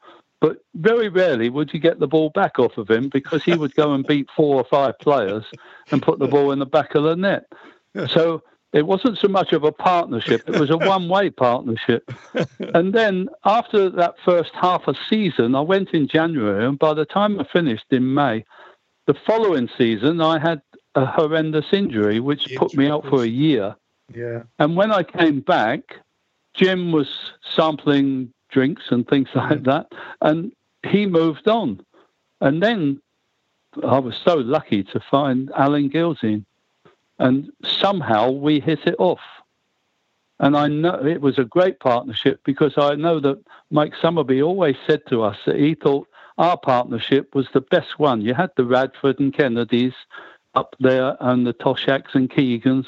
but 0.43 0.57
very 0.75 1.09
rarely 1.09 1.49
would 1.49 1.73
you 1.73 1.79
get 1.79 2.01
the 2.01 2.09
ball 2.09 2.29
back 2.31 2.59
off 2.59 2.77
of 2.77 2.91
him 2.91 3.09
because 3.09 3.45
he 3.45 3.55
would 3.55 3.73
go 3.77 3.95
and 3.95 4.05
beat 4.05 4.29
four 4.37 4.57
or 4.57 4.65
five 4.65 4.99
players 4.99 5.45
and 5.93 6.03
put 6.03 6.19
the 6.19 6.27
ball 6.27 6.51
in 6.51 6.59
the 6.59 6.67
back 6.67 6.95
of 6.97 7.05
the 7.05 7.17
net. 7.17 7.47
So 8.09 8.43
it 8.73 8.87
wasn't 8.87 9.19
so 9.19 9.29
much 9.29 9.53
of 9.53 9.65
a 9.65 9.71
partnership, 9.71 10.49
it 10.49 10.59
was 10.59 10.71
a 10.71 10.79
one 10.79 11.09
way 11.09 11.31
partnership. 11.31 12.11
And 12.75 12.95
then 12.95 13.29
after 13.45 13.91
that 13.91 14.15
first 14.25 14.51
half 14.55 14.89
a 14.89 14.95
season, 15.11 15.55
I 15.55 15.61
went 15.61 15.91
in 15.91 16.09
January, 16.09 16.67
and 16.67 16.79
by 16.79 16.95
the 16.95 17.05
time 17.05 17.39
I 17.39 17.45
finished 17.45 17.85
in 17.91 18.15
May, 18.15 18.45
the 19.07 19.15
following 19.27 19.69
season, 19.77 20.21
I 20.21 20.39
had 20.39 20.63
a 20.95 21.07
horrendous 21.07 21.67
injury, 21.73 22.21
which 22.21 22.55
put 22.57 22.75
me 22.75 22.89
out 22.89 23.07
for 23.07 23.23
a 23.23 23.29
year. 23.29 23.75
Yeah. 24.15 24.43
And 24.59 24.77
when 24.77 24.93
I 24.93 25.03
came 25.03 25.41
back, 25.41 25.97
Jim 26.55 26.93
was 26.93 27.09
sampling 27.57 28.33
drinks 28.51 28.85
and 28.91 29.09
things 29.09 29.29
like 29.35 29.65
that. 29.65 29.93
And 30.21 30.53
he 30.87 31.07
moved 31.07 31.49
on. 31.49 31.85
And 32.41 32.63
then 32.63 33.01
I 33.83 33.99
was 33.99 34.15
so 34.23 34.37
lucky 34.37 34.85
to 34.85 35.01
find 35.01 35.51
Alan 35.57 35.89
Gilzean. 35.91 36.45
And 37.19 37.51
somehow 37.65 38.31
we 38.31 38.61
hit 38.61 38.87
it 38.87 38.97
off. 38.99 39.21
And 40.41 40.57
I 40.57 40.67
know 40.67 41.07
it 41.07 41.21
was 41.21 41.39
a 41.39 41.45
great 41.45 41.79
partnership 41.79 42.41
because 42.45 42.77
I 42.77 42.97
know 42.97 43.21
that 43.21 43.41
Mike 43.71 43.95
Summerbee 43.95 44.45
always 44.45 44.77
said 44.87 45.07
to 45.07 45.23
us 45.23 45.39
that 45.47 45.57
he 45.57 45.75
thought 45.75 46.09
our 46.43 46.59
partnership 46.59 47.37
was 47.37 47.47
the 47.55 47.61
best 47.61 48.01
one. 48.01 48.21
You 48.21 48.35
had 48.35 48.51
the 48.57 48.65
Radford 48.65 49.21
and 49.21 49.33
Kennedys 49.33 49.95
up 50.57 50.75
there 50.81 51.17
and 51.21 51.47
the 51.47 51.53
Toshacks 51.53 52.15
and 52.15 52.29
Keegans. 52.29 52.87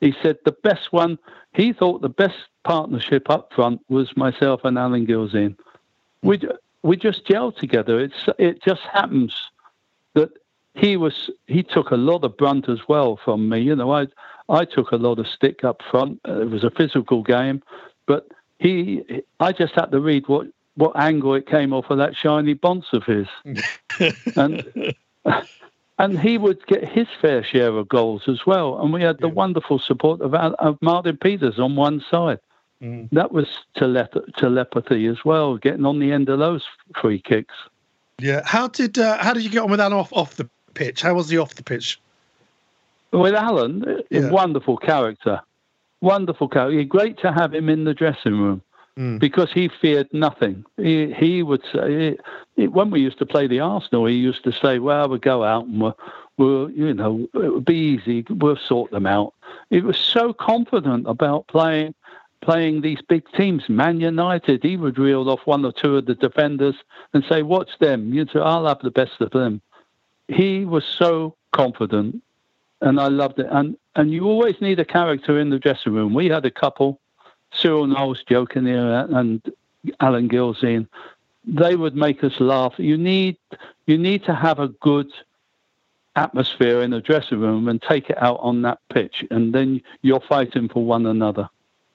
He 0.00 0.14
said 0.22 0.38
the 0.44 0.56
best 0.62 0.92
one, 0.92 1.18
he 1.52 1.72
thought 1.72 2.00
the 2.00 2.08
best 2.08 2.38
partnership 2.62 3.28
up 3.28 3.52
front 3.52 3.80
was 3.88 4.16
myself 4.16 4.60
and 4.64 4.78
Alan 4.78 5.04
Gilzean. 5.06 5.56
We 6.22 6.40
we 6.82 6.96
just 6.96 7.26
gelled 7.26 7.56
together. 7.56 7.98
It's 7.98 8.28
it 8.38 8.62
just 8.62 8.82
happens 8.82 9.34
that 10.14 10.30
he 10.74 10.96
was 10.96 11.28
he 11.48 11.64
took 11.64 11.90
a 11.90 11.96
lot 11.96 12.22
of 12.22 12.36
brunt 12.36 12.68
as 12.68 12.86
well 12.88 13.18
from 13.24 13.48
me. 13.48 13.60
You 13.62 13.74
know, 13.74 13.92
I 13.92 14.06
I 14.48 14.64
took 14.64 14.92
a 14.92 14.96
lot 14.96 15.18
of 15.18 15.26
stick 15.26 15.64
up 15.64 15.82
front. 15.90 16.20
It 16.24 16.50
was 16.50 16.62
a 16.62 16.70
physical 16.70 17.24
game, 17.24 17.64
but 18.06 18.28
he 18.60 19.02
I 19.40 19.50
just 19.50 19.74
had 19.74 19.86
to 19.86 20.00
read 20.00 20.28
what 20.28 20.46
what 20.76 20.92
angle 20.96 21.34
it 21.34 21.46
came 21.46 21.72
off 21.72 21.90
of 21.90 21.98
that 21.98 22.16
shiny 22.16 22.54
bonce 22.54 22.92
of 22.92 23.04
his, 23.04 23.26
and 24.36 24.94
and 25.98 26.18
he 26.18 26.38
would 26.38 26.66
get 26.66 26.86
his 26.88 27.06
fair 27.20 27.44
share 27.44 27.76
of 27.76 27.88
goals 27.88 28.22
as 28.26 28.46
well. 28.46 28.80
And 28.80 28.92
we 28.92 29.02
had 29.02 29.18
the 29.18 29.28
wonderful 29.28 29.78
support 29.78 30.20
of, 30.20 30.34
of 30.34 30.78
Martin 30.80 31.16
Peters 31.16 31.58
on 31.58 31.76
one 31.76 32.02
side. 32.10 32.40
Mm. 32.82 33.08
That 33.12 33.32
was 33.32 33.46
telep- 33.76 34.34
telepathy 34.36 35.06
as 35.06 35.24
well, 35.24 35.56
getting 35.56 35.86
on 35.86 36.00
the 36.00 36.10
end 36.10 36.28
of 36.28 36.40
those 36.40 36.64
free 37.00 37.20
kicks. 37.20 37.54
Yeah. 38.18 38.42
How 38.44 38.68
did 38.68 38.98
uh, 38.98 39.18
how 39.22 39.32
did 39.32 39.44
you 39.44 39.50
get 39.50 39.62
on 39.62 39.70
with 39.70 39.80
Alan 39.80 39.92
off, 39.92 40.12
off 40.12 40.36
the 40.36 40.48
pitch? 40.74 41.02
How 41.02 41.14
was 41.14 41.28
he 41.28 41.38
off 41.38 41.54
the 41.54 41.62
pitch? 41.62 42.00
With 43.12 43.34
Alan, 43.34 44.02
yeah. 44.10 44.30
wonderful 44.30 44.78
character, 44.78 45.40
wonderful 46.00 46.48
character. 46.48 46.82
Great 46.84 47.18
to 47.18 47.32
have 47.32 47.54
him 47.54 47.68
in 47.68 47.84
the 47.84 47.94
dressing 47.94 48.38
room. 48.38 48.62
Mm. 48.98 49.18
Because 49.18 49.50
he 49.50 49.68
feared 49.68 50.12
nothing. 50.12 50.64
He, 50.76 51.14
he 51.14 51.42
would 51.42 51.62
say, 51.72 52.18
he, 52.56 52.68
when 52.68 52.90
we 52.90 53.00
used 53.00 53.18
to 53.20 53.26
play 53.26 53.46
the 53.46 53.60
Arsenal, 53.60 54.04
he 54.04 54.14
used 54.14 54.44
to 54.44 54.52
say, 54.52 54.78
Well, 54.78 55.08
we'll 55.08 55.18
go 55.18 55.42
out 55.44 55.64
and 55.64 55.80
we'll, 55.80 55.98
we'll, 56.36 56.70
you 56.70 56.92
know, 56.92 57.26
it 57.32 57.54
would 57.54 57.64
be 57.64 57.74
easy. 57.74 58.22
We'll 58.28 58.58
sort 58.58 58.90
them 58.90 59.06
out. 59.06 59.32
He 59.70 59.80
was 59.80 59.96
so 59.96 60.34
confident 60.34 61.08
about 61.08 61.46
playing 61.46 61.94
playing 62.42 62.80
these 62.80 63.00
big 63.08 63.24
teams, 63.32 63.68
Man 63.68 64.00
United, 64.00 64.62
he 64.62 64.76
would 64.76 64.98
reel 64.98 65.30
off 65.30 65.40
one 65.46 65.64
or 65.64 65.72
two 65.72 65.96
of 65.96 66.06
the 66.06 66.14
defenders 66.14 66.74
and 67.14 67.24
say, 67.24 67.42
"Watch 67.42 67.78
them. 67.78 68.12
You 68.12 68.26
know, 68.34 68.42
I'll 68.42 68.66
have 68.66 68.80
the 68.80 68.90
best 68.90 69.20
of 69.20 69.30
them." 69.30 69.62
He 70.28 70.64
was 70.64 70.84
so 70.84 71.36
confident, 71.52 72.22
and 72.80 73.00
I 73.00 73.08
loved 73.08 73.38
it. 73.38 73.46
And 73.50 73.76
and 73.94 74.12
you 74.12 74.24
always 74.24 74.60
need 74.60 74.80
a 74.80 74.84
character 74.84 75.38
in 75.38 75.50
the 75.50 75.58
dressing 75.58 75.94
room. 75.94 76.12
We 76.12 76.28
had 76.28 76.44
a 76.44 76.50
couple, 76.50 77.00
Cyril 77.54 77.86
Knowles 77.86 78.22
joking 78.28 78.66
here 78.66 79.06
and 79.10 79.42
Alan 80.00 80.28
Gilzean. 80.28 80.88
They 81.44 81.76
would 81.76 81.96
make 81.96 82.22
us 82.22 82.38
laugh. 82.38 82.74
You 82.78 82.96
need 82.96 83.36
you 83.86 83.98
need 83.98 84.24
to 84.24 84.34
have 84.34 84.58
a 84.58 84.68
good 84.68 85.10
atmosphere 86.14 86.82
in 86.82 86.90
the 86.90 87.00
dressing 87.00 87.40
room 87.40 87.68
and 87.68 87.80
take 87.82 88.10
it 88.10 88.22
out 88.22 88.38
on 88.40 88.62
that 88.62 88.78
pitch, 88.92 89.24
and 89.30 89.52
then 89.52 89.82
you're 90.02 90.20
fighting 90.20 90.68
for 90.68 90.84
one 90.84 91.06
another. 91.06 91.48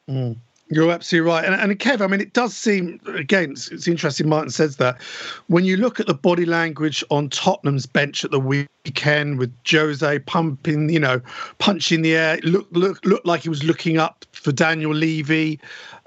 Mm. 0.09 0.37
You're 0.69 0.91
absolutely 0.91 1.29
right. 1.29 1.45
And, 1.45 1.55
and 1.55 1.79
Kev, 1.79 2.01
I 2.01 2.07
mean, 2.07 2.19
it 2.19 2.33
does 2.33 2.55
seem, 2.55 2.99
again, 3.07 3.51
it's, 3.51 3.69
it's, 3.69 3.87
interesting 3.87 4.27
Martin 4.27 4.49
says 4.49 4.75
that. 4.77 5.01
When 5.47 5.63
you 5.63 5.77
look 5.77 5.99
at 5.99 6.07
the 6.07 6.13
body 6.13 6.45
language 6.45 7.03
on 7.09 7.29
Tottenham's 7.29 7.85
bench 7.85 8.25
at 8.25 8.31
the 8.31 8.39
weekend 8.39 9.39
with 9.39 9.53
Jose 9.69 10.19
pumping, 10.19 10.89
you 10.89 10.99
know, 10.99 11.21
punching 11.59 12.01
the 12.01 12.17
air, 12.17 12.39
look, 12.43 12.67
look, 12.71 13.03
looked 13.05 13.25
like 13.25 13.43
he 13.43 13.49
was 13.49 13.63
looking 13.63 13.97
up 13.97 14.25
for 14.33 14.51
Daniel 14.51 14.93
Levy 14.93 15.57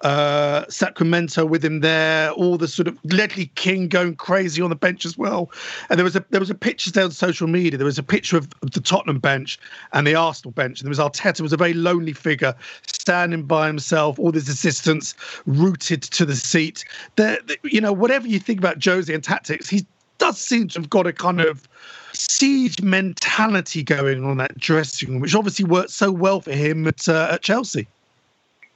uh, 0.03 0.65
Sacramento 0.69 1.45
with 1.45 1.65
him 1.65 1.81
there, 1.81 2.31
all 2.31 2.57
the 2.57 2.69
sort 2.69 2.89
of 2.89 2.99
Ledley 3.05 3.47
King 3.55 3.89
going 3.89 4.17
crazy 4.17 4.63
on 4.63 4.71
the 4.71 4.77
bench 4.77 5.05
as 5.05 5.19
well. 5.19 5.51
And 5.89 5.99
there 5.99 6.05
was 6.05 6.17
a 6.17 6.25
there 6.31 6.41
was 6.41 6.51
a 6.51 6.55
picture 6.55 6.91
on 7.03 7.11
social 7.11 7.47
media. 7.47 7.77
There 7.77 7.85
was 7.85 7.99
a 7.99 8.03
picture 8.03 8.37
of, 8.37 8.49
the 8.61 8.81
Tottenham 8.81 9.19
bench 9.19 9.59
and 9.93 10.07
the 10.07 10.15
Arsenal 10.15 10.53
bench. 10.53 10.81
And 10.81 10.87
there 10.87 10.91
was 10.91 10.99
Arteta 10.99 11.41
was 11.41 11.53
a 11.53 11.57
very 11.57 11.75
lonely 11.75 12.13
figure 12.13 12.55
standing 12.87 13.45
by 13.45 13.67
himself, 13.67 14.19
all 14.19 14.33
his 14.33 14.49
assistants 14.49 15.15
rooted 15.47 16.03
to 16.03 16.25
the 16.25 16.37
seat. 16.37 16.85
The, 17.17 17.59
you 17.65 17.81
know, 17.81 17.93
whatever 17.93 18.27
you 18.27 18.39
think 18.39 18.59
about 18.59 18.83
Jose 18.83 19.13
and 19.13 19.23
tactics, 19.23 19.69
he 19.69 19.87
does 20.19 20.39
seem 20.39 20.69
to 20.69 20.81
have 20.81 20.91
got 20.91 21.07
a 21.07 21.13
kind 21.13 21.41
of 21.41 21.69
siege 22.13 22.81
mentality 22.83 23.83
going 23.83 24.25
on 24.25 24.37
that 24.39 24.57
dressing 24.59 25.11
room, 25.11 25.21
which 25.21 25.35
obviously 25.35 25.65
worked 25.65 25.91
so 25.91 26.13
well 26.13 26.41
for 26.41 26.53
him 26.53 26.87
at, 26.87 27.09
uh, 27.09 27.29
at 27.33 27.43
Chelsea. 27.43 27.89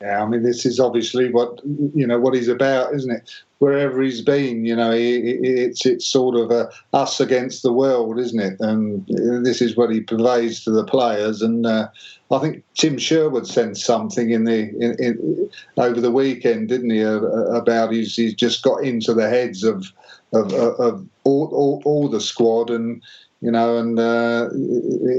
Yeah, 0.04 0.22
I 0.22 0.26
mean, 0.26 0.42
this 0.42 0.66
is 0.66 0.78
obviously 0.78 1.30
what 1.30 1.60
you 1.64 2.06
know 2.06 2.20
what 2.20 2.34
he's 2.34 2.48
about, 2.48 2.94
isn't 2.94 3.10
it? 3.10 3.30
Wherever 3.58 4.02
he's 4.02 4.20
been, 4.20 4.66
you 4.66 4.76
know, 4.76 4.90
it's 4.92 5.86
it's 5.86 6.06
sort 6.06 6.36
of 6.36 6.50
a 6.50 6.68
us 6.92 7.20
against 7.20 7.62
the 7.62 7.72
world, 7.72 8.18
isn't 8.18 8.38
it? 8.38 8.60
And 8.60 9.06
this 9.46 9.62
is 9.62 9.78
what 9.78 9.90
he 9.90 10.02
conveys 10.02 10.62
to 10.64 10.72
the 10.72 10.84
players. 10.84 11.40
And 11.40 11.64
uh, 11.64 11.88
I 12.30 12.38
think 12.38 12.64
Tim 12.74 12.98
Sherwood 12.98 13.46
sent 13.46 13.78
something 13.78 14.28
in 14.28 14.44
the 14.44 14.68
in, 14.78 14.94
in, 15.02 15.50
over 15.78 16.02
the 16.02 16.12
weekend, 16.12 16.68
didn't 16.68 16.90
he? 16.90 17.02
Uh, 17.02 17.22
about 17.54 17.90
he's, 17.90 18.14
he's 18.14 18.34
just 18.34 18.62
got 18.62 18.84
into 18.84 19.14
the 19.14 19.30
heads 19.30 19.64
of 19.64 19.86
of, 20.34 20.52
of 20.52 21.06
all, 21.22 21.46
all, 21.46 21.82
all 21.86 22.08
the 22.08 22.20
squad 22.20 22.68
and 22.68 23.00
you 23.40 23.50
know, 23.50 23.78
and 23.78 23.98
uh, 23.98 24.50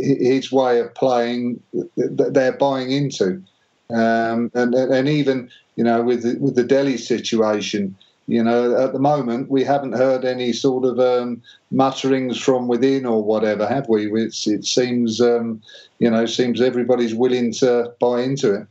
his 0.03 0.51
way 0.51 0.79
of 0.79 0.93
playing, 0.93 1.59
that 1.95 2.33
they're 2.33 2.57
buying 2.57 2.91
into. 2.91 3.43
Um, 3.89 4.51
and 4.53 4.73
and 4.73 5.07
even 5.07 5.49
you 5.75 5.83
know 5.83 6.01
with 6.01 6.23
the, 6.23 6.37
with 6.39 6.55
the 6.55 6.63
Dele 6.63 6.97
situation, 6.97 7.95
you 8.27 8.43
know 8.43 8.75
at 8.75 8.93
the 8.93 8.99
moment 8.99 9.49
we 9.49 9.63
haven't 9.63 9.93
heard 9.93 10.25
any 10.25 10.53
sort 10.53 10.85
of 10.85 10.99
um, 10.99 11.41
mutterings 11.71 12.39
from 12.39 12.67
within 12.67 13.05
or 13.05 13.23
whatever, 13.23 13.67
have 13.67 13.87
we? 13.87 14.11
It's, 14.11 14.47
it 14.47 14.65
seems 14.65 15.21
um, 15.21 15.61
you 15.99 16.09
know 16.09 16.25
seems 16.25 16.61
everybody's 16.61 17.13
willing 17.13 17.51
to 17.53 17.93
buy 17.99 18.21
into 18.21 18.53
it. 18.55 18.67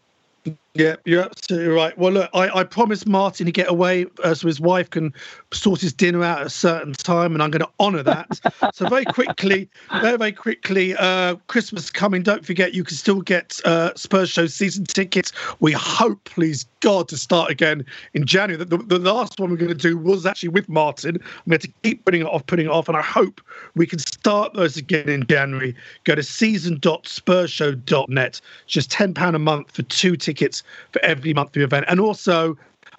Yeah, 0.76 0.96
you're 1.04 1.22
absolutely 1.22 1.68
right. 1.68 1.96
Well, 1.96 2.10
look, 2.10 2.30
I, 2.34 2.50
I 2.50 2.64
promised 2.64 3.06
Martin 3.06 3.46
to 3.46 3.52
get 3.52 3.70
away 3.70 4.06
uh, 4.24 4.34
so 4.34 4.48
his 4.48 4.60
wife 4.60 4.90
can 4.90 5.14
sort 5.52 5.80
his 5.80 5.92
dinner 5.92 6.24
out 6.24 6.40
at 6.40 6.48
a 6.48 6.50
certain 6.50 6.94
time, 6.94 7.32
and 7.32 7.40
I'm 7.40 7.52
going 7.52 7.62
to 7.62 7.70
honour 7.78 8.02
that. 8.02 8.40
so 8.74 8.88
very 8.88 9.04
quickly, 9.04 9.70
very 10.00 10.16
very 10.16 10.32
quickly, 10.32 10.96
uh, 10.96 11.36
Christmas 11.46 11.90
coming. 11.90 12.24
Don't 12.24 12.44
forget, 12.44 12.74
you 12.74 12.82
can 12.82 12.96
still 12.96 13.20
get 13.20 13.60
uh, 13.64 13.94
Spurs 13.94 14.30
show 14.30 14.48
season 14.48 14.84
tickets. 14.84 15.30
We 15.60 15.70
hope, 15.70 16.24
please 16.24 16.66
God, 16.80 17.06
to 17.10 17.16
start 17.16 17.52
again 17.52 17.86
in 18.14 18.26
January. 18.26 18.64
The, 18.64 18.76
the, 18.76 18.98
the 18.98 19.14
last 19.14 19.38
one 19.38 19.50
we're 19.50 19.56
going 19.56 19.68
to 19.68 19.76
do 19.76 19.96
was 19.96 20.26
actually 20.26 20.48
with 20.48 20.68
Martin. 20.68 21.18
We 21.46 21.54
had 21.54 21.60
to 21.60 21.72
keep 21.84 22.04
putting 22.04 22.22
it 22.22 22.26
off, 22.26 22.44
putting 22.46 22.66
it 22.66 22.72
off, 22.72 22.88
and 22.88 22.96
I 22.96 23.02
hope 23.02 23.40
we 23.76 23.86
can 23.86 24.00
start 24.00 24.54
those 24.54 24.76
again 24.76 25.08
in 25.08 25.24
January. 25.28 25.76
Go 26.02 26.16
to 26.16 26.22
season.spursshow.net. 26.24 28.40
Just 28.66 28.90
ten 28.90 29.14
pound 29.14 29.36
a 29.36 29.38
month 29.38 29.70
for 29.70 29.82
two 29.82 30.16
tickets 30.16 30.63
for 30.92 31.04
every 31.04 31.34
monthly 31.34 31.62
event. 31.62 31.86
And 31.88 32.00
also, 32.00 32.56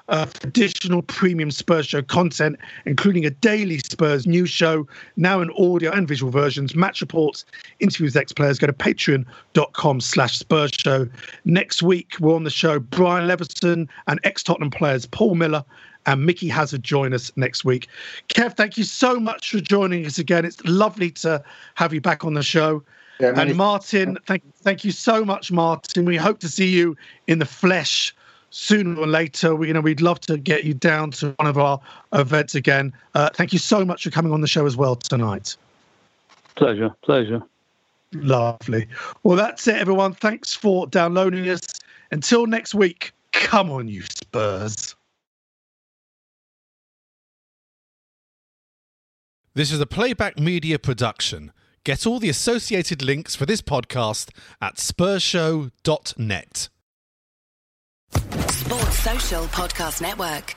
uh, 0.07 0.27
additional 0.43 1.01
premium 1.01 1.51
Spurs 1.51 1.87
show 1.87 2.01
content, 2.01 2.57
including 2.85 3.25
a 3.25 3.29
daily 3.29 3.79
Spurs 3.79 4.27
news 4.27 4.49
show, 4.49 4.87
now 5.15 5.41
in 5.41 5.49
audio 5.51 5.91
and 5.91 6.07
visual 6.07 6.31
versions, 6.31 6.75
match 6.75 7.01
reports, 7.01 7.45
interviews 7.79 8.13
with 8.13 8.21
ex-players. 8.21 8.59
Go 8.59 8.67
to 8.67 8.73
patreon.com 8.73 10.01
slash 10.01 10.37
Spurs 10.37 10.71
show. 10.71 11.07
Next 11.45 11.81
week, 11.81 12.15
we're 12.19 12.35
on 12.35 12.43
the 12.43 12.49
show 12.49 12.79
Brian 12.79 13.27
Leverson 13.27 13.87
and 14.07 14.19
ex-Tottenham 14.23 14.71
players 14.71 15.05
Paul 15.05 15.35
Miller 15.35 15.63
and 16.05 16.23
Micky 16.25 16.47
Hazard 16.47 16.83
join 16.83 17.13
us 17.13 17.31
next 17.35 17.65
week. 17.65 17.87
Kev, 18.29 18.55
thank 18.55 18.77
you 18.77 18.83
so 18.83 19.19
much 19.19 19.49
for 19.49 19.59
joining 19.59 20.05
us 20.05 20.19
again. 20.19 20.45
It's 20.45 20.63
lovely 20.65 21.09
to 21.11 21.43
have 21.75 21.93
you 21.93 22.01
back 22.01 22.23
on 22.23 22.35
the 22.35 22.43
show. 22.43 22.83
Yeah, 23.19 23.33
and 23.39 23.55
Martin, 23.55 24.17
thank 24.25 24.43
thank 24.55 24.83
you 24.83 24.91
so 24.91 25.23
much, 25.23 25.51
Martin. 25.51 26.05
We 26.05 26.17
hope 26.17 26.39
to 26.39 26.49
see 26.49 26.67
you 26.67 26.97
in 27.27 27.39
the 27.39 27.45
flesh 27.45 28.13
sooner 28.49 28.99
or 28.99 29.07
later. 29.07 29.55
We, 29.55 29.67
you 29.67 29.73
know, 29.73 29.81
we'd 29.81 30.01
love 30.01 30.19
to 30.21 30.37
get 30.37 30.63
you 30.63 30.73
down 30.73 31.11
to 31.11 31.33
one 31.37 31.47
of 31.47 31.57
our 31.57 31.79
events 32.13 32.55
again. 32.55 32.93
Uh, 33.13 33.29
thank 33.33 33.53
you 33.53 33.59
so 33.59 33.85
much 33.85 34.03
for 34.03 34.11
coming 34.11 34.33
on 34.33 34.41
the 34.41 34.47
show 34.47 34.65
as 34.65 34.75
well 34.75 34.95
tonight. 34.95 35.55
Pleasure, 36.55 36.93
pleasure. 37.03 37.41
Lovely. 38.13 38.87
Well, 39.23 39.35
that's 39.35 39.67
it, 39.67 39.75
everyone. 39.75 40.13
Thanks 40.13 40.53
for 40.53 40.87
downloading 40.87 41.49
us. 41.49 41.61
Until 42.11 42.45
next 42.45 42.73
week, 42.73 43.11
come 43.31 43.69
on, 43.71 43.87
you 43.87 44.03
Spurs. 44.03 44.95
This 49.53 49.71
is 49.71 49.79
a 49.79 49.85
playback 49.85 50.37
media 50.37 50.77
production. 50.77 51.51
Get 51.85 52.07
all 52.07 52.19
the 52.19 52.29
associated 52.29 53.03
links 53.03 53.35
for 53.35 53.45
this 53.45 53.61
podcast 53.61 54.31
at 54.59 54.77
spursshow.net. 54.77 56.69
Sports 58.49 58.99
Social 58.99 59.43
Podcast 59.43 60.01
Network. 60.01 60.55